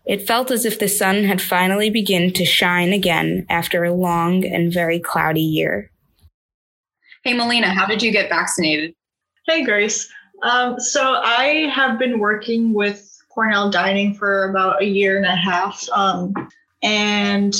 It 0.06 0.26
felt 0.26 0.50
as 0.50 0.64
if 0.64 0.78
the 0.78 0.88
sun 0.88 1.24
had 1.24 1.42
finally 1.42 1.90
begun 1.90 2.32
to 2.32 2.44
shine 2.44 2.92
again 2.92 3.44
after 3.48 3.84
a 3.84 3.92
long 3.92 4.44
and 4.44 4.72
very 4.72 4.98
cloudy 4.98 5.42
year. 5.42 5.90
Hey, 7.24 7.34
Melina, 7.34 7.74
how 7.74 7.86
did 7.86 8.02
you 8.02 8.12
get 8.12 8.28
vaccinated? 8.28 8.94
Hey, 9.46 9.64
Grace. 9.64 10.08
Um, 10.42 10.78
so 10.78 11.14
I 11.14 11.70
have 11.74 11.98
been 11.98 12.20
working 12.20 12.72
with 12.72 13.15
Cornell 13.36 13.70
Dining 13.70 14.14
for 14.14 14.48
about 14.48 14.80
a 14.80 14.86
year 14.86 15.18
and 15.18 15.26
a 15.26 15.36
half. 15.36 15.86
Um, 15.92 16.32
and 16.82 17.54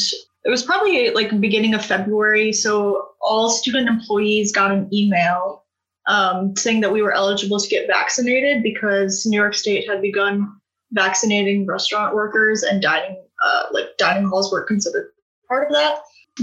it 0.45 0.51
was 0.51 0.63
probably 0.63 1.11
like 1.11 1.39
beginning 1.39 1.75
of 1.75 1.85
February. 1.85 2.53
So 2.55 3.11
all 3.21 3.51
student 3.51 3.87
employees 3.87 4.53
got 4.53 4.73
an 4.73 4.89
email 4.91 5.65
um, 6.09 6.57
saying 6.57 6.81
that 6.81 6.93
we 6.93 7.03
were 7.03 7.13
eligible 7.13 7.61
to 7.61 7.69
get 7.69 7.89
vaccinated 7.89 8.63
because 8.63 9.27
New 9.27 9.39
York 9.39 9.55
State 9.55 9.87
had 9.87 10.01
begun 10.01 10.51
vaccinating 10.93 11.67
restaurant 11.67 12.15
workers 12.15 12.63
and 12.63 12.81
dining 12.81 13.23
uh, 13.45 13.65
like 13.73 13.89
dining 13.99 14.27
halls 14.27 14.51
were 14.51 14.63
considered 14.63 15.11
part 15.47 15.67
of 15.69 15.75
that. 15.75 15.99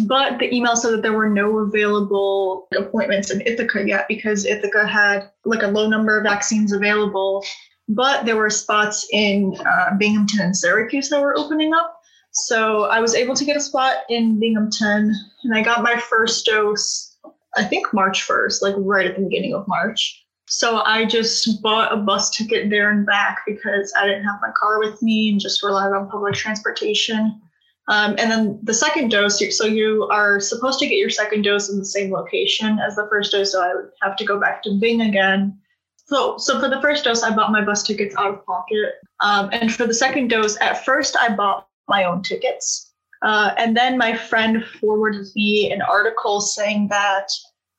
But 0.05 0.37
the 0.37 0.53
email 0.53 0.75
said 0.75 0.91
that 0.91 1.01
there 1.01 1.13
were 1.13 1.29
no 1.29 1.59
available 1.59 2.67
appointments 2.77 3.31
in 3.31 3.41
Ithaca 3.41 3.87
yet 3.87 4.07
because 4.07 4.45
Ithaca 4.45 4.85
had 4.85 5.31
like 5.45 5.63
a 5.63 5.67
low 5.67 5.87
number 5.87 6.17
of 6.17 6.23
vaccines 6.23 6.71
available, 6.71 7.43
but 7.89 8.25
there 8.25 8.37
were 8.37 8.49
spots 8.49 9.07
in 9.11 9.55
uh, 9.59 9.95
Binghamton 9.97 10.41
and 10.41 10.55
Syracuse 10.55 11.09
that 11.09 11.21
were 11.21 11.37
opening 11.37 11.73
up. 11.73 11.99
So 12.31 12.85
I 12.85 12.99
was 12.99 13.13
able 13.13 13.35
to 13.35 13.45
get 13.45 13.57
a 13.57 13.61
spot 13.61 13.97
in 14.09 14.39
Binghamton 14.39 15.13
and 15.43 15.55
I 15.55 15.61
got 15.61 15.83
my 15.83 15.97
first 15.97 16.45
dose, 16.45 17.15
I 17.55 17.63
think 17.63 17.93
March 17.93 18.27
1st, 18.27 18.61
like 18.61 18.75
right 18.77 19.05
at 19.05 19.15
the 19.15 19.23
beginning 19.23 19.53
of 19.53 19.67
March. 19.67 20.23
So 20.47 20.81
I 20.81 21.05
just 21.05 21.61
bought 21.61 21.93
a 21.93 21.97
bus 21.97 22.35
ticket 22.35 22.69
there 22.69 22.91
and 22.91 23.05
back 23.05 23.39
because 23.45 23.93
I 23.97 24.05
didn't 24.05 24.25
have 24.25 24.39
my 24.41 24.51
car 24.59 24.79
with 24.79 25.01
me 25.01 25.29
and 25.29 25.39
just 25.39 25.63
relied 25.63 25.93
on 25.93 26.09
public 26.09 26.33
transportation. 26.33 27.39
Um, 27.87 28.15
and 28.17 28.31
then 28.31 28.59
the 28.63 28.73
second 28.73 29.09
dose, 29.09 29.41
so 29.57 29.65
you 29.65 30.07
are 30.11 30.39
supposed 30.39 30.79
to 30.79 30.87
get 30.87 30.97
your 30.97 31.09
second 31.09 31.43
dose 31.43 31.69
in 31.69 31.77
the 31.77 31.85
same 31.85 32.11
location 32.11 32.79
as 32.79 32.95
the 32.95 33.07
first 33.09 33.31
dose. 33.31 33.51
So 33.51 33.61
I 33.61 33.75
would 33.75 33.89
have 34.01 34.15
to 34.17 34.25
go 34.25 34.39
back 34.39 34.63
to 34.63 34.79
Bing 34.79 35.01
again. 35.01 35.57
So, 36.05 36.37
so 36.37 36.59
for 36.59 36.69
the 36.69 36.81
first 36.81 37.05
dose, 37.05 37.23
I 37.23 37.35
bought 37.35 37.51
my 37.51 37.63
bus 37.63 37.83
tickets 37.83 38.15
out 38.17 38.33
of 38.33 38.45
pocket. 38.45 38.95
Um, 39.21 39.49
and 39.53 39.73
for 39.73 39.87
the 39.87 39.93
second 39.93 40.29
dose, 40.29 40.57
at 40.59 40.83
first 40.85 41.15
I 41.17 41.35
bought 41.35 41.67
my 41.87 42.03
own 42.03 42.21
tickets. 42.21 42.93
Uh, 43.21 43.53
and 43.57 43.75
then 43.75 43.97
my 43.97 44.15
friend 44.15 44.65
forwarded 44.81 45.27
me 45.35 45.71
an 45.71 45.81
article 45.81 46.41
saying 46.41 46.89
that 46.89 47.27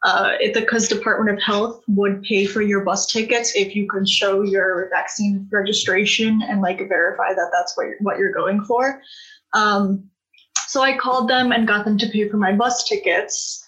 uh, 0.03 0.33
Ithaca's 0.41 0.89
Department 0.89 1.37
of 1.37 1.43
Health 1.43 1.83
would 1.89 2.23
pay 2.23 2.47
for 2.47 2.63
your 2.63 2.83
bus 2.83 3.11
tickets 3.11 3.53
if 3.55 3.75
you 3.77 3.87
can 3.87 4.07
show 4.07 4.43
your 4.43 4.89
vaccine 4.91 5.47
registration 5.51 6.43
and 6.43 6.63
like 6.63 6.79
verify 6.89 7.35
that 7.35 7.51
that's 7.53 7.77
what 7.77 7.87
you're, 7.87 7.99
what 8.01 8.19
you're 8.19 8.33
going 8.33 8.65
for. 8.65 9.03
Um, 9.53 10.11
So 10.67 10.83
I 10.83 10.97
called 10.97 11.29
them 11.29 11.53
and 11.53 11.69
got 11.69 11.85
them 11.85 11.99
to 11.99 12.09
pay 12.09 12.29
for 12.29 12.37
my 12.37 12.53
bus 12.53 12.89
tickets. 12.89 13.64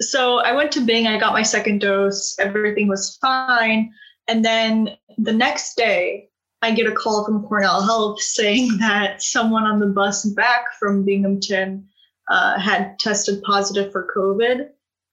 So 0.00 0.38
I 0.38 0.52
went 0.52 0.72
to 0.72 0.80
Bing, 0.80 1.06
I 1.06 1.18
got 1.18 1.32
my 1.32 1.42
second 1.42 1.80
dose, 1.80 2.36
everything 2.38 2.88
was 2.88 3.16
fine. 3.20 3.92
And 4.28 4.44
then 4.44 4.96
the 5.18 5.32
next 5.32 5.76
day, 5.76 6.28
I 6.62 6.72
get 6.72 6.86
a 6.86 6.92
call 6.92 7.24
from 7.24 7.46
Cornell 7.46 7.82
Health 7.82 8.20
saying 8.22 8.78
that 8.78 9.22
someone 9.22 9.64
on 9.64 9.78
the 9.78 9.86
bus 9.86 10.24
back 10.24 10.64
from 10.78 11.04
Binghamton 11.04 11.88
uh, 12.28 12.58
had 12.58 12.98
tested 12.98 13.42
positive 13.42 13.92
for 13.92 14.08
COVID 14.16 14.68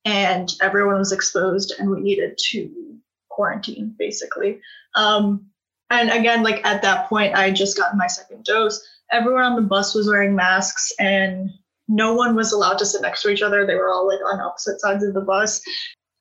and 0.05 0.49
everyone 0.61 0.97
was 0.97 1.11
exposed 1.11 1.73
and 1.77 1.89
we 1.89 1.99
needed 1.99 2.37
to 2.51 2.95
quarantine 3.29 3.95
basically. 3.99 4.61
Um, 4.95 5.47
and 5.89 6.09
again, 6.09 6.41
like 6.41 6.65
at 6.65 6.81
that 6.83 7.09
point, 7.09 7.35
I 7.35 7.51
just 7.51 7.77
gotten 7.77 7.97
my 7.97 8.07
second 8.07 8.45
dose. 8.45 8.81
Everyone 9.11 9.43
on 9.43 9.55
the 9.55 9.61
bus 9.61 9.93
was 9.93 10.07
wearing 10.07 10.35
masks 10.35 10.93
and 10.99 11.51
no 11.91 12.13
one 12.13 12.35
was 12.35 12.53
allowed 12.53 12.77
to 12.79 12.85
sit 12.85 13.01
next 13.01 13.21
to 13.21 13.29
each 13.29 13.41
other. 13.41 13.65
They 13.65 13.75
were 13.75 13.91
all 13.91 14.07
like 14.07 14.19
on 14.25 14.39
opposite 14.39 14.79
sides 14.79 15.03
of 15.03 15.13
the 15.13 15.21
bus. 15.21 15.61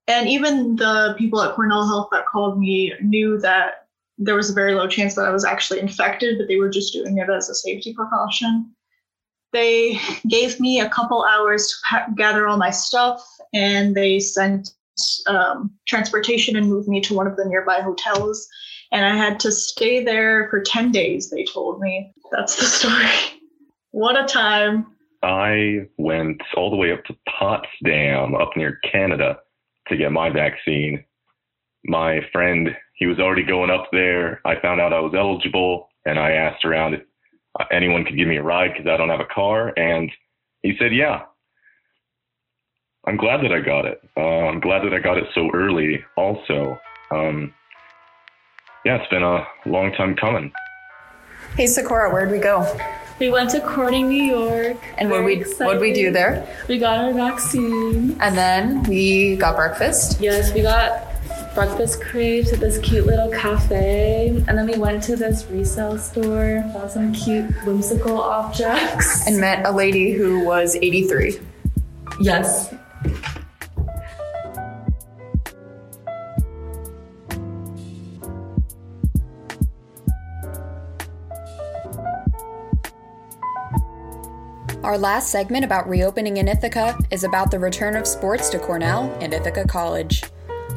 And 0.08 0.28
even 0.28 0.74
the 0.74 1.14
people 1.16 1.40
at 1.40 1.54
Cornell 1.54 1.86
Health 1.86 2.08
that 2.10 2.26
called 2.26 2.58
me 2.58 2.92
knew 3.00 3.38
that 3.38 3.86
there 4.18 4.34
was 4.34 4.50
a 4.50 4.54
very 4.54 4.74
low 4.74 4.88
chance 4.88 5.14
that 5.14 5.26
I 5.26 5.30
was 5.30 5.44
actually 5.44 5.78
infected, 5.78 6.38
but 6.38 6.48
they 6.48 6.56
were 6.56 6.68
just 6.68 6.92
doing 6.92 7.18
it 7.18 7.30
as 7.30 7.48
a 7.48 7.54
safety 7.54 7.94
precaution. 7.94 8.74
They 9.52 9.98
gave 10.28 10.58
me 10.58 10.80
a 10.80 10.88
couple 10.88 11.24
hours 11.24 11.72
to 11.90 12.06
gather 12.16 12.48
all 12.48 12.56
my 12.56 12.70
stuff, 12.70 13.24
and 13.54 13.94
they 13.94 14.18
sent 14.18 14.70
um, 15.28 15.72
transportation 15.86 16.56
and 16.56 16.68
moved 16.68 16.88
me 16.88 17.00
to 17.02 17.14
one 17.14 17.28
of 17.28 17.36
the 17.36 17.44
nearby 17.44 17.80
hotels. 17.80 18.46
And 18.92 19.06
I 19.06 19.16
had 19.16 19.38
to 19.40 19.52
stay 19.52 20.04
there 20.04 20.48
for 20.50 20.60
10 20.60 20.90
days, 20.90 21.30
they 21.30 21.44
told 21.44 21.80
me. 21.80 22.12
That's 22.32 22.56
the 22.56 22.64
story. 22.78 23.40
what 23.92 24.18
a 24.18 24.26
time. 24.26 24.86
I 25.22 25.86
went 25.98 26.40
all 26.56 26.70
the 26.70 26.76
way 26.76 26.92
up 26.92 27.04
to 27.04 27.16
Potsdam, 27.28 28.34
up 28.34 28.50
near 28.56 28.78
Canada, 28.90 29.38
to 29.88 29.96
get 29.96 30.12
my 30.12 30.30
vaccine. 30.30 31.04
My 31.84 32.20
friend, 32.32 32.70
he 32.94 33.06
was 33.06 33.18
already 33.18 33.42
going 33.42 33.70
up 33.70 33.88
there. 33.92 34.40
I 34.44 34.60
found 34.60 34.80
out 34.80 34.92
I 34.92 35.00
was 35.00 35.14
eligible, 35.14 35.88
and 36.06 36.18
I 36.18 36.32
asked 36.32 36.64
around 36.64 36.94
if 36.94 37.02
anyone 37.70 38.04
could 38.04 38.16
give 38.16 38.28
me 38.28 38.36
a 38.36 38.42
ride 38.42 38.72
because 38.72 38.86
I 38.86 38.96
don't 38.96 39.10
have 39.10 39.20
a 39.20 39.34
car, 39.34 39.72
and 39.76 40.10
he 40.62 40.76
said, 40.78 40.94
"Yeah." 40.94 41.22
I'm 43.06 43.16
glad 43.16 43.42
that 43.42 43.52
I 43.52 43.60
got 43.60 43.86
it. 43.86 44.00
Uh, 44.16 44.20
I'm 44.20 44.60
glad 44.60 44.84
that 44.84 44.92
I 44.92 44.98
got 44.98 45.16
it 45.16 45.24
so 45.34 45.50
early. 45.54 46.04
Also, 46.16 46.78
um, 47.10 47.52
yeah, 48.84 48.96
it's 48.96 49.10
been 49.10 49.22
a 49.22 49.46
long 49.66 49.92
time 49.92 50.14
coming. 50.16 50.52
Hey, 51.56 51.66
Sakura, 51.66 52.10
where'd 52.12 52.30
we 52.30 52.38
go? 52.38 52.62
We 53.20 53.28
went 53.28 53.50
to 53.50 53.60
Corning, 53.60 54.08
New 54.08 54.22
York. 54.22 54.78
And 54.96 55.10
what 55.10 55.24
we 55.24 55.42
what 55.58 55.78
we 55.78 55.92
do 55.92 56.10
there? 56.10 56.48
We 56.68 56.78
got 56.78 57.04
our 57.04 57.12
vaccine. 57.12 58.16
And 58.18 58.34
then 58.34 58.82
we 58.84 59.36
got 59.36 59.56
breakfast. 59.56 60.18
Yes, 60.22 60.54
we 60.54 60.62
got 60.62 61.06
breakfast 61.54 62.00
crepes 62.00 62.50
at 62.50 62.60
this 62.60 62.78
cute 62.78 63.04
little 63.04 63.30
cafe. 63.30 64.28
And 64.48 64.56
then 64.56 64.66
we 64.66 64.78
went 64.78 65.02
to 65.02 65.16
this 65.16 65.44
resale 65.50 65.98
store, 65.98 66.64
bought 66.72 66.92
some 66.92 67.12
cute 67.12 67.44
whimsical 67.66 68.22
objects. 68.22 69.26
And 69.26 69.38
met 69.38 69.66
a 69.66 69.70
lady 69.70 70.12
who 70.12 70.42
was 70.46 70.76
83. 70.76 71.40
Yes. 72.20 72.72
Our 84.90 84.98
last 84.98 85.30
segment 85.30 85.64
about 85.64 85.88
reopening 85.88 86.38
in 86.38 86.48
Ithaca 86.48 86.98
is 87.12 87.22
about 87.22 87.52
the 87.52 87.60
return 87.60 87.94
of 87.94 88.08
sports 88.08 88.50
to 88.50 88.58
Cornell 88.58 89.16
and 89.20 89.32
Ithaca 89.32 89.64
College. 89.64 90.24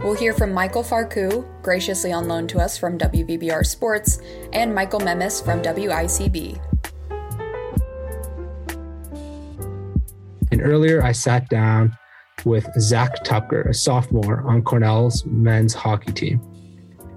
We'll 0.04 0.14
hear 0.14 0.34
from 0.34 0.54
Michael 0.54 0.84
Farku, 0.84 1.44
graciously 1.64 2.12
on 2.12 2.28
loan 2.28 2.46
to 2.50 2.60
us 2.60 2.78
from 2.78 3.00
WVBR 3.00 3.66
Sports, 3.66 4.20
and 4.54 4.76
Michael 4.76 5.00
Memis 5.00 5.42
from 5.42 5.64
WICB. 5.64 6.62
And 10.52 10.62
earlier, 10.62 11.02
I 11.02 11.12
sat 11.12 11.50
down 11.50 11.98
with 12.46 12.70
Zach 12.80 13.24
Tucker, 13.24 13.64
a 13.64 13.74
sophomore 13.74 14.48
on 14.48 14.62
Cornell's 14.62 15.26
men's 15.26 15.74
hockey 15.74 16.12
team. 16.12 16.40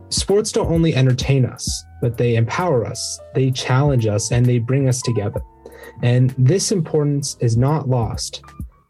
Sports 0.09 0.51
don't 0.51 0.73
only 0.73 0.97
entertain 0.97 1.45
us, 1.45 1.85
but 2.01 2.17
they 2.17 2.37
empower 2.37 2.87
us, 2.87 3.21
they 3.35 3.51
challenge 3.51 4.07
us, 4.07 4.33
and 4.33 4.47
they 4.47 4.59
bring 4.59 4.89
us 4.89 5.03
together. 5.03 5.43
And 6.03 6.35
this 6.39 6.73
importance 6.73 7.37
is 7.41 7.57
not 7.57 7.89
lost, 7.89 8.43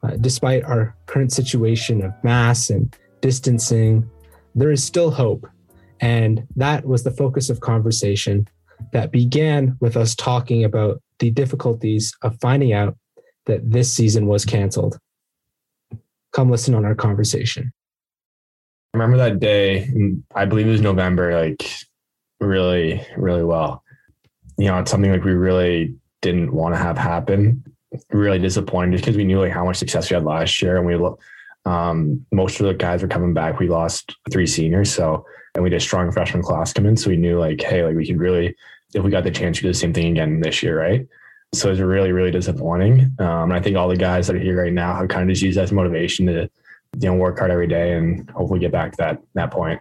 uh, 0.03 0.17
despite 0.21 0.65
our 0.65 0.97
current 1.07 1.33
situation 1.33 2.03
of 2.03 2.13
mass 2.23 2.71
and 2.71 2.95
distancing. 3.21 4.09
There 4.55 4.71
is 4.71 4.83
still 4.83 5.11
hope. 5.11 5.47
And 6.01 6.47
that 6.57 6.85
was 6.85 7.05
the 7.05 7.11
focus 7.11 7.49
of 7.51 7.61
conversation 7.61 8.49
that 8.93 9.11
began 9.11 9.77
with 9.81 9.97
us 9.97 10.15
talking 10.15 10.65
about 10.65 11.01
the 11.19 11.31
difficulties 11.31 12.15
of 12.23 12.39
finding 12.41 12.73
out 12.73 12.97
that 13.47 13.71
this 13.71 13.93
season 13.93 14.27
was 14.27 14.45
canceled. 14.45 14.99
Come 16.33 16.51
listen 16.51 16.75
on 16.75 16.85
our 16.85 16.95
conversation. 16.95 17.73
I 18.93 18.99
remember 18.99 19.17
that 19.17 19.41
day, 19.41 19.91
I 20.35 20.45
believe 20.45 20.67
it 20.67 20.71
was 20.71 20.81
November, 20.81 21.39
like 21.41 21.71
really, 22.41 23.07
really 23.17 23.45
well. 23.45 23.83
You 24.59 24.67
know, 24.67 24.79
it's 24.79 24.91
something 24.91 25.11
like 25.11 25.25
we 25.25 25.33
really 25.33 25.95
didn't 26.27 26.53
want 26.53 26.75
to 26.75 26.79
have 26.79 26.99
happen. 26.99 27.65
Really 28.11 28.39
disappointed 28.39 28.93
just 28.93 29.05
because 29.05 29.17
we 29.17 29.25
knew 29.25 29.41
like 29.41 29.53
how 29.53 29.65
much 29.65 29.77
success 29.77 30.11
we 30.11 30.15
had 30.15 30.25
last 30.25 30.61
year, 30.61 30.77
and 30.77 30.87
we 30.87 30.95
um, 31.65 32.25
most 32.33 32.61
of 32.61 32.67
the 32.67 32.75
guys 32.75 33.03
were 33.03 33.09
coming 33.09 33.33
back. 33.33 33.59
We 33.59 33.69
lost 33.69 34.15
three 34.31 34.47
seniors, 34.47 34.93
so 34.93 35.25
and 35.55 35.63
we 35.63 35.71
had 35.71 35.77
a 35.77 35.81
strong 35.81 36.13
freshman 36.13 36.43
class 36.43 36.73
come 36.73 36.87
in, 36.87 36.97
so 36.97 37.11
we 37.11 37.17
knew 37.17 37.39
like, 37.39 37.63
hey, 37.63 37.85
like 37.85 37.97
we 37.97 38.07
could 38.07 38.19
really, 38.19 38.55
if 38.95 39.03
we 39.03 39.11
got 39.11 39.25
the 39.25 39.31
chance, 39.31 39.57
to 39.57 39.63
do 39.63 39.69
the 39.69 39.75
same 39.75 39.93
thing 39.93 40.13
again 40.13 40.41
this 40.41 40.63
year, 40.63 40.79
right? 40.79 41.07
So 41.55 41.69
it 41.69 41.73
was 41.73 41.81
really, 41.81 42.13
really 42.13 42.31
disappointing. 42.33 43.15
Um, 43.19 43.51
and 43.51 43.55
I 43.55 43.61
think 43.61 43.77
all 43.77 43.89
the 43.89 43.97
guys 43.97 44.27
that 44.27 44.37
are 44.37 44.41
here 44.41 44.61
right 44.61 44.73
now 44.73 44.95
have 44.97 45.09
kind 45.09 45.23
of 45.23 45.29
just 45.29 45.43
used 45.43 45.57
that 45.57 45.63
as 45.63 45.73
motivation 45.73 46.27
to, 46.27 46.51
you 46.99 47.09
know, 47.09 47.15
work 47.15 47.39
hard 47.39 47.51
every 47.51 47.69
day 47.69 47.93
and 47.93 48.29
hopefully 48.31 48.61
get 48.61 48.73
back 48.73 48.91
to 48.93 48.97
that 48.99 49.23
that 49.35 49.51
point. 49.51 49.81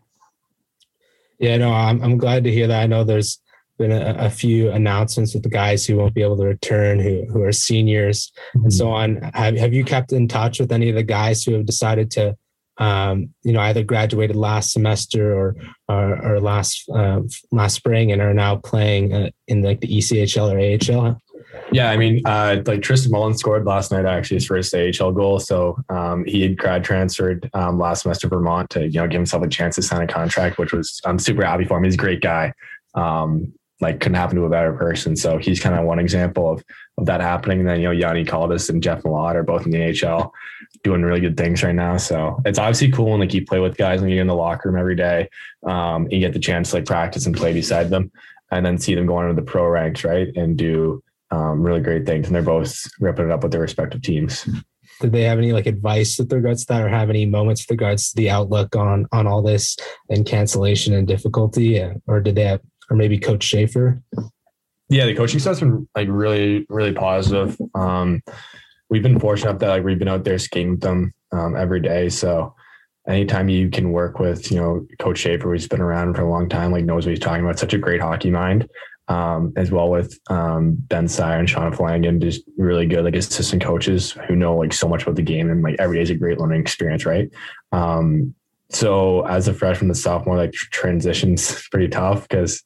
Yeah, 1.40 1.58
no, 1.58 1.74
I'm 1.74 2.02
I'm 2.02 2.18
glad 2.18 2.44
to 2.46 2.52
hear 2.52 2.68
that. 2.68 2.84
I 2.84 2.88
know 2.88 3.04
there's 3.04 3.42
been 3.78 3.92
a, 3.92 4.16
a, 4.18 4.30
few 4.30 4.72
announcements 4.72 5.34
with 5.34 5.44
the 5.44 5.50
guys 5.50 5.86
who 5.86 5.98
won't 5.98 6.14
be 6.14 6.22
able 6.22 6.38
to 6.38 6.46
return, 6.46 7.00
who 7.00 7.26
who 7.26 7.42
are 7.44 7.52
seniors 7.52 8.32
and 8.54 8.74
so 8.74 8.90
on. 8.90 9.18
Have 9.34 9.58
have 9.58 9.74
you 9.74 9.84
kept 9.84 10.14
in 10.14 10.28
touch 10.28 10.60
with 10.60 10.72
any 10.72 10.90
of 10.90 10.96
the 10.96 11.04
guys 11.04 11.44
who 11.44 11.54
have 11.54 11.66
decided 11.66 12.12
to, 12.12 12.36
um, 12.78 13.30
you 13.44 13.54
know, 13.54 13.62
either 13.62 13.84
graduated 13.84 14.36
last 14.36 14.72
semester 14.72 15.36
or 15.36 15.56
or, 15.90 16.26
or 16.26 16.40
last 16.40 16.88
uh, 16.90 17.22
last 17.52 17.76
spring 17.76 18.12
and 18.12 18.22
are 18.22 18.34
now 18.34 18.56
playing 18.56 19.14
uh, 19.14 19.30
in 19.48 19.62
like 19.62 19.82
the 19.82 19.88
ECHL 19.88 20.52
or 20.52 20.60
AHL? 20.60 21.22
Yeah, 21.72 21.90
I 21.90 21.98
mean, 21.98 22.22
uh, 22.26 22.62
like 22.66 22.82
Tristan 22.82 23.12
Mullin 23.12 23.38
scored 23.38 23.66
last 23.66 23.92
night, 23.92 24.06
actually 24.06 24.36
his 24.36 24.46
first 24.46 24.74
AHL 24.74 25.12
goal. 25.12 25.40
So 25.40 25.78
um, 25.90 26.26
he 26.26 26.42
had 26.42 26.58
grad 26.58 26.84
transferred 26.84 27.50
um, 27.54 27.80
last 27.80 28.04
semester 28.04 28.28
Vermont 28.28 28.70
to 28.72 28.88
you 28.88 29.00
know 29.00 29.08
give 29.08 29.20
himself 29.20 29.44
a 29.44 29.48
chance 29.48 29.76
to 29.76 29.82
sign 29.82 30.02
a 30.02 30.08
contract, 30.08 30.58
which 30.58 30.74
was 30.74 31.02
I'm 31.06 31.20
super 31.20 31.46
happy 31.46 31.66
for 31.66 31.78
him. 31.78 31.84
He's 31.84 31.96
a 31.96 31.98
great 31.98 32.22
guy. 32.22 32.54
Um, 32.94 33.54
like 33.82 34.00
couldn't 34.00 34.16
happen 34.16 34.38
to 34.38 34.46
a 34.46 34.50
better 34.50 34.74
person. 34.74 35.16
So 35.16 35.38
he's 35.38 35.60
kind 35.60 35.78
of 35.78 35.86
one 35.86 36.00
example 36.00 36.50
of 36.50 36.64
of 36.98 37.06
that 37.08 37.20
happening. 37.20 37.60
And 37.60 37.68
then 37.68 37.82
you 37.82 37.88
know 37.88 37.92
Yanni 37.92 38.24
Kaldis 38.24 38.70
and 38.70 38.82
Jeff 38.82 39.04
Malott 39.04 39.36
are 39.36 39.44
both 39.44 39.66
in 39.66 39.72
the 39.72 39.80
NHL, 39.80 40.32
doing 40.84 41.02
really 41.02 41.20
good 41.20 41.38
things 41.38 41.62
right 41.62 41.76
now. 41.76 41.98
So 41.98 42.42
it's 42.46 42.60
obviously 42.60 42.92
cool 42.92 43.12
when 43.12 43.20
like 43.20 43.34
you 43.34 43.46
play 43.46 43.60
with 43.60 43.78
guys 43.78 44.02
and 44.02 44.10
you 44.10 44.16
get 44.16 44.22
in 44.22 44.28
the 44.28 44.36
locker 44.36 44.70
room 44.70 44.80
every 44.80 44.96
day. 44.96 45.30
Um, 45.66 46.08
you 46.10 46.20
get 46.20 46.34
the 46.34 46.40
chance 46.40 46.70
to 46.70 46.78
like 46.78 46.86
practice 46.86 47.26
and 47.26 47.36
play 47.36 47.54
beside 47.54 47.90
them, 47.90 48.12
and 48.52 48.66
then 48.66 48.78
see 48.78 48.96
them 48.96 49.06
go 49.06 49.22
into 49.22 49.34
the 49.34 49.42
pro 49.42 49.66
ranks, 49.66 50.04
right, 50.04 50.30
and 50.36 50.58
do 50.58 51.04
um, 51.32 51.62
really 51.62 51.82
great 51.82 52.06
things. 52.06 52.28
And 52.28 52.36
they're 52.36 52.44
both 52.44 52.88
ripping 53.00 53.26
it 53.26 53.32
up 53.32 53.44
with 53.44 53.52
their 53.52 53.62
respective 53.62 54.02
teams. 54.02 54.48
Did 55.02 55.12
they 55.12 55.24
have 55.24 55.38
any 55.38 55.52
like 55.52 55.66
advice 55.66 56.18
with 56.18 56.32
regards 56.32 56.66
to 56.66 56.74
that, 56.74 56.82
or 56.82 56.88
have 56.88 57.10
any 57.10 57.26
moments 57.26 57.64
with 57.64 57.72
regards 57.72 58.10
to 58.10 58.16
the 58.16 58.30
outlook 58.30 58.78
on 58.78 59.06
on 59.12 59.28
all 59.28 59.42
this 59.42 59.76
and 60.10 60.26
cancellation 60.26 60.94
and 60.94 61.06
difficulty, 61.06 61.86
or 62.08 62.22
did 62.22 62.36
they 62.36 62.46
have 62.46 62.62
or 62.90 62.96
maybe 62.98 63.18
Coach 63.18 63.50
Schafer? 63.50 64.02
Yeah, 64.90 65.06
the 65.06 65.16
coaching 65.16 65.40
staff's 65.40 65.60
been 65.60 65.88
like 65.96 66.08
really, 66.10 66.66
really 66.70 66.94
positive. 66.94 67.58
Um, 67.74 68.22
we've 68.90 69.04
been 69.04 69.20
fortunate 69.20 69.60
that 69.60 69.70
like 69.70 69.84
we've 69.84 70.00
been 70.00 70.08
out 70.08 70.24
there 70.24 70.38
skating 70.38 70.72
with 70.72 70.82
them 70.82 71.14
um, 71.32 71.56
every 71.56 71.82
day. 71.82 72.10
So 72.10 72.54
anytime 73.08 73.50
you 73.50 73.70
can 73.70 73.92
work 73.92 74.20
with, 74.20 74.52
you 74.52 74.58
know, 74.60 74.86
Coach 75.00 75.24
Schafer, 75.24 75.44
who's 75.44 75.68
been 75.68 75.82
around 75.82 76.16
for 76.16 76.22
a 76.22 76.30
long 76.30 76.50
time, 76.50 76.72
like 76.72 76.86
knows 76.86 77.06
what 77.06 77.12
he's 77.12 77.20
talking 77.20 77.44
about, 77.44 77.60
such 77.60 77.74
a 77.74 77.80
great 77.80 78.02
hockey 78.02 78.30
mind. 78.30 78.70
Um, 79.08 79.54
as 79.56 79.70
well 79.70 79.92
with 79.92 80.20
um, 80.32 80.74
Ben 80.76 81.06
Syer 81.06 81.38
and 81.38 81.48
Sean 81.48 81.72
Flanagan, 81.72 82.20
just 82.20 82.42
really 82.58 82.88
good 82.88 83.04
like 83.04 83.16
assistant 83.16 83.64
coaches 83.64 84.14
who 84.28 84.36
know 84.36 84.56
like 84.56 84.74
so 84.74 84.88
much 84.88 85.04
about 85.04 85.16
the 85.16 85.22
game 85.22 85.52
and 85.52 85.62
like 85.62 85.76
every 85.78 85.98
day 85.98 86.02
is 86.02 86.10
a 86.10 86.16
great 86.16 86.40
learning 86.40 86.60
experience, 86.60 87.06
right? 87.06 87.30
Um, 87.72 88.34
so 88.70 89.26
as 89.28 89.48
a 89.48 89.54
freshman 89.54 89.90
to 89.90 89.96
sophomore, 89.96 90.38
like 90.38 90.52
transitions 90.54 91.68
pretty 91.72 91.88
tough 91.88 92.28
because 92.28 92.64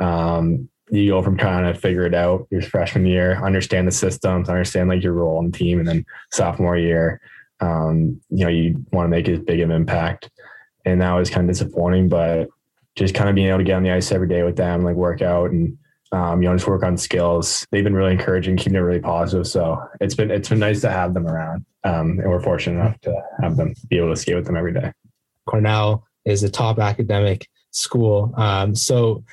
um, 0.00 0.68
you 0.90 1.10
go 1.10 1.22
from 1.22 1.36
trying 1.36 1.72
to 1.72 1.78
figure 1.78 2.06
it 2.06 2.14
out 2.14 2.46
your 2.50 2.62
freshman 2.62 3.06
year, 3.06 3.44
understand 3.44 3.86
the 3.86 3.92
systems, 3.92 4.48
understand 4.48 4.88
like 4.88 5.02
your 5.02 5.12
role 5.12 5.38
in 5.40 5.50
the 5.50 5.58
team, 5.58 5.78
and 5.78 5.88
then 5.88 6.04
sophomore 6.32 6.76
year, 6.76 7.20
um, 7.60 8.20
you 8.30 8.44
know, 8.44 8.50
you 8.50 8.84
want 8.92 9.06
to 9.06 9.10
make 9.10 9.28
as 9.28 9.40
big 9.40 9.60
of 9.60 9.70
an 9.70 9.76
impact. 9.76 10.30
And 10.84 11.00
that 11.00 11.12
was 11.12 11.30
kind 11.30 11.48
of 11.48 11.54
disappointing, 11.54 12.08
but 12.08 12.48
just 12.96 13.14
kind 13.14 13.28
of 13.28 13.34
being 13.34 13.48
able 13.48 13.58
to 13.58 13.64
get 13.64 13.76
on 13.76 13.82
the 13.82 13.90
ice 13.90 14.12
every 14.12 14.28
day 14.28 14.42
with 14.42 14.56
them, 14.56 14.82
like 14.82 14.96
work 14.96 15.22
out 15.22 15.50
and 15.50 15.76
um, 16.12 16.40
you 16.40 16.48
know, 16.48 16.54
just 16.54 16.68
work 16.68 16.84
on 16.84 16.96
skills. 16.96 17.66
They've 17.72 17.82
been 17.82 17.94
really 17.94 18.12
encouraging, 18.12 18.56
keeping 18.56 18.76
it 18.76 18.80
really 18.80 19.00
positive. 19.00 19.48
So 19.48 19.82
it's 20.00 20.14
been 20.14 20.30
it's 20.30 20.48
been 20.48 20.60
nice 20.60 20.80
to 20.82 20.90
have 20.90 21.12
them 21.12 21.26
around, 21.26 21.64
um, 21.82 22.20
and 22.20 22.30
we're 22.30 22.40
fortunate 22.40 22.80
enough 22.80 23.00
to 23.00 23.14
have 23.42 23.56
them 23.56 23.74
be 23.88 23.98
able 23.98 24.10
to 24.10 24.16
skate 24.16 24.36
with 24.36 24.46
them 24.46 24.56
every 24.56 24.72
day. 24.72 24.92
Cornell 25.46 26.04
is 26.24 26.42
a 26.42 26.50
top 26.50 26.78
academic 26.78 27.48
school. 27.70 28.32
Um, 28.36 28.74
so 28.74 29.24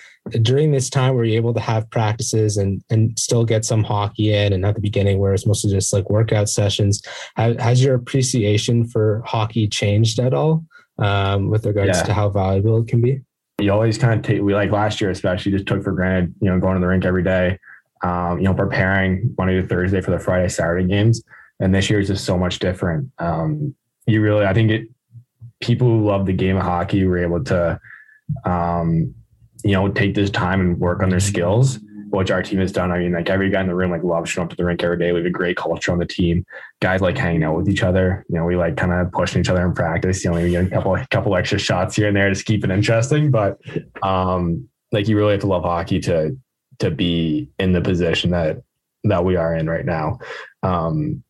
during 0.42 0.72
this 0.72 0.90
time, 0.90 1.16
were 1.16 1.24
you 1.24 1.36
able 1.36 1.54
to 1.54 1.60
have 1.60 1.90
practices 1.90 2.58
and 2.58 2.84
and 2.90 3.18
still 3.18 3.46
get 3.46 3.66
some 3.66 3.84
hockey 3.84 4.34
in? 4.34 4.54
And 4.54 4.66
at 4.66 4.76
the 4.76 4.82
beginning, 4.82 5.20
where 5.20 5.34
it's 5.34 5.46
mostly 5.48 5.72
just 5.72 5.94
like 5.94 6.10
workout 6.10 6.50
sessions, 6.50 7.02
has, 7.36 7.56
has 7.62 7.84
your 7.84 7.96
appreciation 7.96 8.88
for 8.88 9.22
hockey 9.26 9.68
changed 9.68 10.20
at 10.20 10.34
all 10.34 10.66
um, 11.00 11.50
with 11.50 11.66
regards 11.66 11.98
Yeah. 12.00 12.04
to 12.04 12.14
how 12.14 12.30
valuable 12.30 12.82
it 12.82 12.88
can 12.88 13.02
be? 13.02 13.22
you 13.60 13.72
always 13.72 13.96
kind 13.96 14.14
of 14.20 14.26
take 14.26 14.42
we 14.42 14.56
like 14.56 14.72
last 14.72 15.00
year 15.00 15.12
especially 15.12 15.52
just 15.52 15.68
took 15.68 15.84
for 15.84 15.92
granted 15.92 16.34
you 16.42 16.50
know 16.50 16.60
going 16.60 16.74
to 16.74 16.80
the 16.82 16.88
rink 16.88 17.06
every 17.06 17.22
day 17.22 17.56
um, 18.04 18.40
you 18.40 18.46
know 18.46 18.56
preparing 18.56 19.36
monday 19.38 19.62
to 19.62 19.68
thursday 19.68 20.02
for 20.02 20.10
the 20.10 20.18
friday 20.18 20.50
saturday 20.50 20.88
games 20.88 21.22
and 21.60 21.76
this 21.76 21.88
year 21.88 22.00
is 22.00 22.08
just 22.08 22.26
so 22.26 22.36
much 22.40 22.58
different 22.58 23.12
um, 23.20 23.76
you 24.08 24.20
really 24.20 24.48
i 24.48 24.54
think 24.54 24.72
it 24.72 24.88
people 25.62 25.88
who 25.88 26.06
love 26.06 26.26
the 26.26 26.34
game 26.34 26.58
of 26.58 26.64
hockey 26.64 27.06
were 27.06 27.20
able 27.20 27.44
to 27.46 27.80
um, 28.46 29.14
you 29.64 29.74
know 29.74 29.90
take 29.90 30.16
this 30.16 30.30
time 30.30 30.60
and 30.60 30.80
work 30.80 31.02
on 31.02 31.10
their 31.10 31.20
skills 31.20 31.80
which 32.12 32.30
our 32.30 32.44
team 32.44 32.60
has 32.60 32.72
done. 32.72 32.92
I 32.92 33.00
mean 33.00 33.14
like 33.14 33.30
every 33.30 33.50
guy 33.50 33.62
in 33.62 33.68
the 33.68 33.76
room 33.76 33.92
like 33.92 34.04
loves 34.04 34.30
showing 34.30 34.46
up 34.46 34.50
to 34.50 34.56
the 34.56 34.66
rink 34.66 34.84
every 34.84 34.98
day. 34.98 35.12
We 35.12 35.20
have 35.20 35.26
a 35.26 35.32
great 35.32 35.56
culture 35.56 35.92
on 35.92 35.98
the 35.98 36.06
team. 36.06 36.46
Guys 36.82 37.02
like 37.02 37.18
hanging 37.18 37.44
out 37.44 37.56
with 37.56 37.70
each 37.70 37.84
other. 37.84 38.26
You 38.30 38.36
know 38.36 38.46
we 38.46 38.56
like 38.56 38.76
kind 38.76 38.92
of 38.92 39.12
pushing 39.12 39.42
each 39.42 39.50
other 39.50 39.66
in 39.66 39.74
practice. 39.74 40.24
You 40.24 40.32
know 40.32 40.42
we 40.42 40.52
get 40.52 40.66
a 40.66 40.70
couple 40.70 40.98
couple 41.10 41.36
extra 41.36 41.58
shots 41.58 41.96
here 41.96 42.08
and 42.08 42.16
there 42.16 42.34
to 42.34 42.44
keep 42.44 42.64
it 42.64 42.72
interesting. 42.72 43.32
But 43.32 43.60
um 44.04 44.68
like 44.92 45.08
you 45.08 45.16
really 45.16 45.32
have 45.32 45.42
to 45.42 45.48
love 45.48 45.64
hockey 45.64 46.00
to 46.02 46.38
to 46.80 46.92
be 46.92 47.50
in 47.60 47.72
the 47.72 47.82
position 47.82 48.32
that 48.32 48.62
that 49.06 49.24
we 49.24 49.38
are 49.38 49.56
in 49.56 49.70
right 49.70 49.86
now. 49.86 50.20
Um 50.64 51.24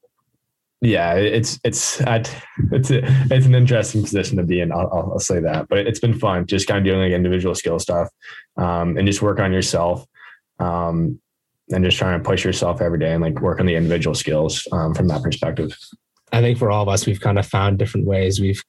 yeah 0.82 1.14
it's 1.14 1.60
it's 1.64 2.02
it's 2.02 2.90
a, 2.90 3.02
it's 3.30 3.46
an 3.46 3.56
interesting 3.56 4.02
position 4.02 4.38
to 4.38 4.44
be 4.44 4.60
in 4.60 4.72
I'll, 4.72 4.90
I'll 4.92 5.12
I'll 5.14 5.20
say 5.20 5.40
that 5.40 5.68
but 5.70 5.80
it's 5.80 6.00
been 6.00 6.18
fun 6.18 6.46
just 6.48 6.68
kind 6.68 6.80
of 6.80 6.84
doing 6.84 7.00
like 7.00 7.16
individual 7.16 7.56
skill 7.56 7.80
stuff 7.80 8.10
um 8.58 8.98
and 8.98 9.08
just 9.08 9.22
work 9.22 9.40
on 9.40 9.54
yourself 9.54 10.06
um 10.60 11.20
and 11.70 11.86
just 11.86 11.98
trying 11.98 12.20
to 12.22 12.28
push 12.28 12.44
yourself 12.44 12.82
every 12.82 13.00
day 13.00 13.14
and 13.14 13.24
like 13.24 13.40
work 13.42 13.60
on 13.60 13.66
the 13.66 13.76
individual 13.76 14.14
skills 14.14 14.68
um, 14.74 14.94
from 14.94 15.08
that 15.08 15.24
perspective 15.24 15.78
I 16.32 16.42
think 16.42 16.58
for 16.58 16.72
all 16.72 16.84
of 16.84 16.90
us, 16.90 17.06
we've 17.06 17.20
kind 17.20 17.38
of 17.38 17.46
found 17.46 17.78
different 17.78 18.08
ways. 18.08 18.40
We've 18.40 18.62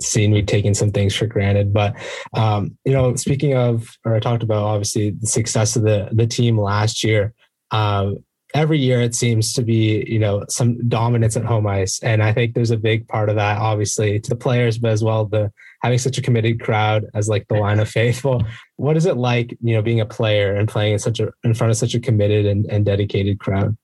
seen 0.00 0.32
we've 0.32 0.46
taken 0.46 0.74
some 0.74 0.90
things 0.90 1.14
for 1.14 1.26
granted, 1.26 1.72
but 1.72 1.96
um, 2.34 2.76
you 2.84 2.92
know, 2.92 3.14
speaking 3.16 3.56
of, 3.56 3.96
or 4.04 4.14
I 4.14 4.20
talked 4.20 4.42
about 4.42 4.62
obviously 4.62 5.10
the 5.10 5.26
success 5.26 5.76
of 5.76 5.82
the 5.82 6.08
the 6.12 6.26
team 6.26 6.58
last 6.58 7.02
year. 7.02 7.32
Um, 7.70 8.18
every 8.54 8.78
year 8.78 9.00
it 9.00 9.14
seems 9.14 9.52
to 9.54 9.62
be 9.62 10.04
you 10.08 10.18
know 10.18 10.44
some 10.48 10.88
dominance 10.88 11.36
at 11.36 11.44
home 11.44 11.66
ice, 11.66 12.00
and 12.02 12.22
I 12.22 12.32
think 12.32 12.54
there's 12.54 12.70
a 12.70 12.76
big 12.76 13.06
part 13.08 13.28
of 13.28 13.36
that, 13.36 13.58
obviously, 13.58 14.20
to 14.20 14.30
the 14.30 14.36
players, 14.36 14.78
but 14.78 14.90
as 14.90 15.02
well 15.02 15.26
the 15.26 15.52
having 15.82 15.98
such 15.98 16.18
a 16.18 16.22
committed 16.22 16.60
crowd 16.60 17.06
as 17.14 17.28
like 17.28 17.46
the 17.48 17.54
Lynah 17.54 17.86
Faithful. 17.86 18.42
What 18.76 18.96
is 18.96 19.06
it 19.06 19.16
like, 19.16 19.56
you 19.60 19.74
know, 19.74 19.82
being 19.82 20.00
a 20.00 20.06
player 20.06 20.54
and 20.54 20.68
playing 20.68 20.94
in 20.94 20.98
such 20.98 21.20
a 21.20 21.30
in 21.44 21.54
front 21.54 21.70
of 21.70 21.76
such 21.76 21.94
a 21.94 22.00
committed 22.00 22.46
and, 22.46 22.66
and 22.66 22.84
dedicated 22.84 23.38
crowd? 23.38 23.76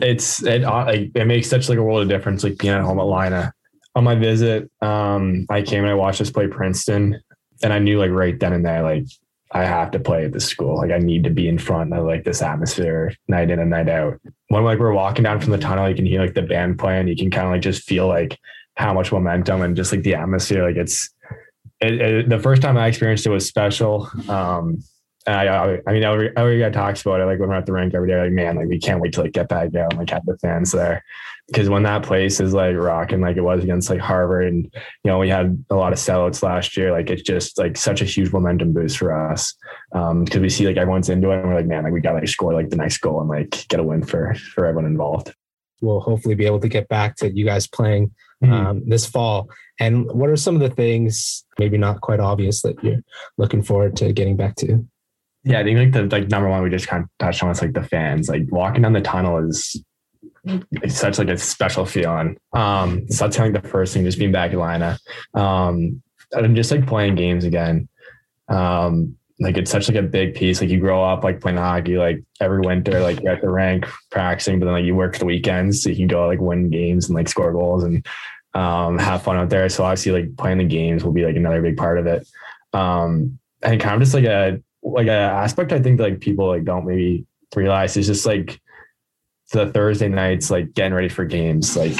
it's 0.00 0.42
it 0.42 0.64
uh, 0.64 0.86
it 0.88 1.26
makes 1.26 1.48
such 1.48 1.68
like 1.68 1.78
a 1.78 1.82
world 1.82 2.02
of 2.02 2.08
difference 2.08 2.42
like 2.42 2.58
being 2.58 2.72
at 2.72 2.82
home 2.82 2.98
at 2.98 3.04
Lynah. 3.04 3.52
On 3.96 4.02
my 4.02 4.16
visit, 4.16 4.68
um, 4.80 5.46
I 5.48 5.62
came 5.62 5.84
and 5.84 5.90
I 5.90 5.94
watched 5.94 6.20
us 6.20 6.30
play 6.30 6.48
Princeton, 6.48 7.20
and 7.62 7.72
I 7.72 7.78
knew 7.78 7.98
like 7.98 8.10
right 8.10 8.38
then 8.38 8.52
and 8.52 8.64
there 8.64 8.82
like 8.82 9.06
I 9.54 9.64
have 9.64 9.92
to 9.92 10.00
play 10.00 10.24
at 10.24 10.32
this 10.32 10.46
school. 10.46 10.78
Like 10.78 10.90
I 10.90 10.98
need 10.98 11.22
to 11.24 11.30
be 11.30 11.46
in 11.46 11.58
front 11.58 11.94
of 11.94 12.04
like 12.04 12.24
this 12.24 12.42
atmosphere 12.42 13.14
night 13.28 13.50
in 13.50 13.60
and 13.60 13.70
night 13.70 13.88
out. 13.88 14.20
When 14.48 14.64
like 14.64 14.80
we're 14.80 14.92
walking 14.92 15.22
down 15.22 15.40
from 15.40 15.52
the 15.52 15.58
tunnel, 15.58 15.88
you 15.88 15.94
can 15.94 16.06
hear 16.06 16.20
like 16.20 16.34
the 16.34 16.42
band 16.42 16.78
playing. 16.78 17.06
You 17.06 17.16
can 17.16 17.30
kind 17.30 17.46
of 17.46 17.52
like 17.52 17.62
just 17.62 17.84
feel 17.84 18.08
like 18.08 18.36
how 18.76 18.92
much 18.92 19.12
momentum 19.12 19.62
and 19.62 19.76
just 19.76 19.92
like 19.92 20.02
the 20.02 20.16
atmosphere. 20.16 20.66
Like 20.66 20.76
it's 20.76 21.08
it, 21.80 22.00
it, 22.00 22.28
the 22.28 22.40
first 22.40 22.62
time 22.62 22.76
I 22.76 22.88
experienced 22.88 23.26
it 23.26 23.30
was 23.30 23.46
special. 23.46 24.10
Um, 24.28 24.82
and 25.26 25.36
I, 25.36 25.46
I, 25.46 25.80
I 25.86 25.92
mean, 25.92 26.02
every, 26.02 26.36
every 26.36 26.58
guy 26.58 26.70
talks 26.70 27.02
about 27.02 27.20
it. 27.20 27.24
Like 27.24 27.38
when 27.38 27.48
we're 27.48 27.54
at 27.54 27.66
the 27.66 27.72
rink 27.72 27.94
every 27.94 28.08
day, 28.08 28.20
like, 28.20 28.32
man, 28.32 28.56
like 28.56 28.66
we 28.66 28.78
can't 28.78 29.00
wait 29.00 29.12
to 29.14 29.22
like 29.22 29.32
get 29.32 29.48
back 29.48 29.74
out 29.74 29.92
and 29.92 29.98
like 29.98 30.10
have 30.10 30.26
the 30.26 30.36
fans 30.38 30.72
there. 30.72 31.04
Because 31.48 31.68
when 31.68 31.82
that 31.82 32.02
place 32.02 32.40
is 32.40 32.54
like 32.54 32.74
rocking, 32.74 33.20
like 33.20 33.36
it 33.36 33.42
was 33.42 33.62
against 33.62 33.90
like 33.90 34.00
Harvard, 34.00 34.46
and 34.46 34.64
you 34.64 35.10
know 35.10 35.18
we 35.18 35.28
had 35.28 35.62
a 35.68 35.74
lot 35.74 35.92
of 35.92 35.98
sellouts 35.98 36.42
last 36.42 36.76
year. 36.76 36.90
Like 36.90 37.10
it's 37.10 37.22
just 37.22 37.58
like 37.58 37.76
such 37.76 38.00
a 38.00 38.06
huge 38.06 38.32
momentum 38.32 38.72
boost 38.72 38.96
for 38.96 39.12
us. 39.12 39.54
Um, 39.92 40.24
because 40.24 40.40
we 40.40 40.48
see 40.48 40.66
like 40.66 40.78
everyone's 40.78 41.10
into 41.10 41.30
it, 41.30 41.40
and 41.40 41.48
we're 41.48 41.54
like, 41.54 41.66
man, 41.66 41.84
like 41.84 41.92
we 41.92 42.00
got 42.00 42.12
to 42.12 42.18
like 42.20 42.28
score 42.28 42.54
like 42.54 42.70
the 42.70 42.76
next 42.76 42.98
goal 42.98 43.20
and 43.20 43.28
like 43.28 43.68
get 43.68 43.78
a 43.78 43.82
win 43.82 44.02
for 44.02 44.34
for 44.34 44.64
everyone 44.64 44.90
involved. 44.90 45.34
we'll 45.82 46.00
hopefully 46.00 46.34
be 46.34 46.46
able 46.46 46.60
to 46.60 46.68
get 46.68 46.88
back 46.88 47.16
to 47.16 47.30
you 47.30 47.44
guys 47.44 47.66
playing 47.66 48.10
um, 48.42 48.82
this 48.86 49.06
fall. 49.06 49.48
And 49.80 50.06
what 50.12 50.30
are 50.30 50.36
some 50.36 50.54
of 50.54 50.60
the 50.60 50.70
things, 50.74 51.44
maybe 51.58 51.78
not 51.78 52.00
quite 52.00 52.20
obvious, 52.20 52.62
that 52.62 52.82
you're 52.82 53.02
looking 53.38 53.62
forward 53.62 53.96
to 53.96 54.12
getting 54.12 54.36
back 54.36 54.56
to? 54.56 54.86
Yeah, 55.44 55.60
I 55.60 55.64
think 55.64 55.78
like 55.78 55.92
the 55.92 56.16
like 56.16 56.28
number 56.28 56.48
one 56.48 56.62
we 56.62 56.70
just 56.70 56.88
kind 56.88 57.04
of 57.04 57.10
touched 57.18 57.42
on 57.42 57.50
is 57.50 57.60
like 57.60 57.74
the 57.74 57.82
fans. 57.82 58.28
Like 58.28 58.42
walking 58.50 58.82
down 58.82 58.92
the 58.92 59.00
tunnel 59.00 59.46
is 59.46 59.82
it's 60.44 60.98
such 60.98 61.18
like 61.18 61.28
a 61.28 61.38
special 61.38 61.86
feeling. 61.86 62.38
Um, 62.52 63.08
so 63.10 63.26
like 63.26 63.52
the 63.52 63.68
first 63.68 63.94
thing, 63.94 64.04
just 64.04 64.18
being 64.18 64.32
back 64.32 64.52
at 64.52 64.58
Lynah. 64.58 64.98
Um, 65.34 66.02
and 66.32 66.56
just 66.56 66.70
like 66.70 66.86
playing 66.86 67.14
games 67.14 67.44
again. 67.44 67.88
Um, 68.48 69.16
like 69.40 69.56
it's 69.56 69.70
such 69.70 69.88
like 69.88 69.96
a 69.96 70.02
big 70.02 70.34
piece. 70.34 70.60
Like 70.60 70.70
you 70.70 70.78
grow 70.78 71.02
up 71.02 71.24
like 71.24 71.40
playing 71.40 71.58
hockey, 71.58 71.96
like 71.96 72.22
every 72.40 72.60
winter, 72.60 73.00
like 73.00 73.20
you're 73.20 73.32
at 73.32 73.40
the 73.40 73.50
rank 73.50 73.86
practicing, 74.10 74.58
but 74.58 74.66
then 74.66 74.74
like 74.74 74.84
you 74.84 74.94
work 74.94 75.16
the 75.18 75.24
weekends 75.24 75.82
so 75.82 75.90
you 75.90 75.96
can 75.96 76.06
go 76.06 76.26
like 76.26 76.40
win 76.40 76.70
games 76.70 77.08
and 77.08 77.16
like 77.16 77.28
score 77.28 77.52
goals 77.52 77.82
and 77.82 78.06
um, 78.54 78.98
have 78.98 79.22
fun 79.22 79.36
out 79.36 79.50
there. 79.50 79.68
So 79.68 79.84
obviously 79.84 80.12
like 80.12 80.36
playing 80.36 80.58
the 80.58 80.64
games 80.64 81.04
will 81.04 81.12
be 81.12 81.24
like 81.24 81.36
another 81.36 81.62
big 81.62 81.76
part 81.76 81.98
of 81.98 82.06
it. 82.06 82.28
Um, 82.72 83.38
and 83.62 83.80
kind 83.80 83.94
of 83.94 84.02
just 84.02 84.14
like 84.14 84.24
a 84.24 84.62
like 84.82 85.06
an 85.06 85.12
aspect 85.12 85.72
I 85.72 85.80
think 85.80 85.98
like 85.98 86.20
people 86.20 86.46
like 86.46 86.64
don't 86.64 86.84
maybe 86.84 87.26
realize 87.56 87.96
is 87.96 88.06
just 88.06 88.26
like 88.26 88.60
the 89.54 89.72
Thursday 89.72 90.08
nights 90.08 90.50
like 90.50 90.74
getting 90.74 90.94
ready 90.94 91.08
for 91.08 91.24
games. 91.24 91.76
Like 91.76 91.96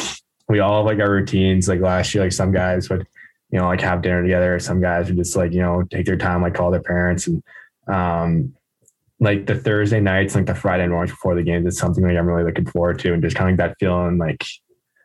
we 0.48 0.60
all 0.60 0.78
have 0.78 0.86
like 0.86 0.98
our 0.98 1.10
routines. 1.10 1.68
Like 1.68 1.80
last 1.80 2.14
year, 2.14 2.24
like 2.24 2.32
some 2.32 2.52
guys 2.52 2.90
would, 2.90 3.06
you 3.50 3.58
know, 3.58 3.66
like 3.66 3.80
have 3.80 4.02
dinner 4.02 4.22
together. 4.22 4.58
Some 4.58 4.80
guys 4.80 5.06
would 5.06 5.16
just 5.16 5.36
like, 5.36 5.52
you 5.52 5.60
know, 5.60 5.82
take 5.90 6.06
their 6.06 6.16
time, 6.16 6.42
like 6.42 6.54
call 6.54 6.70
their 6.70 6.82
parents 6.82 7.26
and 7.26 7.42
um 7.86 8.52
like 9.20 9.46
the 9.46 9.54
Thursday 9.54 10.00
nights, 10.00 10.34
like 10.34 10.46
the 10.46 10.54
Friday 10.54 10.86
mornings 10.88 11.12
before 11.12 11.34
the 11.34 11.42
games 11.42 11.66
is 11.66 11.78
something 11.78 12.02
like 12.02 12.16
I'm 12.16 12.26
really 12.26 12.44
looking 12.44 12.66
forward 12.66 12.98
to 13.00 13.12
and 13.12 13.22
just 13.22 13.36
kind 13.36 13.48
of 13.48 13.58
like 13.58 13.70
that 13.70 13.76
feeling 13.78 14.18
like 14.18 14.44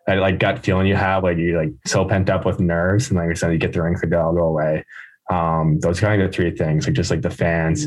that 0.07 0.17
like 0.17 0.39
gut 0.39 0.65
feeling 0.65 0.87
you 0.87 0.95
have, 0.95 1.23
like 1.23 1.37
you're 1.37 1.61
like 1.61 1.73
so 1.85 2.05
pent 2.05 2.29
up 2.29 2.45
with 2.45 2.59
nerves 2.59 3.09
and 3.09 3.19
like 3.19 3.29
I 3.29 3.33
said, 3.33 3.51
you 3.51 3.59
get 3.59 3.73
the 3.73 3.81
rink, 3.81 3.97
like 4.01 4.09
that'll 4.09 4.33
go 4.33 4.45
away. 4.45 4.83
Um, 5.29 5.79
those 5.79 5.99
kind 5.99 6.19
of 6.19 6.31
the 6.31 6.35
three 6.35 6.55
things, 6.55 6.87
like 6.87 6.95
just 6.95 7.11
like 7.11 7.21
the 7.21 7.29
fans, 7.29 7.85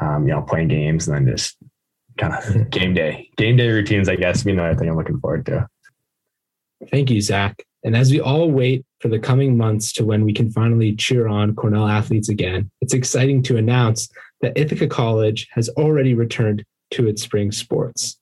um, 0.00 0.28
you 0.28 0.32
know, 0.32 0.42
playing 0.42 0.68
games 0.68 1.08
and 1.08 1.16
then 1.16 1.36
just 1.36 1.56
kind 2.18 2.34
of 2.34 2.70
game 2.70 2.94
day, 2.94 3.30
game 3.36 3.56
day 3.56 3.68
routines, 3.68 4.08
I 4.08 4.16
guess, 4.16 4.42
be 4.42 4.52
another 4.52 4.74
thing 4.74 4.88
I'm 4.88 4.96
looking 4.96 5.20
forward 5.20 5.46
to. 5.46 5.68
Thank 6.90 7.10
you, 7.10 7.20
Zach. 7.20 7.64
And 7.84 7.96
as 7.96 8.10
we 8.10 8.20
all 8.20 8.50
wait 8.50 8.84
for 9.00 9.08
the 9.08 9.18
coming 9.18 9.56
months 9.56 9.92
to 9.94 10.04
when 10.04 10.24
we 10.24 10.32
can 10.32 10.50
finally 10.50 10.94
cheer 10.96 11.28
on 11.28 11.54
Cornell 11.54 11.86
athletes 11.86 12.28
again, 12.28 12.70
it's 12.80 12.94
exciting 12.94 13.42
to 13.44 13.56
announce 13.56 14.08
that 14.40 14.56
Ithaca 14.56 14.86
College 14.86 15.48
has 15.52 15.68
already 15.70 16.14
returned 16.14 16.64
to 16.92 17.06
its 17.06 17.22
spring 17.22 17.52
sports, 17.52 18.18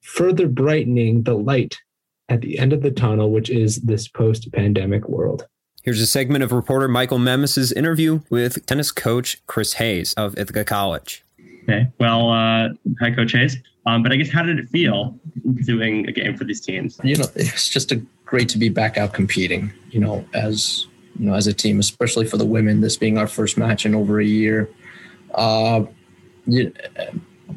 further 0.00 0.48
brightening 0.48 1.22
the 1.24 1.34
light 1.34 1.76
at 2.28 2.40
the 2.40 2.58
end 2.58 2.72
of 2.72 2.82
the 2.82 2.90
tunnel, 2.90 3.30
which 3.30 3.50
is 3.50 3.76
this 3.76 4.08
post 4.08 4.50
pandemic 4.52 5.08
world. 5.08 5.46
Here's 5.82 6.00
a 6.00 6.06
segment 6.06 6.44
of 6.44 6.52
reporter 6.52 6.88
Michael 6.88 7.18
Memis's 7.18 7.72
interview 7.72 8.20
with 8.30 8.64
tennis 8.66 8.92
coach 8.92 9.44
Chris 9.46 9.74
Hayes 9.74 10.14
of 10.14 10.38
Ithaca 10.38 10.64
College. 10.64 11.24
Okay. 11.62 11.86
Well, 11.98 12.30
uh, 12.30 12.70
hi, 13.00 13.10
Coach 13.12 13.32
Hayes. 13.32 13.56
Um, 13.86 14.02
but 14.02 14.12
I 14.12 14.16
guess 14.16 14.30
how 14.30 14.42
did 14.42 14.58
it 14.58 14.68
feel 14.68 15.18
doing 15.64 16.08
a 16.08 16.12
game 16.12 16.36
for 16.36 16.44
these 16.44 16.60
teams? 16.60 17.00
you 17.02 17.16
know 17.16 17.26
it's 17.34 17.68
just 17.68 17.90
a 17.92 17.96
great 18.24 18.48
to 18.48 18.58
be 18.58 18.68
back 18.68 18.96
out 18.96 19.12
competing 19.12 19.72
you 19.90 20.00
know 20.00 20.24
as 20.34 20.86
you 21.18 21.26
know 21.26 21.34
as 21.34 21.46
a 21.46 21.52
team 21.52 21.80
especially 21.80 22.26
for 22.26 22.36
the 22.36 22.44
women 22.44 22.80
this 22.80 22.96
being 22.96 23.18
our 23.18 23.26
first 23.26 23.58
match 23.58 23.84
in 23.84 23.94
over 23.94 24.20
a 24.20 24.24
year 24.24 24.70
uh 25.34 25.84
you, 26.46 26.72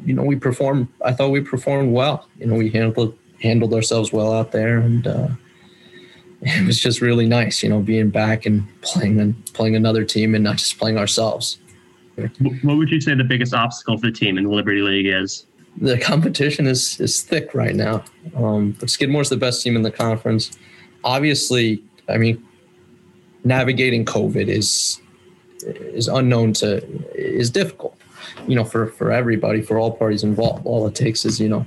you 0.04 0.12
know 0.12 0.22
we 0.22 0.36
performed 0.36 0.88
i 1.04 1.12
thought 1.12 1.30
we 1.30 1.40
performed 1.40 1.92
well 1.92 2.28
you 2.38 2.46
know 2.46 2.54
we 2.54 2.68
handled 2.68 3.16
handled 3.40 3.72
ourselves 3.72 4.12
well 4.12 4.32
out 4.32 4.52
there 4.52 4.78
and 4.78 5.06
uh 5.06 5.28
it 6.42 6.66
was 6.66 6.78
just 6.78 7.00
really 7.00 7.26
nice 7.26 7.62
you 7.62 7.68
know 7.68 7.80
being 7.80 8.10
back 8.10 8.44
and 8.44 8.66
playing 8.82 9.18
and 9.20 9.46
playing 9.54 9.76
another 9.76 10.04
team 10.04 10.34
and 10.34 10.44
not 10.44 10.56
just 10.56 10.78
playing 10.78 10.98
ourselves 10.98 11.58
What 12.62 12.76
would 12.76 12.90
you 12.90 13.00
say 13.00 13.14
the 13.14 13.24
biggest 13.24 13.54
obstacle 13.54 13.98
for 13.98 14.06
the 14.06 14.12
team 14.12 14.38
in 14.38 14.44
the 14.44 14.50
Liberty 14.50 14.80
League 14.80 15.06
is? 15.06 15.46
The 15.78 15.98
competition 15.98 16.66
is 16.66 16.98
is 17.00 17.22
thick 17.22 17.54
right 17.54 17.74
now. 17.74 18.02
Um, 18.34 18.76
but 18.80 18.88
Skidmore's 18.88 19.28
the 19.28 19.36
best 19.36 19.62
team 19.62 19.76
in 19.76 19.82
the 19.82 19.90
conference. 19.90 20.56
Obviously, 21.04 21.82
I 22.08 22.16
mean, 22.16 22.42
navigating 23.44 24.04
COVID 24.04 24.48
is 24.48 25.00
is 25.66 26.08
unknown 26.08 26.54
to 26.54 26.82
is 27.14 27.50
difficult. 27.50 27.96
You 28.48 28.56
know, 28.56 28.64
for 28.64 28.86
for 28.86 29.12
everybody, 29.12 29.60
for 29.60 29.78
all 29.78 29.92
parties 29.92 30.24
involved. 30.24 30.64
All 30.64 30.86
it 30.86 30.94
takes 30.94 31.24
is 31.26 31.38
you 31.38 31.48
know 31.48 31.66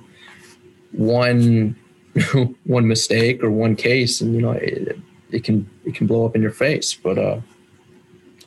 one 0.92 1.76
one 2.66 2.88
mistake 2.88 3.44
or 3.44 3.52
one 3.52 3.76
case, 3.76 4.22
and 4.22 4.34
you 4.34 4.42
know 4.42 4.52
it, 4.52 4.98
it 5.32 5.44
can 5.44 5.70
it 5.86 5.94
can 5.94 6.08
blow 6.08 6.26
up 6.26 6.36
in 6.36 6.42
your 6.42 6.52
face. 6.52 6.96
But 6.96 7.18
uh, 7.20 7.40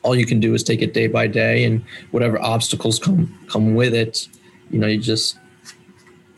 all 0.03 0.15
you 0.15 0.25
can 0.25 0.39
do 0.39 0.53
is 0.53 0.63
take 0.63 0.81
it 0.81 0.93
day 0.93 1.07
by 1.07 1.27
day, 1.27 1.63
and 1.63 1.83
whatever 2.11 2.41
obstacles 2.41 2.99
come 2.99 3.37
come 3.47 3.75
with 3.75 3.93
it, 3.93 4.27
you 4.69 4.79
know, 4.79 4.87
you 4.87 4.99
just 4.99 5.37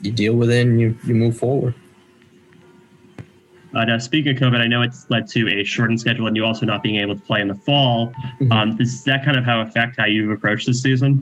you 0.01 0.11
deal 0.11 0.35
with 0.35 0.49
it 0.49 0.65
and 0.65 0.79
you 0.79 0.97
you 1.05 1.15
move 1.15 1.37
forward. 1.37 1.73
Uh, 3.73 3.83
now, 3.83 3.97
speaking 3.97 4.33
of 4.33 4.41
COVID, 4.41 4.61
I 4.61 4.67
know 4.67 4.81
it's 4.81 5.09
led 5.09 5.27
to 5.31 5.49
a 5.49 5.65
shortened 5.65 5.99
schedule 5.99 6.27
and 6.27 6.35
you 6.37 6.45
also 6.45 6.65
not 6.65 6.81
being 6.81 6.95
able 6.95 7.15
to 7.15 7.21
play 7.21 7.41
in 7.41 7.49
the 7.49 7.55
fall. 7.55 8.13
Um, 8.49 8.77
does 8.77 9.03
that 9.03 9.25
kind 9.25 9.37
of 9.37 9.43
how 9.43 9.59
affect 9.59 9.97
how 9.97 10.05
you've 10.05 10.31
approached 10.31 10.65
this 10.65 10.81
season? 10.81 11.21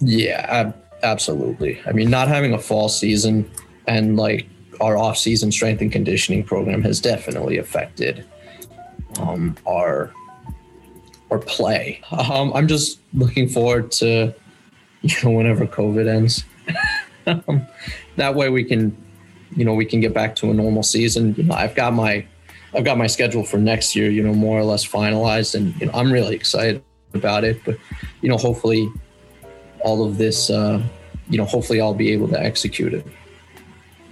Yeah, 0.00 0.44
ab- 0.48 0.82
absolutely. 1.04 1.80
I 1.86 1.92
mean, 1.92 2.10
not 2.10 2.26
having 2.26 2.52
a 2.52 2.58
fall 2.58 2.88
season 2.88 3.48
and 3.86 4.16
like 4.16 4.48
our 4.80 4.96
off-season 4.96 5.52
strength 5.52 5.80
and 5.82 5.92
conditioning 5.92 6.42
program 6.42 6.82
has 6.82 7.00
definitely 7.00 7.58
affected 7.58 8.24
um, 9.20 9.56
our 9.68 10.12
our 11.30 11.38
play. 11.38 12.00
Um, 12.10 12.52
I'm 12.54 12.68
just 12.68 12.98
looking 13.14 13.48
forward 13.48 13.92
to 13.92 14.34
you 15.02 15.16
know 15.22 15.30
whenever 15.30 15.66
COVID 15.66 16.08
ends. 16.08 16.44
um, 17.26 17.66
that 18.16 18.34
way 18.34 18.48
we 18.48 18.64
can 18.64 18.96
you 19.56 19.64
know 19.64 19.74
we 19.74 19.84
can 19.84 20.00
get 20.00 20.14
back 20.14 20.34
to 20.36 20.50
a 20.50 20.54
normal 20.54 20.82
season. 20.82 21.34
You 21.36 21.44
know, 21.44 21.54
I've 21.54 21.74
got 21.74 21.92
my 21.92 22.26
I've 22.74 22.84
got 22.84 22.98
my 22.98 23.06
schedule 23.06 23.44
for 23.44 23.58
next 23.58 23.96
year. 23.96 24.10
You 24.10 24.22
know, 24.22 24.34
more 24.34 24.58
or 24.58 24.64
less 24.64 24.86
finalized, 24.86 25.54
and 25.54 25.78
you 25.80 25.86
know 25.86 25.92
I'm 25.92 26.12
really 26.12 26.34
excited 26.34 26.82
about 27.14 27.44
it. 27.44 27.62
But 27.64 27.76
you 28.20 28.28
know, 28.28 28.36
hopefully 28.36 28.88
all 29.80 30.04
of 30.04 30.18
this, 30.18 30.50
uh, 30.50 30.82
you 31.28 31.38
know, 31.38 31.44
hopefully 31.44 31.80
I'll 31.80 31.94
be 31.94 32.12
able 32.12 32.28
to 32.28 32.40
execute 32.40 32.92
it 32.94 33.06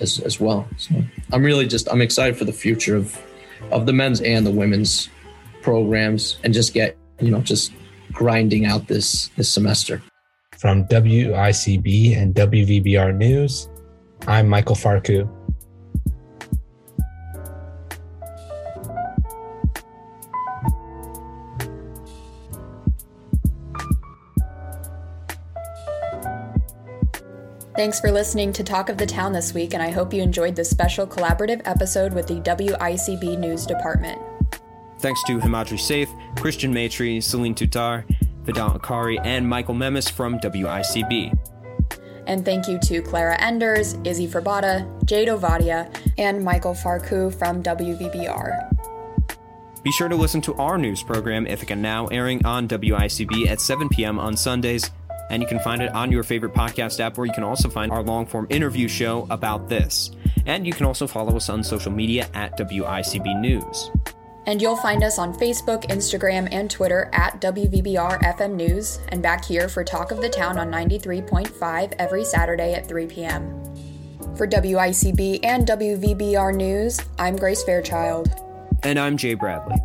as, 0.01 0.19
as 0.21 0.41
well. 0.41 0.67
So 0.77 0.95
I'm 1.33 1.43
really 1.43 1.67
just 1.67 1.89
I'm 1.91 2.01
excited 2.01 2.37
for 2.37 2.45
the 2.45 2.53
future 2.53 2.97
of 2.97 3.21
of 3.71 3.87
the 3.87 3.93
men's 3.93 4.21
and 4.21 4.47
the 4.47 4.51
women's 4.51 5.09
programs 5.63 6.39
and 6.45 6.55
just 6.55 6.73
get 6.73 6.97
you 7.21 7.31
know 7.31 7.41
just 7.41 7.73
grinding 8.13 8.67
out 8.67 8.87
this 8.89 9.29
this 9.37 9.51
semester. 9.53 10.03
From 10.57 10.85
WICB 10.87 12.17
and 12.17 12.35
WVBR 12.35 13.17
News, 13.17 13.69
I'm 14.27 14.49
Michael 14.49 14.75
Farku. 14.75 15.29
Thanks 27.77 28.01
for 28.01 28.11
listening 28.11 28.53
to 28.55 28.65
Talk 28.65 28.89
of 28.89 28.99
the 28.99 29.07
Town 29.07 29.33
this 29.33 29.55
week, 29.55 29.73
and 29.73 29.81
I 29.81 29.91
hope 29.91 30.13
you 30.13 30.21
enjoyed 30.21 30.57
this 30.57 30.69
special 30.69 31.07
collaborative 31.07 31.63
episode 31.65 32.13
with 32.13 32.27
the 32.27 32.41
WICB 32.41 33.39
News 33.39 33.65
Department. 33.65 34.21
Thanks 35.01 35.23
to 35.25 35.39
Himadri 35.39 35.79
Safe, 35.79 36.09
Christian 36.37 36.73
Maitre, 36.73 37.21
Celine 37.21 37.55
Tutar, 37.55 38.05
Vedant 38.45 38.79
Akari, 38.79 39.19
and 39.25 39.49
Michael 39.49 39.75
Memis 39.75 40.09
from 40.09 40.39
WICB. 40.41 41.39
And 42.27 42.45
thank 42.45 42.69
you 42.69 42.79
to 42.81 43.01
Clara 43.01 43.41
Enders, 43.41 43.95
Izzy 44.05 44.29
Frabata, 44.29 44.87
Jade 45.05 45.29
Ovadia, 45.29 45.89
and 46.19 46.45
Michael 46.45 46.75
Farku 46.75 47.35
from 47.35 47.63
WVBR. 47.63 48.75
Be 49.83 49.93
sure 49.93 50.09
to 50.09 50.17
listen 50.17 50.41
to 50.43 50.55
our 50.55 50.77
news 50.77 51.03
program, 51.03 51.47
Ithaca 51.47 51.77
Now, 51.77 52.07
airing 52.09 52.45
on 52.45 52.69
WICB 52.69 53.47
at 53.47 53.61
7 53.61 53.89
p.m. 53.89 54.19
on 54.19 54.37
Sundays 54.37 54.91
and 55.31 55.43
you 55.43 55.49
can 55.49 55.59
find 55.61 55.83
it 55.83 55.93
on 55.95 56.11
your 56.11 56.23
favorite 56.23 56.55
podcast 56.55 57.01
app 57.01 57.17
where 57.17 57.27
you 57.27 57.33
can 57.33 57.45
also 57.45 57.69
find 57.69 57.93
our 57.93 58.03
long 58.03 58.27
form 58.27 58.47
interview 58.51 58.89
show 58.89 59.27
about 59.31 59.69
this. 59.69 60.11
And 60.47 60.67
you 60.67 60.73
can 60.73 60.87
also 60.87 61.07
follow 61.07 61.37
us 61.37 61.49
on 61.49 61.63
social 61.63 61.93
media 61.93 62.29
at 62.35 62.57
WICB 62.57 63.41
News. 63.41 63.91
And 64.49 64.63
you'll 64.63 64.77
find 64.77 65.05
us 65.05 65.19
on 65.19 65.35
Facebook, 65.35 65.85
Instagram, 65.91 66.49
and 66.51 66.71
Twitter 66.71 67.11
at 67.13 67.39
WVBR 67.39 68.19
FM 68.23 68.55
News, 68.55 68.99
and 69.09 69.23
back 69.23 69.45
here 69.45 69.69
for 69.69 69.85
Talk 69.85 70.11
of 70.11 70.23
the 70.23 70.29
Town 70.31 70.57
on 70.57 70.71
93.5 70.71 71.93
every 71.99 72.25
Saturday 72.25 72.73
at 72.73 72.89
3 72.89 73.07
p.m. 73.09 73.63
For 74.39 74.49
WICB 74.49 75.41
and 75.45 75.69
WVBR 75.69 76.57
News, 76.57 76.99
I'm 77.19 77.37
Grace 77.37 77.63
Fairchild. 77.63 78.31
And 78.85 78.99
I'm 78.99 79.19
Jay 79.19 79.35
Bradley. 79.35 79.77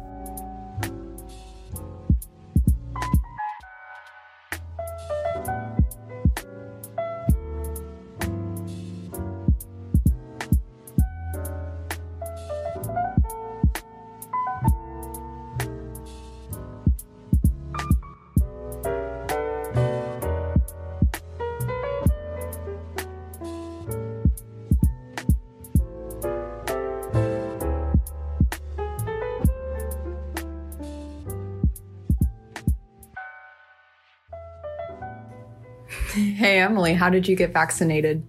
Hey, 36.84 36.90
Emily, 36.90 37.00
how 37.00 37.10
did 37.10 37.30
you 37.30 37.38
get 37.38 37.54
vaccinated? 37.54 38.28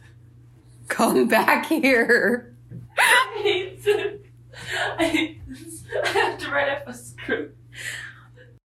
Come 0.88 1.28
back 1.28 1.66
here. 1.66 2.56
I. 3.38 5.36
I 6.02 6.08
have 6.08 6.38
to 6.38 6.50
write 6.50 6.70
up 6.70 6.88
a 6.88 6.94
script. 6.94 7.54